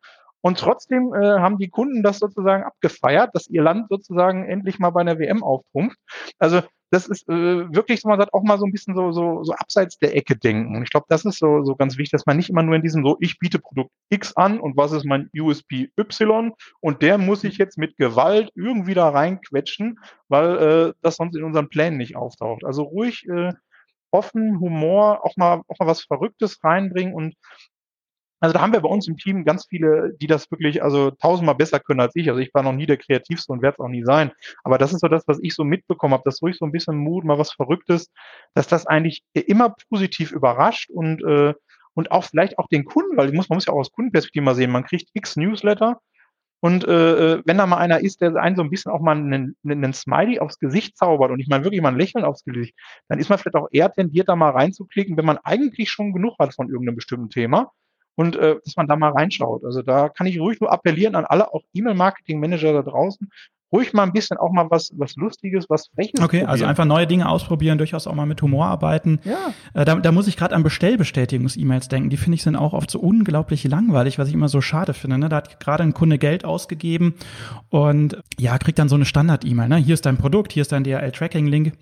Und 0.44 0.58
trotzdem 0.58 1.14
äh, 1.14 1.38
haben 1.38 1.56
die 1.56 1.70
Kunden 1.70 2.02
das 2.02 2.18
sozusagen 2.18 2.64
abgefeiert, 2.64 3.30
dass 3.32 3.48
ihr 3.48 3.62
Land 3.62 3.88
sozusagen 3.88 4.44
endlich 4.44 4.78
mal 4.78 4.90
bei 4.90 5.00
einer 5.00 5.18
WM 5.18 5.42
auftrumpft. 5.42 5.96
Also 6.38 6.60
das 6.90 7.06
ist 7.06 7.26
äh, 7.30 7.74
wirklich, 7.74 8.02
so 8.02 8.10
man 8.10 8.20
sagt, 8.20 8.34
auch 8.34 8.42
mal 8.42 8.58
so 8.58 8.66
ein 8.66 8.70
bisschen 8.70 8.94
so, 8.94 9.10
so, 9.10 9.42
so 9.42 9.54
abseits 9.54 9.98
der 9.98 10.14
Ecke 10.14 10.36
denken. 10.36 10.76
Und 10.76 10.82
ich 10.82 10.90
glaube, 10.90 11.06
das 11.08 11.24
ist 11.24 11.38
so, 11.38 11.64
so 11.64 11.76
ganz 11.76 11.96
wichtig, 11.96 12.10
dass 12.10 12.26
man 12.26 12.36
nicht 12.36 12.50
immer 12.50 12.62
nur 12.62 12.76
in 12.76 12.82
diesem 12.82 13.02
so, 13.02 13.16
ich 13.20 13.38
biete 13.38 13.58
Produkt 13.58 13.90
X 14.10 14.36
an 14.36 14.60
und 14.60 14.76
was 14.76 14.92
ist 14.92 15.06
mein 15.06 15.30
USP 15.34 15.90
Y 15.98 16.52
und 16.80 17.00
der 17.00 17.16
muss 17.16 17.42
ich 17.42 17.56
jetzt 17.56 17.78
mit 17.78 17.96
Gewalt 17.96 18.50
irgendwie 18.54 18.92
da 18.92 19.08
reinquetschen, 19.08 19.98
weil 20.28 20.58
äh, 20.58 20.92
das 21.00 21.16
sonst 21.16 21.34
in 21.36 21.44
unseren 21.44 21.70
Plänen 21.70 21.96
nicht 21.96 22.16
auftaucht. 22.16 22.66
Also 22.66 22.82
ruhig 22.82 23.26
äh, 23.30 23.54
offen, 24.10 24.60
Humor, 24.60 25.24
auch 25.24 25.38
mal, 25.38 25.62
auch 25.68 25.78
mal 25.80 25.86
was 25.86 26.02
Verrücktes 26.02 26.62
reinbringen 26.62 27.14
und 27.14 27.34
also 28.44 28.52
da 28.52 28.60
haben 28.60 28.74
wir 28.74 28.80
bei 28.80 28.88
uns 28.90 29.08
im 29.08 29.16
Team 29.16 29.46
ganz 29.46 29.64
viele, 29.66 30.12
die 30.20 30.26
das 30.26 30.50
wirklich 30.50 30.82
also 30.82 31.10
tausendmal 31.10 31.54
besser 31.54 31.80
können 31.80 32.00
als 32.00 32.14
ich. 32.14 32.28
Also 32.28 32.40
ich 32.40 32.52
war 32.52 32.62
noch 32.62 32.74
nie 32.74 32.84
der 32.84 32.98
Kreativste 32.98 33.50
und 33.50 33.62
werde 33.62 33.76
es 33.78 33.84
auch 33.84 33.88
nie 33.88 34.04
sein. 34.04 34.32
Aber 34.64 34.76
das 34.76 34.92
ist 34.92 35.00
so 35.00 35.08
das, 35.08 35.26
was 35.26 35.38
ich 35.40 35.54
so 35.54 35.64
mitbekommen 35.64 36.12
habe, 36.12 36.24
dass 36.26 36.42
ruhig 36.42 36.58
so 36.58 36.66
ein 36.66 36.72
bisschen 36.72 36.98
Mut, 36.98 37.24
mal 37.24 37.38
was 37.38 37.52
Verrücktes, 37.52 38.12
dass 38.52 38.66
das 38.66 38.86
eigentlich 38.86 39.22
immer 39.32 39.74
positiv 39.88 40.30
überrascht 40.30 40.90
und 40.90 41.24
äh, 41.24 41.54
und 41.96 42.10
auch 42.10 42.24
vielleicht 42.24 42.58
auch 42.58 42.66
den 42.66 42.84
Kunden, 42.84 43.16
weil 43.16 43.32
muss, 43.32 43.48
man 43.48 43.56
muss 43.56 43.66
ja 43.66 43.72
auch 43.72 43.78
aus 43.78 43.92
Kundenperspektive 43.92 44.44
mal 44.44 44.56
sehen, 44.56 44.72
man 44.72 44.84
kriegt 44.84 45.10
x 45.14 45.36
Newsletter 45.36 46.00
und 46.60 46.84
äh, 46.88 47.34
äh, 47.34 47.42
wenn 47.44 47.58
da 47.58 47.66
mal 47.66 47.78
einer 47.78 48.00
ist, 48.00 48.20
der 48.20 48.34
einen 48.36 48.56
so 48.56 48.62
ein 48.62 48.70
bisschen 48.70 48.90
auch 48.90 49.00
mal 49.00 49.16
einen, 49.16 49.56
einen 49.64 49.92
Smiley 49.92 50.40
aufs 50.40 50.58
Gesicht 50.58 50.96
zaubert 50.96 51.30
und 51.30 51.38
ich 51.38 51.46
meine 51.46 51.62
wirklich 51.64 51.80
mal 51.80 51.92
ein 51.92 51.98
Lächeln 51.98 52.24
aufs 52.24 52.44
Gesicht, 52.44 52.74
dann 53.08 53.18
ist 53.18 53.28
man 53.30 53.38
vielleicht 53.38 53.54
auch 53.56 53.68
eher 53.70 53.92
tendiert, 53.92 54.28
da 54.28 54.34
mal 54.34 54.50
reinzuklicken, 54.50 55.16
wenn 55.16 55.24
man 55.24 55.38
eigentlich 55.44 55.90
schon 55.90 56.12
genug 56.12 56.36
hat 56.38 56.54
von 56.54 56.68
irgendeinem 56.68 56.96
bestimmten 56.96 57.30
Thema 57.30 57.70
und 58.16 58.36
äh, 58.36 58.56
dass 58.64 58.76
man 58.76 58.86
da 58.86 58.96
mal 58.96 59.12
reinschaut. 59.12 59.64
Also 59.64 59.82
da 59.82 60.08
kann 60.08 60.26
ich 60.26 60.38
ruhig 60.40 60.60
nur 60.60 60.72
appellieren 60.72 61.14
an 61.14 61.24
alle, 61.24 61.52
auch 61.52 61.62
E-Mail-Marketing-Manager 61.72 62.72
da 62.72 62.82
draußen, 62.82 63.28
ruhig 63.74 63.92
mal 63.92 64.04
ein 64.04 64.12
bisschen 64.12 64.36
auch 64.38 64.52
mal 64.52 64.70
was, 64.70 64.92
was 64.96 65.16
Lustiges, 65.16 65.68
was 65.68 65.88
Freches. 65.88 66.20
Okay, 66.20 66.38
probieren. 66.38 66.46
also 66.48 66.64
einfach 66.64 66.84
neue 66.84 67.06
Dinge 67.06 67.28
ausprobieren, 67.28 67.76
durchaus 67.78 68.06
auch 68.06 68.14
mal 68.14 68.26
mit 68.26 68.40
Humor 68.40 68.66
arbeiten. 68.66 69.20
Ja. 69.24 69.52
Äh, 69.74 69.84
da, 69.84 69.96
da 69.96 70.12
muss 70.12 70.28
ich 70.28 70.36
gerade 70.36 70.54
an 70.54 70.62
Bestellbestätigungs-E-Mails 70.62 71.88
denken. 71.88 72.08
Die 72.08 72.16
finde 72.16 72.36
ich 72.36 72.42
sind 72.44 72.56
auch 72.56 72.72
oft 72.72 72.90
so 72.90 73.00
unglaublich 73.00 73.64
langweilig, 73.64 74.18
was 74.18 74.28
ich 74.28 74.34
immer 74.34 74.48
so 74.48 74.60
schade 74.60 74.94
finde. 74.94 75.18
Ne? 75.18 75.28
Da 75.28 75.36
hat 75.36 75.58
gerade 75.58 75.82
ein 75.82 75.92
Kunde 75.92 76.18
Geld 76.18 76.44
ausgegeben 76.44 77.14
und 77.68 78.20
ja, 78.38 78.56
kriegt 78.58 78.78
dann 78.78 78.88
so 78.88 78.94
eine 78.94 79.04
Standard-E-Mail. 79.04 79.68
Ne? 79.68 79.76
Hier 79.76 79.94
ist 79.94 80.06
dein 80.06 80.18
Produkt, 80.18 80.52
hier 80.52 80.62
ist 80.62 80.70
dein 80.70 80.84
DHL-Tracking-Link 80.84 81.72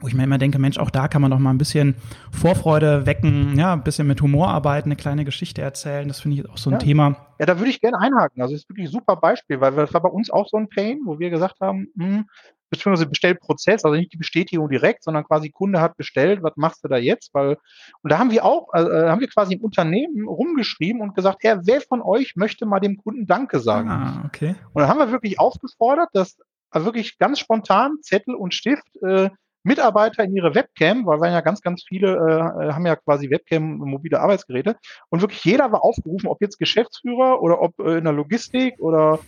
wo 0.00 0.08
ich 0.08 0.14
mir 0.14 0.24
immer 0.24 0.38
denke, 0.38 0.58
Mensch, 0.58 0.78
auch 0.78 0.90
da 0.90 1.08
kann 1.08 1.22
man 1.22 1.30
noch 1.30 1.38
mal 1.38 1.50
ein 1.50 1.58
bisschen 1.58 1.96
Vorfreude 2.30 3.06
wecken, 3.06 3.58
ja, 3.58 3.72
ein 3.72 3.82
bisschen 3.82 4.06
mit 4.06 4.20
Humor 4.22 4.48
arbeiten, 4.48 4.88
eine 4.88 4.96
kleine 4.96 5.24
Geschichte 5.24 5.62
erzählen. 5.62 6.08
Das 6.08 6.20
finde 6.20 6.36
ich 6.36 6.48
auch 6.48 6.56
so 6.56 6.70
ein 6.70 6.74
ja. 6.74 6.78
Thema. 6.78 7.16
Ja, 7.38 7.46
da 7.46 7.58
würde 7.58 7.70
ich 7.70 7.80
gerne 7.80 7.98
einhaken. 7.98 8.42
Also 8.42 8.54
das 8.54 8.62
ist 8.62 8.68
wirklich 8.68 8.88
ein 8.88 8.92
super 8.92 9.16
Beispiel, 9.16 9.60
weil 9.60 9.72
das 9.72 9.92
war 9.94 10.02
bei 10.02 10.08
uns 10.08 10.30
auch 10.30 10.48
so 10.48 10.56
ein 10.56 10.68
Pain, 10.68 11.00
wo 11.04 11.18
wir 11.18 11.30
gesagt 11.30 11.60
haben, 11.60 11.88
hm, 11.96 12.26
beziehungsweise 12.70 13.08
Bestellprozess, 13.08 13.84
also 13.84 13.96
nicht 13.96 14.12
die 14.12 14.18
Bestätigung 14.18 14.68
direkt, 14.68 15.04
sondern 15.04 15.24
quasi 15.24 15.50
Kunde 15.50 15.80
hat 15.80 15.96
bestellt, 15.96 16.42
was 16.42 16.52
machst 16.56 16.84
du 16.84 16.88
da 16.88 16.96
jetzt? 16.96 17.32
Weil, 17.32 17.56
und 18.02 18.12
da 18.12 18.18
haben 18.18 18.30
wir 18.30 18.44
auch, 18.44 18.72
äh, 18.74 19.08
haben 19.08 19.20
wir 19.20 19.28
quasi 19.28 19.54
im 19.54 19.62
Unternehmen 19.62 20.28
rumgeschrieben 20.28 21.00
und 21.00 21.14
gesagt, 21.14 21.42
Herr, 21.42 21.66
wer 21.66 21.80
von 21.80 22.02
euch 22.02 22.36
möchte 22.36 22.66
mal 22.66 22.80
dem 22.80 22.96
Kunden 22.98 23.26
Danke 23.26 23.60
sagen? 23.60 23.90
Ah, 23.90 24.22
okay. 24.26 24.54
Und 24.72 24.82
dann 24.82 24.88
haben 24.88 24.98
wir 24.98 25.10
wirklich 25.10 25.38
aufgefordert, 25.40 26.10
dass 26.12 26.38
also 26.70 26.86
wirklich 26.86 27.18
ganz 27.18 27.38
spontan 27.38 27.96
Zettel 28.02 28.34
und 28.34 28.54
Stift 28.54 28.96
äh, 29.02 29.30
Mitarbeiter 29.68 30.24
in 30.24 30.34
ihre 30.34 30.54
Webcam, 30.54 31.06
weil 31.06 31.20
wir 31.20 31.30
ja 31.30 31.40
ganz, 31.40 31.60
ganz 31.60 31.84
viele 31.86 32.16
äh, 32.16 32.72
haben 32.72 32.86
ja 32.86 32.96
quasi 32.96 33.30
Webcam 33.30 33.62
mobile 33.78 34.20
Arbeitsgeräte. 34.20 34.76
Und 35.10 35.20
wirklich 35.20 35.44
jeder 35.44 35.70
war 35.70 35.84
aufgerufen, 35.84 36.26
ob 36.26 36.40
jetzt 36.40 36.58
Geschäftsführer 36.58 37.40
oder 37.40 37.60
ob 37.60 37.78
äh, 37.78 37.98
in 37.98 38.04
der 38.04 38.12
Logistik 38.12 38.80
oder 38.80 39.20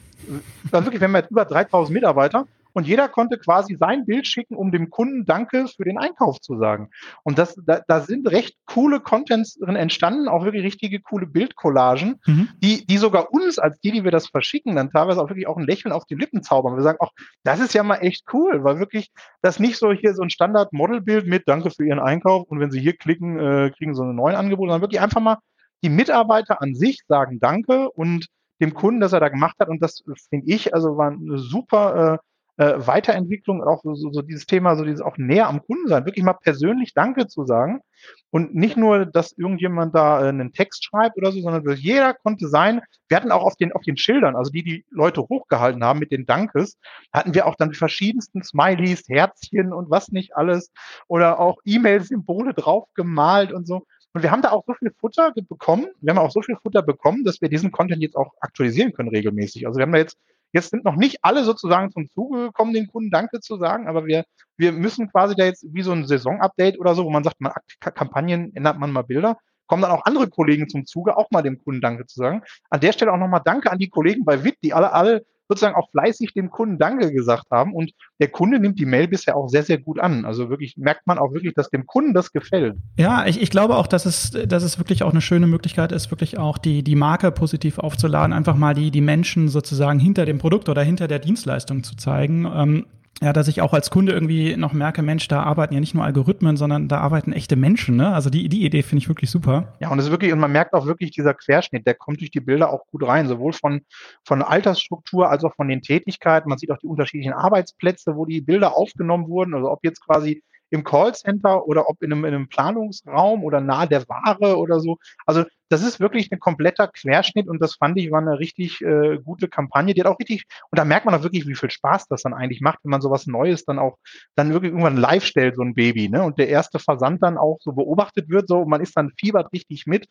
dann 0.70 0.84
wirklich, 0.84 1.00
wenn 1.00 1.12
wir 1.12 1.18
jetzt 1.18 1.30
über 1.30 1.44
3000 1.44 1.94
Mitarbeiter 1.94 2.46
und 2.72 2.86
jeder 2.86 3.08
konnte 3.08 3.38
quasi 3.38 3.76
sein 3.76 4.06
Bild 4.06 4.26
schicken, 4.26 4.54
um 4.54 4.70
dem 4.70 4.90
Kunden 4.90 5.24
Danke 5.24 5.66
für 5.68 5.84
den 5.84 5.98
Einkauf 5.98 6.40
zu 6.40 6.58
sagen. 6.58 6.90
Und 7.22 7.38
das, 7.38 7.56
da, 7.66 7.80
da 7.86 8.00
sind 8.00 8.30
recht 8.30 8.56
coole 8.66 9.00
Contents 9.00 9.54
drin 9.58 9.76
entstanden, 9.76 10.28
auch 10.28 10.44
wirklich 10.44 10.64
richtige 10.64 11.00
coole 11.00 11.26
Bildcollagen, 11.26 12.20
mhm. 12.26 12.48
die, 12.58 12.86
die 12.86 12.98
sogar 12.98 13.32
uns, 13.32 13.58
als 13.58 13.78
die, 13.80 13.92
die 13.92 14.04
wir 14.04 14.10
das 14.10 14.28
verschicken, 14.28 14.76
dann 14.76 14.90
teilweise 14.90 15.20
auch 15.20 15.28
wirklich 15.28 15.46
auch 15.46 15.56
ein 15.56 15.66
Lächeln 15.66 15.92
auf 15.92 16.04
die 16.04 16.14
Lippen 16.14 16.42
zaubern. 16.42 16.76
Wir 16.76 16.82
sagen, 16.82 16.98
auch 17.00 17.12
das 17.44 17.60
ist 17.60 17.74
ja 17.74 17.82
mal 17.82 17.96
echt 17.96 18.24
cool, 18.32 18.64
weil 18.64 18.78
wirklich 18.78 19.10
das 19.42 19.58
nicht 19.58 19.76
so 19.76 19.92
hier 19.92 20.14
so 20.14 20.22
ein 20.22 20.30
Standard-Modelbild 20.30 21.26
mit 21.26 21.46
Danke 21.46 21.70
für 21.70 21.86
Ihren 21.86 22.00
Einkauf 22.00 22.48
und 22.48 22.60
wenn 22.60 22.70
Sie 22.70 22.80
hier 22.80 22.96
klicken, 22.96 23.38
äh, 23.38 23.70
kriegen 23.76 23.94
Sie 23.94 24.02
ein 24.02 24.14
neues 24.14 24.36
Angebot, 24.36 24.68
sondern 24.68 24.82
wirklich 24.82 25.00
einfach 25.00 25.20
mal 25.20 25.38
die 25.82 25.88
Mitarbeiter 25.88 26.60
an 26.60 26.74
sich 26.74 27.00
sagen 27.08 27.40
Danke 27.40 27.90
und 27.90 28.26
dem 28.60 28.74
Kunden, 28.74 29.00
dass 29.00 29.12
er 29.12 29.20
da 29.20 29.28
gemacht 29.28 29.56
hat. 29.58 29.68
Und 29.68 29.82
das 29.82 30.02
finde 30.28 30.46
ich, 30.46 30.74
also 30.74 30.96
war 30.96 31.10
eine 31.10 31.38
super 31.38 32.14
äh, 32.14 32.18
äh, 32.60 32.86
Weiterentwicklung, 32.86 33.64
auch 33.64 33.82
so, 33.82 33.94
so, 33.94 34.12
so 34.12 34.20
dieses 34.20 34.44
Thema, 34.44 34.76
so 34.76 34.84
dieses 34.84 35.00
auch 35.00 35.16
näher 35.16 35.48
am 35.48 35.62
Kunden 35.62 35.88
sein, 35.88 36.04
wirklich 36.04 36.24
mal 36.24 36.34
persönlich 36.34 36.92
Danke 36.92 37.26
zu 37.26 37.46
sagen 37.46 37.80
und 38.28 38.54
nicht 38.54 38.76
nur, 38.76 39.06
dass 39.06 39.32
irgendjemand 39.32 39.94
da 39.94 40.22
äh, 40.22 40.28
einen 40.28 40.52
Text 40.52 40.84
schreibt 40.84 41.16
oder 41.16 41.32
so, 41.32 41.40
sondern 41.40 41.64
jeder 41.76 42.12
konnte 42.12 42.48
sein. 42.48 42.82
Wir 43.08 43.16
hatten 43.16 43.32
auch 43.32 43.44
auf 43.44 43.56
den, 43.56 43.72
auf 43.72 43.80
den 43.80 43.96
Schildern, 43.96 44.36
also 44.36 44.52
die 44.52 44.62
die 44.62 44.84
Leute 44.90 45.22
hochgehalten 45.22 45.82
haben 45.82 46.00
mit 46.00 46.12
den 46.12 46.26
Dankes, 46.26 46.76
hatten 47.14 47.32
wir 47.32 47.46
auch 47.46 47.56
dann 47.56 47.70
die 47.70 47.78
verschiedensten 47.78 48.42
Smileys, 48.42 49.08
Herzchen 49.08 49.72
und 49.72 49.90
was 49.90 50.12
nicht 50.12 50.36
alles 50.36 50.70
oder 51.08 51.40
auch 51.40 51.60
E-Mail-Symbole 51.64 52.52
drauf 52.52 52.88
gemalt 52.94 53.54
und 53.54 53.66
so. 53.66 53.86
Und 54.12 54.22
wir 54.22 54.30
haben 54.30 54.42
da 54.42 54.50
auch 54.50 54.64
so 54.66 54.74
viel 54.74 54.92
Futter 55.00 55.32
bekommen, 55.32 55.86
wir 56.02 56.12
haben 56.12 56.18
auch 56.18 56.30
so 56.30 56.42
viel 56.42 56.56
Futter 56.56 56.82
bekommen, 56.82 57.24
dass 57.24 57.40
wir 57.40 57.48
diesen 57.48 57.70
Content 57.70 58.02
jetzt 58.02 58.16
auch 58.16 58.34
aktualisieren 58.40 58.92
können 58.92 59.08
regelmäßig. 59.08 59.66
Also 59.66 59.78
wir 59.78 59.84
haben 59.84 59.92
da 59.92 59.98
jetzt 59.98 60.18
Jetzt 60.52 60.70
sind 60.70 60.84
noch 60.84 60.96
nicht 60.96 61.18
alle 61.22 61.44
sozusagen 61.44 61.90
zum 61.90 62.08
Zuge 62.10 62.46
gekommen, 62.46 62.72
den 62.72 62.88
Kunden 62.88 63.10
Danke 63.10 63.40
zu 63.40 63.56
sagen, 63.56 63.88
aber 63.88 64.06
wir, 64.06 64.24
wir 64.56 64.72
müssen 64.72 65.10
quasi 65.10 65.34
da 65.36 65.44
jetzt 65.44 65.64
wie 65.72 65.82
so 65.82 65.92
ein 65.92 66.06
Saison-Update 66.06 66.78
oder 66.78 66.94
so, 66.94 67.04
wo 67.04 67.10
man 67.10 67.24
sagt, 67.24 67.40
man 67.40 67.52
Kampagnen 67.80 68.54
ändert 68.54 68.78
man 68.78 68.92
mal 68.92 69.02
Bilder, 69.02 69.38
kommen 69.66 69.82
dann 69.82 69.92
auch 69.92 70.04
andere 70.04 70.28
Kollegen 70.28 70.68
zum 70.68 70.86
Zuge, 70.86 71.16
auch 71.16 71.30
mal 71.30 71.42
dem 71.42 71.62
Kunden 71.62 71.80
Danke 71.80 72.06
zu 72.06 72.18
sagen. 72.18 72.42
An 72.70 72.80
der 72.80 72.92
Stelle 72.92 73.12
auch 73.12 73.18
nochmal 73.18 73.42
Danke 73.44 73.70
an 73.70 73.78
die 73.78 73.88
Kollegen 73.88 74.24
bei 74.24 74.42
WIT, 74.42 74.56
die 74.64 74.74
alle, 74.74 74.92
alle 74.92 75.24
sozusagen 75.50 75.74
auch 75.74 75.90
fleißig 75.90 76.32
dem 76.32 76.50
Kunden 76.50 76.78
Danke 76.78 77.12
gesagt 77.12 77.50
haben. 77.50 77.74
Und 77.74 77.90
der 78.20 78.28
Kunde 78.28 78.60
nimmt 78.60 78.78
die 78.78 78.86
Mail 78.86 79.08
bisher 79.08 79.36
auch 79.36 79.48
sehr, 79.48 79.64
sehr 79.64 79.78
gut 79.78 79.98
an. 79.98 80.24
Also 80.24 80.48
wirklich 80.48 80.76
merkt 80.76 81.06
man 81.08 81.18
auch 81.18 81.32
wirklich, 81.32 81.54
dass 81.54 81.70
dem 81.70 81.86
Kunden 81.86 82.14
das 82.14 82.32
gefällt. 82.32 82.76
Ja, 82.96 83.26
ich, 83.26 83.42
ich 83.42 83.50
glaube 83.50 83.76
auch, 83.76 83.88
dass 83.88 84.06
es, 84.06 84.30
dass 84.30 84.62
es 84.62 84.78
wirklich 84.78 85.02
auch 85.02 85.10
eine 85.10 85.20
schöne 85.20 85.48
Möglichkeit 85.48 85.90
ist, 85.90 86.12
wirklich 86.12 86.38
auch 86.38 86.56
die, 86.56 86.84
die 86.84 86.94
Marke 86.94 87.32
positiv 87.32 87.78
aufzuladen, 87.80 88.32
einfach 88.32 88.54
mal 88.54 88.74
die, 88.74 88.92
die 88.92 89.00
Menschen 89.00 89.48
sozusagen 89.48 89.98
hinter 89.98 90.24
dem 90.24 90.38
Produkt 90.38 90.68
oder 90.68 90.82
hinter 90.82 91.08
der 91.08 91.18
Dienstleistung 91.18 91.82
zu 91.82 91.96
zeigen. 91.96 92.46
Ähm, 92.54 92.86
ja, 93.22 93.34
dass 93.34 93.48
ich 93.48 93.60
auch 93.60 93.74
als 93.74 93.90
Kunde 93.90 94.12
irgendwie 94.12 94.56
noch 94.56 94.72
merke, 94.72 95.02
Mensch, 95.02 95.28
da 95.28 95.42
arbeiten 95.42 95.74
ja 95.74 95.80
nicht 95.80 95.94
nur 95.94 96.04
Algorithmen, 96.04 96.56
sondern 96.56 96.88
da 96.88 97.00
arbeiten 97.00 97.32
echte 97.32 97.54
Menschen. 97.54 97.96
Ne? 97.96 98.14
Also 98.14 98.30
die, 98.30 98.48
die 98.48 98.64
Idee 98.64 98.82
finde 98.82 99.02
ich 99.02 99.08
wirklich 99.08 99.30
super. 99.30 99.74
Ja, 99.78 99.90
und 99.90 99.98
es 99.98 100.06
ist 100.06 100.10
wirklich, 100.10 100.32
und 100.32 100.38
man 100.38 100.52
merkt 100.52 100.72
auch 100.72 100.86
wirklich 100.86 101.10
dieser 101.10 101.34
Querschnitt, 101.34 101.86
der 101.86 101.94
kommt 101.94 102.20
durch 102.20 102.30
die 102.30 102.40
Bilder 102.40 102.72
auch 102.72 102.86
gut 102.86 103.06
rein, 103.06 103.28
sowohl 103.28 103.52
von, 103.52 103.82
von 104.24 104.40
Altersstruktur 104.40 105.28
als 105.28 105.44
auch 105.44 105.54
von 105.54 105.68
den 105.68 105.82
Tätigkeiten. 105.82 106.48
Man 106.48 106.56
sieht 106.56 106.70
auch 106.70 106.78
die 106.78 106.86
unterschiedlichen 106.86 107.34
Arbeitsplätze, 107.34 108.16
wo 108.16 108.24
die 108.24 108.40
Bilder 108.40 108.74
aufgenommen 108.74 109.28
wurden. 109.28 109.54
Also 109.54 109.70
ob 109.70 109.84
jetzt 109.84 110.02
quasi 110.02 110.42
im 110.70 110.84
Callcenter 110.84 111.66
oder 111.66 111.88
ob 111.88 112.02
in 112.02 112.12
einem, 112.12 112.24
in 112.24 112.34
einem 112.34 112.48
Planungsraum 112.48 113.44
oder 113.44 113.60
nahe 113.60 113.88
der 113.88 114.08
Ware 114.08 114.56
oder 114.56 114.80
so. 114.80 114.96
Also 115.26 115.44
das 115.70 115.82
ist 115.82 116.00
wirklich 116.00 116.30
ein 116.32 116.40
kompletter 116.40 116.88
Querschnitt 116.88 117.48
und 117.48 117.62
das 117.62 117.76
fand 117.76 117.96
ich 117.96 118.10
war 118.10 118.20
eine 118.20 118.40
richtig 118.40 118.80
äh, 118.82 119.18
gute 119.22 119.48
Kampagne. 119.48 119.94
Die 119.94 120.00
hat 120.00 120.08
auch 120.08 120.18
richtig, 120.18 120.44
und 120.70 120.78
da 120.78 120.84
merkt 120.84 121.06
man 121.06 121.14
auch 121.14 121.22
wirklich, 121.22 121.46
wie 121.46 121.54
viel 121.54 121.70
Spaß 121.70 122.08
das 122.08 122.22
dann 122.22 122.34
eigentlich 122.34 122.60
macht, 122.60 122.80
wenn 122.82 122.90
man 122.90 123.00
sowas 123.00 123.28
Neues 123.28 123.64
dann 123.64 123.78
auch 123.78 123.96
dann 124.34 124.52
wirklich 124.52 124.72
irgendwann 124.72 124.96
live 124.96 125.24
stellt, 125.24 125.54
so 125.54 125.62
ein 125.62 125.74
Baby, 125.74 126.08
ne? 126.08 126.24
Und 126.24 126.38
der 126.38 126.48
erste 126.48 126.80
Versand 126.80 127.22
dann 127.22 127.38
auch 127.38 127.58
so 127.60 127.72
beobachtet 127.72 128.28
wird, 128.28 128.48
so, 128.48 128.62
und 128.62 128.68
man 128.68 128.80
ist 128.80 128.96
dann 128.96 129.12
fiebert 129.16 129.52
richtig 129.52 129.86
mit. 129.86 130.08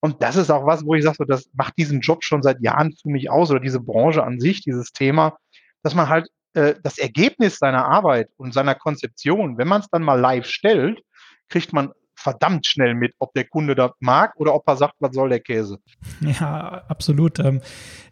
Und 0.00 0.22
das 0.22 0.36
ist 0.36 0.50
auch 0.50 0.66
was, 0.66 0.84
wo 0.84 0.94
ich 0.94 1.04
sage, 1.04 1.16
so, 1.18 1.24
das 1.24 1.50
macht 1.52 1.76
diesen 1.76 2.00
Job 2.00 2.24
schon 2.24 2.42
seit 2.42 2.62
Jahren 2.62 2.94
für 3.00 3.10
mich 3.10 3.30
aus 3.30 3.50
oder 3.50 3.60
diese 3.60 3.80
Branche 3.80 4.24
an 4.24 4.40
sich, 4.40 4.62
dieses 4.62 4.92
Thema, 4.92 5.36
dass 5.82 5.94
man 5.94 6.08
halt 6.08 6.28
äh, 6.54 6.74
das 6.82 6.98
Ergebnis 6.98 7.58
seiner 7.58 7.86
Arbeit 7.86 8.28
und 8.36 8.54
seiner 8.54 8.74
Konzeption, 8.74 9.58
wenn 9.58 9.68
man 9.68 9.80
es 9.80 9.88
dann 9.90 10.02
mal 10.02 10.20
live 10.20 10.46
stellt, 10.46 11.00
kriegt 11.48 11.72
man 11.72 11.90
verdammt 12.14 12.66
schnell 12.66 12.94
mit, 12.94 13.14
ob 13.18 13.34
der 13.34 13.44
Kunde 13.44 13.74
das 13.74 13.90
mag 14.00 14.32
oder 14.36 14.54
ob 14.54 14.62
er 14.66 14.76
sagt, 14.76 14.94
was 15.00 15.14
soll 15.14 15.28
der 15.28 15.40
Käse. 15.40 15.78
Ja, 16.20 16.82
absolut. 16.88 17.38
Ähm, 17.40 17.60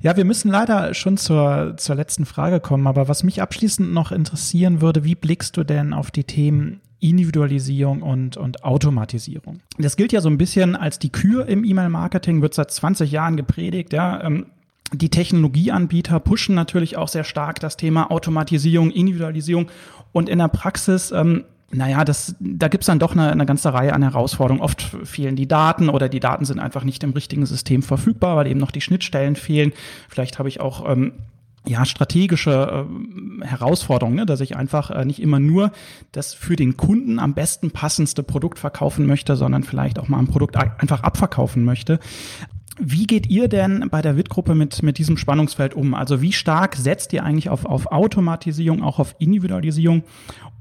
ja, 0.00 0.16
wir 0.16 0.24
müssen 0.24 0.50
leider 0.50 0.94
schon 0.94 1.16
zur, 1.16 1.76
zur 1.76 1.94
letzten 1.94 2.26
Frage 2.26 2.61
kommen, 2.61 2.87
aber 2.87 3.09
was 3.09 3.22
mich 3.22 3.40
abschließend 3.40 3.92
noch 3.92 4.11
interessieren 4.11 4.81
würde, 4.81 5.05
wie 5.05 5.14
blickst 5.14 5.57
du 5.57 5.64
denn 5.64 5.92
auf 5.92 6.11
die 6.11 6.24
Themen 6.24 6.81
Individualisierung 6.98 8.03
und, 8.03 8.37
und 8.37 8.64
Automatisierung? 8.64 9.61
Das 9.79 9.96
gilt 9.96 10.12
ja 10.12 10.20
so 10.20 10.29
ein 10.29 10.38
bisschen 10.38 10.76
als 10.76 10.98
die 10.98 11.12
Kür 11.12 11.46
im 11.46 11.64
E-Mail-Marketing, 11.64 12.42
wird 12.42 12.55
seit 12.55 12.70
20 12.70 13.11
Jahren 13.11 13.37
gepredigt, 13.37 13.92
ja. 13.92 14.22
Ähm, 14.22 14.46
die 14.92 15.09
Technologieanbieter 15.09 16.20
pushen 16.20 16.55
natürlich 16.55 16.96
auch 16.96 17.09
sehr 17.09 17.24
stark 17.24 17.61
das 17.61 17.76
Thema 17.76 18.11
Automatisierung, 18.11 18.90
Individualisierung 18.90 19.70
und 20.12 20.28
in 20.28 20.38
der 20.38 20.49
Praxis 20.49 21.12
ähm, 21.12 21.45
naja, 21.72 22.05
das, 22.05 22.34
da 22.41 22.66
gibt's 22.66 22.88
dann 22.88 22.99
doch 22.99 23.12
eine, 23.12 23.30
eine 23.30 23.47
ganze 23.47 23.72
Reihe 23.72 23.93
an 23.93 24.03
Herausforderungen. 24.03 24.62
Oft 24.62 24.82
fehlen 25.05 25.36
die 25.36 25.47
Daten 25.47 25.88
oder 25.88 26.09
die 26.09 26.18
Daten 26.18 26.45
sind 26.45 26.59
einfach 26.59 26.82
nicht 26.82 27.05
im 27.05 27.12
richtigen 27.12 27.47
System 27.47 27.82
verfügbar, 27.82 28.36
weil 28.36 28.49
eben 28.49 28.59
noch 28.59 28.72
die 28.72 28.80
Schnittstellen 28.80 29.36
fehlen. 29.36 29.72
Vielleicht 30.09 30.41
habe 30.41 30.49
ich 30.49 30.61
auch 30.61 30.91
ähm, 30.91 31.12
ja, 31.66 31.84
strategische 31.84 32.86
äh, 32.86 33.47
Herausforderungen, 33.47 34.16
ne? 34.16 34.26
dass 34.26 34.41
ich 34.41 34.57
einfach 34.57 34.91
äh, 34.91 35.05
nicht 35.05 35.20
immer 35.20 35.38
nur 35.38 35.70
das 36.11 36.34
für 36.34 36.57
den 36.57 36.76
Kunden 36.76 37.18
am 37.18 37.34
besten 37.34 37.70
passendste 37.70 38.22
Produkt 38.22 38.59
verkaufen 38.59 39.07
möchte, 39.07 39.36
sondern 39.36 39.62
vielleicht 39.62 39.99
auch 39.99 40.09
mal 40.09 40.18
ein 40.18 40.26
Produkt 40.26 40.57
einfach 40.57 41.03
abverkaufen 41.03 41.64
möchte. 41.64 42.01
Wie 42.79 43.07
geht 43.07 43.29
ihr 43.29 43.49
denn 43.49 43.89
bei 43.91 44.01
der 44.01 44.16
WIT-Gruppe 44.16 44.55
mit, 44.55 44.83
mit 44.83 44.99
diesem 44.99 45.16
Spannungsfeld 45.16 45.75
um? 45.75 45.95
Also 45.95 46.23
wie 46.23 46.33
stark 46.33 46.77
setzt 46.77 47.12
ihr 47.12 47.25
eigentlich 47.25 47.51
auf, 47.51 47.64
auf 47.66 47.87
Automatisierung, 47.87 48.83
auch 48.83 48.99
auf 48.99 49.14
Individualisierung? 49.18 50.05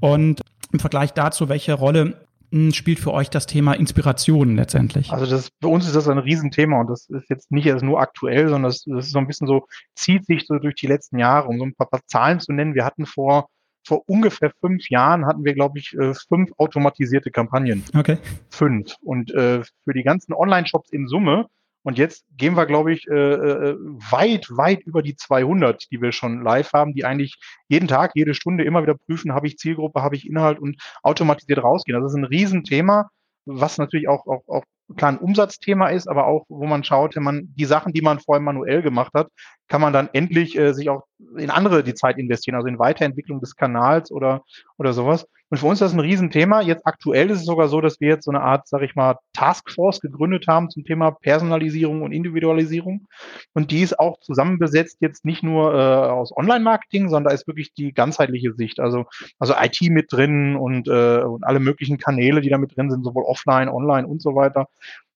Und 0.00 0.40
im 0.72 0.78
Vergleich 0.78 1.12
dazu, 1.12 1.48
welche 1.48 1.74
Rolle 1.74 2.26
hm, 2.52 2.72
spielt 2.72 2.98
für 2.98 3.12
euch 3.12 3.30
das 3.30 3.46
Thema 3.46 3.74
Inspiration 3.74 4.56
letztendlich? 4.56 5.12
Also 5.12 5.26
das, 5.26 5.50
für 5.60 5.68
uns 5.68 5.86
ist 5.86 5.96
das 5.96 6.08
ein 6.08 6.18
Riesenthema 6.18 6.80
und 6.80 6.90
das 6.90 7.08
ist 7.08 7.30
jetzt 7.30 7.50
nicht 7.52 7.66
erst 7.66 7.84
nur 7.84 8.00
aktuell, 8.00 8.48
sondern 8.48 8.70
das, 8.70 8.84
das 8.84 9.06
ist 9.06 9.12
so 9.12 9.18
ein 9.18 9.26
bisschen 9.26 9.46
so, 9.46 9.66
zieht 9.94 10.26
sich 10.26 10.46
so 10.46 10.58
durch 10.58 10.74
die 10.74 10.86
letzten 10.86 11.18
Jahre, 11.18 11.48
um 11.48 11.58
so 11.58 11.64
ein 11.64 11.74
paar, 11.74 11.88
paar 11.88 12.06
Zahlen 12.06 12.40
zu 12.40 12.52
nennen. 12.52 12.74
Wir 12.74 12.84
hatten 12.84 13.06
vor, 13.06 13.48
vor 13.86 14.02
ungefähr 14.06 14.52
fünf 14.60 14.88
Jahren 14.90 15.26
hatten 15.26 15.44
wir, 15.44 15.54
glaube 15.54 15.78
ich, 15.78 15.94
äh, 15.98 16.12
fünf 16.28 16.50
automatisierte 16.58 17.30
Kampagnen. 17.30 17.84
Okay. 17.96 18.18
Fünf. 18.50 18.96
Und 19.02 19.32
äh, 19.32 19.62
für 19.84 19.94
die 19.94 20.02
ganzen 20.02 20.32
Online-Shops 20.32 20.90
in 20.90 21.06
Summe 21.06 21.46
und 21.82 21.98
jetzt 21.98 22.24
gehen 22.36 22.56
wir, 22.56 22.66
glaube 22.66 22.92
ich, 22.92 23.06
äh, 23.08 23.14
äh, 23.14 23.76
weit, 24.10 24.46
weit 24.50 24.82
über 24.82 25.02
die 25.02 25.16
200, 25.16 25.90
die 25.90 26.02
wir 26.02 26.12
schon 26.12 26.42
live 26.42 26.72
haben, 26.72 26.92
die 26.94 27.04
eigentlich 27.04 27.38
jeden 27.68 27.88
Tag, 27.88 28.12
jede 28.14 28.34
Stunde 28.34 28.64
immer 28.64 28.82
wieder 28.82 28.96
prüfen, 28.96 29.32
habe 29.32 29.46
ich 29.46 29.56
Zielgruppe, 29.56 30.02
habe 30.02 30.16
ich 30.16 30.28
Inhalt 30.28 30.58
und 30.58 30.76
automatisiert 31.02 31.62
rausgehen. 31.62 32.00
Das 32.00 32.12
ist 32.12 32.18
ein 32.18 32.24
Riesenthema, 32.24 33.08
was 33.46 33.78
natürlich 33.78 34.08
auch, 34.08 34.26
auch, 34.26 34.42
auch 34.46 34.64
klar 34.96 35.12
ein 35.12 35.18
Umsatzthema 35.18 35.88
ist, 35.88 36.08
aber 36.08 36.26
auch, 36.26 36.44
wo 36.48 36.66
man 36.66 36.84
schaut, 36.84 37.16
wenn 37.16 37.22
man 37.22 37.54
die 37.54 37.64
Sachen, 37.64 37.92
die 37.92 38.02
man 38.02 38.20
vorher 38.20 38.42
manuell 38.42 38.82
gemacht 38.82 39.12
hat, 39.14 39.28
kann 39.68 39.80
man 39.80 39.92
dann 39.92 40.10
endlich 40.12 40.58
äh, 40.58 40.74
sich 40.74 40.90
auch 40.90 41.04
in 41.36 41.50
andere 41.50 41.82
die 41.82 41.94
Zeit 41.94 42.18
investieren, 42.18 42.56
also 42.56 42.68
in 42.68 42.78
Weiterentwicklung 42.78 43.40
des 43.40 43.56
Kanals 43.56 44.10
oder, 44.10 44.42
oder 44.76 44.92
sowas. 44.92 45.26
Und 45.50 45.58
für 45.58 45.66
uns 45.66 45.80
ist 45.80 45.88
das 45.88 45.92
ein 45.92 46.00
Riesenthema. 46.00 46.60
Jetzt 46.60 46.86
aktuell 46.86 47.28
ist 47.28 47.40
es 47.40 47.44
sogar 47.44 47.66
so, 47.66 47.80
dass 47.80 48.00
wir 48.00 48.08
jetzt 48.08 48.24
so 48.24 48.30
eine 48.30 48.40
Art, 48.40 48.68
sag 48.68 48.82
ich 48.82 48.94
mal, 48.94 49.18
Taskforce 49.32 50.00
gegründet 50.00 50.46
haben 50.46 50.70
zum 50.70 50.84
Thema 50.84 51.10
Personalisierung 51.10 52.02
und 52.02 52.12
Individualisierung. 52.12 53.08
Und 53.52 53.72
die 53.72 53.82
ist 53.82 53.98
auch 53.98 54.20
zusammenbesetzt 54.20 54.98
jetzt 55.00 55.24
nicht 55.24 55.42
nur 55.42 55.74
äh, 55.74 55.76
aus 55.76 56.34
Online-Marketing, 56.36 57.08
sondern 57.08 57.30
da 57.30 57.34
ist 57.34 57.48
wirklich 57.48 57.74
die 57.74 57.92
ganzheitliche 57.92 58.54
Sicht. 58.54 58.78
Also, 58.78 59.06
also 59.40 59.54
IT 59.60 59.80
mit 59.90 60.12
drin 60.12 60.54
und, 60.54 60.86
äh, 60.86 61.22
und 61.22 61.44
alle 61.44 61.58
möglichen 61.58 61.98
Kanäle, 61.98 62.40
die 62.42 62.48
da 62.48 62.58
mit 62.58 62.76
drin 62.76 62.90
sind, 62.90 63.04
sowohl 63.04 63.24
offline, 63.24 63.68
online 63.68 64.06
und 64.06 64.22
so 64.22 64.34
weiter 64.36 64.66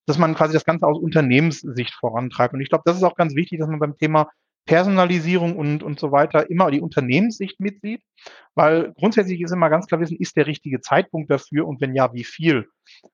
dass 0.07 0.19
man 0.19 0.35
quasi 0.35 0.53
das 0.53 0.65
Ganze 0.65 0.85
aus 0.85 0.99
Unternehmenssicht 0.99 1.95
vorantreibt. 1.95 2.53
Und 2.53 2.61
ich 2.61 2.69
glaube, 2.69 2.83
das 2.85 2.95
ist 2.95 3.01
auch 3.01 3.15
ganz 3.15 3.33
wichtig, 3.33 3.59
dass 3.59 3.67
man 3.67 3.79
beim 3.79 3.97
Thema 3.97 4.29
Personalisierung 4.65 5.55
und, 5.55 5.83
und 5.83 5.99
so 5.99 6.11
weiter 6.11 6.49
immer 6.49 6.71
die 6.71 6.81
Unternehmenssicht 6.81 7.59
mitsieht, 7.59 8.01
weil 8.55 8.93
grundsätzlich 8.93 9.41
ist 9.41 9.51
immer 9.51 9.69
ganz 9.69 9.87
klar 9.87 10.01
wissen, 10.01 10.17
ist 10.17 10.35
der 10.35 10.47
richtige 10.47 10.81
Zeitpunkt 10.81 11.29
dafür 11.29 11.67
und 11.67 11.81
wenn 11.81 11.93
ja, 11.93 12.13
wie 12.13 12.23
viel? 12.23 12.67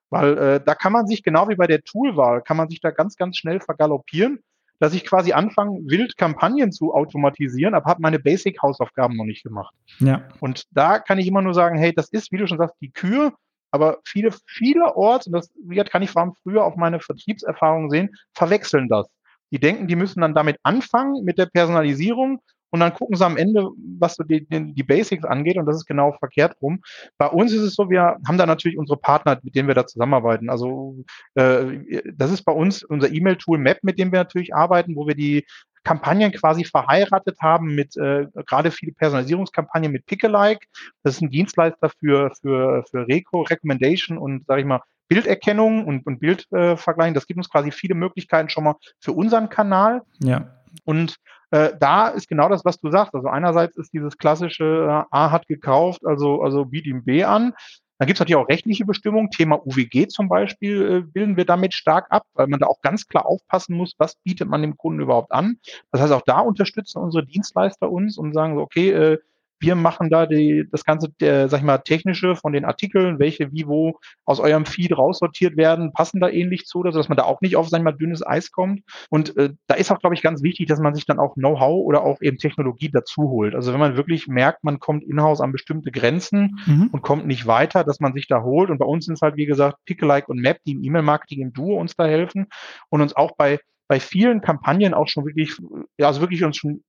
Weil 0.10 0.38
äh, 0.38 0.62
da 0.64 0.76
kann 0.76 0.94
man 0.94 1.08
sich, 1.08 1.24
genau 1.24 1.50
wie 1.50 1.56
bei 1.56 1.68
der 1.68 1.82
Toolwahl, 1.84 2.42
kann 2.42 2.58
man 2.58 2.70
sich 2.70 2.80
da 2.80 2.92
ganz, 2.92 3.16
ganz 3.16 3.38
schnell 3.38 3.60
vergaloppieren, 3.60 4.40
dass 4.80 4.94
ich 4.94 5.06
quasi 5.06 5.34
anfange, 5.34 5.80
wild 5.86 6.18
Kampagnen 6.18 6.72
zu 6.72 6.94
automatisieren, 6.94 7.76
aber 7.76 7.90
habe 7.90 8.02
meine 8.02 8.20
Basic-Hausaufgaben 8.20 9.16
noch 9.16 9.26
nicht 9.26 9.44
gemacht. 9.44 9.76
Ja. 10.00 10.28
Und 10.40 10.66
da 10.72 11.00
kann 11.00 11.20
ich 11.20 11.28
immer 11.28 11.42
nur 11.42 11.54
sagen, 11.54 11.78
hey, 11.78 11.94
das 11.94 12.10
ist, 12.10 12.32
wie 12.32 12.38
du 12.38 12.48
schon 12.48 12.58
sagst, 12.58 12.78
die 12.82 12.92
Kür, 12.92 13.34
aber 13.70 14.00
viele, 14.06 14.32
vielerorts, 14.48 15.28
und 15.28 15.34
das 15.34 15.52
kann 15.90 16.02
ich 16.02 16.10
vor 16.10 16.24
allem 16.24 16.34
früher 16.42 16.66
auf 16.66 16.76
meine 16.78 17.00
Vertriebserfahrungen 17.00 17.90
sehen, 17.90 18.10
verwechseln 18.34 18.88
das. 18.90 19.08
Die 19.52 19.60
denken, 19.60 19.88
die 19.88 19.96
müssen 19.96 20.22
dann 20.22 20.34
damit 20.34 20.58
anfangen, 20.64 21.24
mit 21.24 21.38
der 21.38 21.46
Personalisierung 21.46 22.42
und 22.72 22.80
dann 22.80 22.94
gucken 22.94 23.18
sie 23.18 23.26
am 23.26 23.38
Ende, 23.38 23.70
was 24.00 24.16
so 24.16 24.24
die, 24.24 24.48
die, 24.50 24.84
Basics 24.84 25.26
angeht 25.26 25.58
und 25.58 25.66
das 25.66 25.76
ist 25.76 25.86
genau 25.86 26.14
verkehrt 26.14 26.56
rum. 26.62 26.82
Bei 27.18 27.28
uns 27.28 27.52
ist 27.52 27.62
es 27.62 27.76
so, 27.76 27.90
wir 27.90 28.18
haben 28.26 28.38
da 28.38 28.46
natürlich 28.46 28.78
unsere 28.78 28.98
Partner, 28.98 29.40
mit 29.44 29.56
denen 29.56 29.68
wir 29.68 29.76
da 29.76 29.86
zusammenarbeiten. 29.86 30.50
Also 30.50 30.96
äh, 31.36 32.02
das 32.16 32.32
ist 32.32 32.44
bei 32.44 32.54
uns 32.54 32.82
unser 32.84 33.12
E-Mail-Tool 33.12 33.58
Map, 33.58 33.80
mit 33.84 34.00
dem 34.00 34.12
wir 34.12 34.20
natürlich 34.20 34.56
arbeiten, 34.56 34.96
wo 34.96 35.06
wir 35.06 35.16
die 35.16 35.46
Kampagnen 35.84 36.32
quasi 36.32 36.64
verheiratet 36.64 37.38
haben 37.42 37.76
mit 37.76 37.98
äh, 37.98 38.28
gerade 38.46 38.72
viele 38.72 38.94
Personalisierungskampagnen 38.94 39.92
mit 39.92 40.06
Pickalike. 40.06 40.66
Das 41.04 41.16
ist 41.16 41.22
ein 41.22 41.30
Dienstleister 41.30 41.90
für, 42.00 42.32
für, 42.42 42.86
für 42.90 43.08
Reco, 43.08 43.42
Recommendation 43.42 44.18
und, 44.18 44.46
sage 44.46 44.62
ich 44.62 44.68
mal, 44.68 44.82
Bilderkennung 45.12 45.86
und, 45.86 46.08
und 46.08 46.20
Bildvergleichen. 46.20 47.14
Äh, 47.14 47.16
das 47.16 47.28
gibt 47.28 47.38
uns 47.38 47.50
quasi 47.50 47.72
viele 47.72 47.96
Möglichkeiten 47.96 48.48
schon 48.48 48.64
mal 48.64 48.76
für 49.02 49.12
unseren 49.12 49.50
Kanal. 49.50 50.04
Ja. 50.20 50.48
Und 50.86 51.18
äh, 51.50 51.72
da 51.78 52.08
ist 52.08 52.30
genau 52.30 52.48
das, 52.48 52.64
was 52.64 52.80
du 52.80 52.90
sagst. 52.92 53.14
Also 53.14 53.28
einerseits 53.28 53.76
ist 53.76 53.92
dieses 53.92 54.18
klassische 54.18 54.64
äh, 54.64 55.04
A 55.12 55.32
hat 55.32 55.48
gekauft, 55.48 56.06
also, 56.06 56.42
also 56.42 56.64
biet 56.64 56.86
ihm 56.86 57.04
B 57.04 57.26
an. 57.26 57.54
Dann 57.98 58.08
gibt 58.08 58.16
es 58.16 58.20
natürlich 58.22 58.38
auch 58.38 58.48
rechtliche 58.48 58.86
Bestimmungen. 58.86 59.32
Thema 59.32 59.60
UWG 59.68 60.08
zum 60.08 60.30
Beispiel 60.30 60.82
äh, 60.82 61.02
bilden 61.02 61.36
wir 61.36 61.44
damit 61.44 61.74
stark 61.74 62.08
ab, 62.10 62.24
weil 62.34 62.48
man 62.48 62.62
da 62.62 62.68
auch 62.68 62.82
ganz 62.82 63.06
klar 63.06 63.26
aufpassen 63.26 63.76
muss, 63.76 63.96
was 63.98 64.16
bietet 64.16 64.48
man 64.48 64.62
dem 64.62 64.78
Kunden 64.78 65.02
überhaupt 65.02 65.34
an. 65.34 65.58
Das 65.92 66.00
heißt, 66.00 66.14
auch 66.14 66.24
da 66.26 66.40
unterstützen 66.40 67.00
unsere 67.00 67.26
Dienstleister 67.26 67.92
uns 67.92 68.18
und 68.18 68.34
sagen 68.34 68.56
so, 68.56 68.62
okay, 68.62 68.92
äh, 68.92 69.20
wir 69.62 69.76
machen 69.76 70.10
da 70.10 70.26
die, 70.26 70.68
das 70.72 70.84
ganze, 70.84 71.10
der, 71.20 71.48
sag 71.48 71.60
ich 71.60 71.64
mal, 71.64 71.78
technische 71.78 72.36
von 72.36 72.52
den 72.52 72.66
Artikeln, 72.66 73.20
welche 73.20 73.52
wie 73.52 73.68
wo 73.68 74.00
aus 74.26 74.40
eurem 74.40 74.66
Feed 74.66 74.98
raussortiert 74.98 75.56
werden, 75.56 75.94
passen 75.94 76.20
da 76.20 76.30
ähnlich 76.30 76.66
zu, 76.66 76.84
dass 76.84 77.10
man 77.10 77.18
da 77.18 77.24
auch 77.24 77.42
nicht 77.42 77.56
auf, 77.56 77.70
sag 77.70 77.78
ich 77.78 77.84
mal, 77.84 77.92
dünnes 77.92 78.26
Eis 78.26 78.52
kommt. 78.52 78.82
Und 79.10 79.38
äh, 79.38 79.52
da 79.68 79.76
ist 79.76 79.92
auch, 79.92 80.00
glaube 80.00 80.16
ich, 80.16 80.24
ganz 80.24 80.42
wichtig, 80.42 80.68
dass 80.68 80.80
man 80.80 80.96
sich 80.96 81.06
dann 81.06 81.20
auch 81.20 81.36
Know-how 81.36 81.86
oder 81.86 82.04
auch 82.04 82.22
eben 82.22 82.38
Technologie 82.38 82.90
dazu 82.92 83.30
holt. 83.30 83.54
Also 83.54 83.72
wenn 83.72 83.80
man 83.80 83.96
wirklich 83.96 84.28
merkt, 84.28 84.64
man 84.64 84.80
kommt 84.80 85.04
in-house 85.04 85.42
an 85.42 85.52
bestimmte 85.52 85.92
Grenzen 85.92 86.60
mhm. 86.66 86.90
und 86.92 87.04
kommt 87.04 87.28
nicht 87.28 87.46
weiter, 87.46 87.84
dass 87.84 88.00
man 88.00 88.14
sich 88.14 88.28
da 88.28 88.42
holt. 88.42 88.72
Und 88.72 88.80
bei 88.80 88.86
uns 88.86 89.06
sind 89.06 89.14
es 89.16 89.22
halt, 89.22 89.38
wie 89.38 89.46
gesagt, 89.46 89.78
Pick-alike 89.86 90.28
und 90.28 90.42
Map, 90.42 90.58
die 90.66 90.72
im 90.72 90.84
E-Mail-Marketing 90.84 91.42
im 91.42 91.54
Duo 91.54 91.80
uns 91.80 91.96
da 91.96 92.06
helfen 92.06 92.48
und 92.90 93.02
uns 93.02 93.16
auch 93.16 93.36
bei 93.38 93.60
bei 93.92 94.00
vielen 94.00 94.40
Kampagnen 94.40 94.94
auch 94.94 95.10
schon 95.10 95.26
wirklich, 95.26 95.58
ja, 95.98 96.08
also 96.08 96.22
wirklich 96.22 96.46
uns 96.46 96.56
schon 96.56 96.82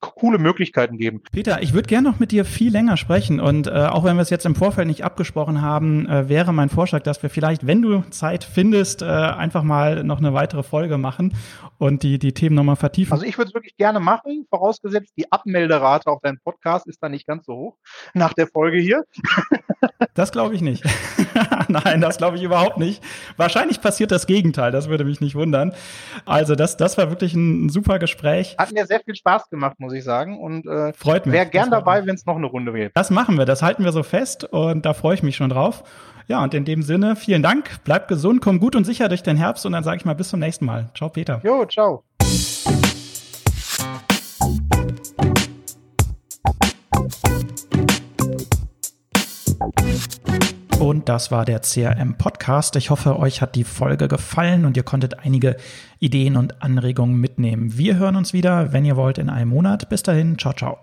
coole 0.00 0.38
Möglichkeiten 0.38 0.98
geben. 0.98 1.22
Peter, 1.32 1.62
ich 1.62 1.72
würde 1.72 1.88
gerne 1.88 2.10
noch 2.10 2.18
mit 2.18 2.32
dir 2.32 2.44
viel 2.44 2.72
länger 2.72 2.96
sprechen 2.96 3.40
und 3.40 3.66
äh, 3.66 3.70
auch 3.70 4.04
wenn 4.04 4.16
wir 4.16 4.22
es 4.22 4.30
jetzt 4.30 4.46
im 4.46 4.54
Vorfeld 4.54 4.86
nicht 4.86 5.04
abgesprochen 5.04 5.62
haben, 5.62 6.08
äh, 6.08 6.28
wäre 6.28 6.52
mein 6.52 6.68
Vorschlag, 6.68 7.02
dass 7.02 7.22
wir 7.22 7.30
vielleicht, 7.30 7.66
wenn 7.66 7.82
du 7.82 8.02
Zeit 8.10 8.44
findest, 8.44 9.02
äh, 9.02 9.06
einfach 9.06 9.62
mal 9.62 10.04
noch 10.04 10.18
eine 10.18 10.34
weitere 10.34 10.62
Folge 10.62 10.98
machen 10.98 11.34
und 11.78 12.02
die, 12.02 12.18
die 12.18 12.32
Themen 12.32 12.56
nochmal 12.56 12.76
vertiefen. 12.76 13.12
Also 13.12 13.24
ich 13.24 13.38
würde 13.38 13.48
es 13.48 13.54
wirklich 13.54 13.76
gerne 13.76 14.00
machen, 14.00 14.46
vorausgesetzt 14.50 15.12
die 15.16 15.30
Abmelderate 15.30 16.10
auf 16.10 16.20
deinem 16.20 16.38
Podcast 16.40 16.86
ist 16.86 17.02
da 17.02 17.08
nicht 17.08 17.26
ganz 17.26 17.46
so 17.46 17.54
hoch 17.54 17.76
nach 18.14 18.32
der 18.34 18.46
Folge 18.46 18.78
hier. 18.78 19.04
Das 20.14 20.30
glaube 20.30 20.54
ich 20.54 20.60
nicht. 20.60 20.84
Nein, 21.68 22.00
das 22.00 22.18
glaube 22.18 22.36
ich 22.36 22.42
überhaupt 22.42 22.76
nicht. 22.76 23.02
Wahrscheinlich 23.36 23.80
passiert 23.80 24.10
das 24.10 24.26
Gegenteil, 24.26 24.70
das 24.70 24.88
würde 24.88 25.04
mich 25.04 25.20
nicht 25.20 25.34
wundern. 25.34 25.74
Also 26.26 26.54
das, 26.54 26.76
das 26.76 26.98
war 26.98 27.08
wirklich 27.08 27.34
ein, 27.34 27.68
super 27.68 27.98
Gespräch. 27.98 28.56
Hat 28.58 28.72
mir 28.72 28.86
sehr 28.86 29.00
viel 29.00 29.14
Spaß 29.14 29.48
gemacht, 29.52 29.78
muss 29.78 29.92
ich 29.92 30.02
sagen. 30.02 30.40
Und 30.40 30.66
äh, 30.66 30.92
freut 30.92 31.26
mich. 31.26 31.34
Wäre 31.34 31.46
gern 31.46 31.70
dabei, 31.70 32.04
wenn 32.04 32.16
es 32.16 32.26
noch 32.26 32.36
eine 32.36 32.46
Runde 32.46 32.72
geht. 32.72 32.90
Das 32.94 33.10
machen 33.10 33.38
wir, 33.38 33.44
das 33.44 33.62
halten 33.62 33.84
wir 33.84 33.92
so 33.92 34.02
fest 34.02 34.42
und 34.42 34.84
da 34.84 34.94
freue 34.94 35.14
ich 35.14 35.22
mich 35.22 35.36
schon 35.36 35.50
drauf. 35.50 35.84
Ja, 36.26 36.42
und 36.42 36.54
in 36.54 36.64
dem 36.64 36.82
Sinne, 36.82 37.14
vielen 37.14 37.42
Dank, 37.42 37.70
bleib 37.84 38.08
gesund, 38.08 38.40
komm 38.40 38.58
gut 38.58 38.74
und 38.74 38.84
sicher 38.84 39.08
durch 39.08 39.22
den 39.22 39.36
Herbst 39.36 39.66
und 39.66 39.72
dann 39.72 39.84
sage 39.84 39.98
ich 39.98 40.04
mal 40.04 40.14
bis 40.14 40.30
zum 40.30 40.40
nächsten 40.40 40.64
Mal. 40.64 40.88
Ciao, 40.96 41.08
Peter. 41.08 41.40
Jo, 41.44 41.64
ciao. 41.66 42.02
Und 50.78 51.08
das 51.08 51.30
war 51.30 51.44
der 51.44 51.60
CRM 51.60 52.18
Podcast. 52.18 52.76
Ich 52.76 52.90
hoffe, 52.90 53.18
euch 53.18 53.40
hat 53.40 53.54
die 53.54 53.64
Folge 53.64 54.08
gefallen 54.08 54.64
und 54.64 54.76
ihr 54.76 54.82
konntet 54.82 55.20
einige 55.20 55.56
Ideen 56.00 56.36
und 56.36 56.62
Anregungen 56.62 57.16
mitnehmen. 57.16 57.78
Wir 57.78 57.96
hören 57.96 58.16
uns 58.16 58.32
wieder, 58.32 58.72
wenn 58.72 58.84
ihr 58.84 58.96
wollt, 58.96 59.18
in 59.18 59.30
einem 59.30 59.50
Monat. 59.50 59.88
Bis 59.88 60.02
dahin, 60.02 60.38
ciao, 60.38 60.52
ciao. 60.52 60.82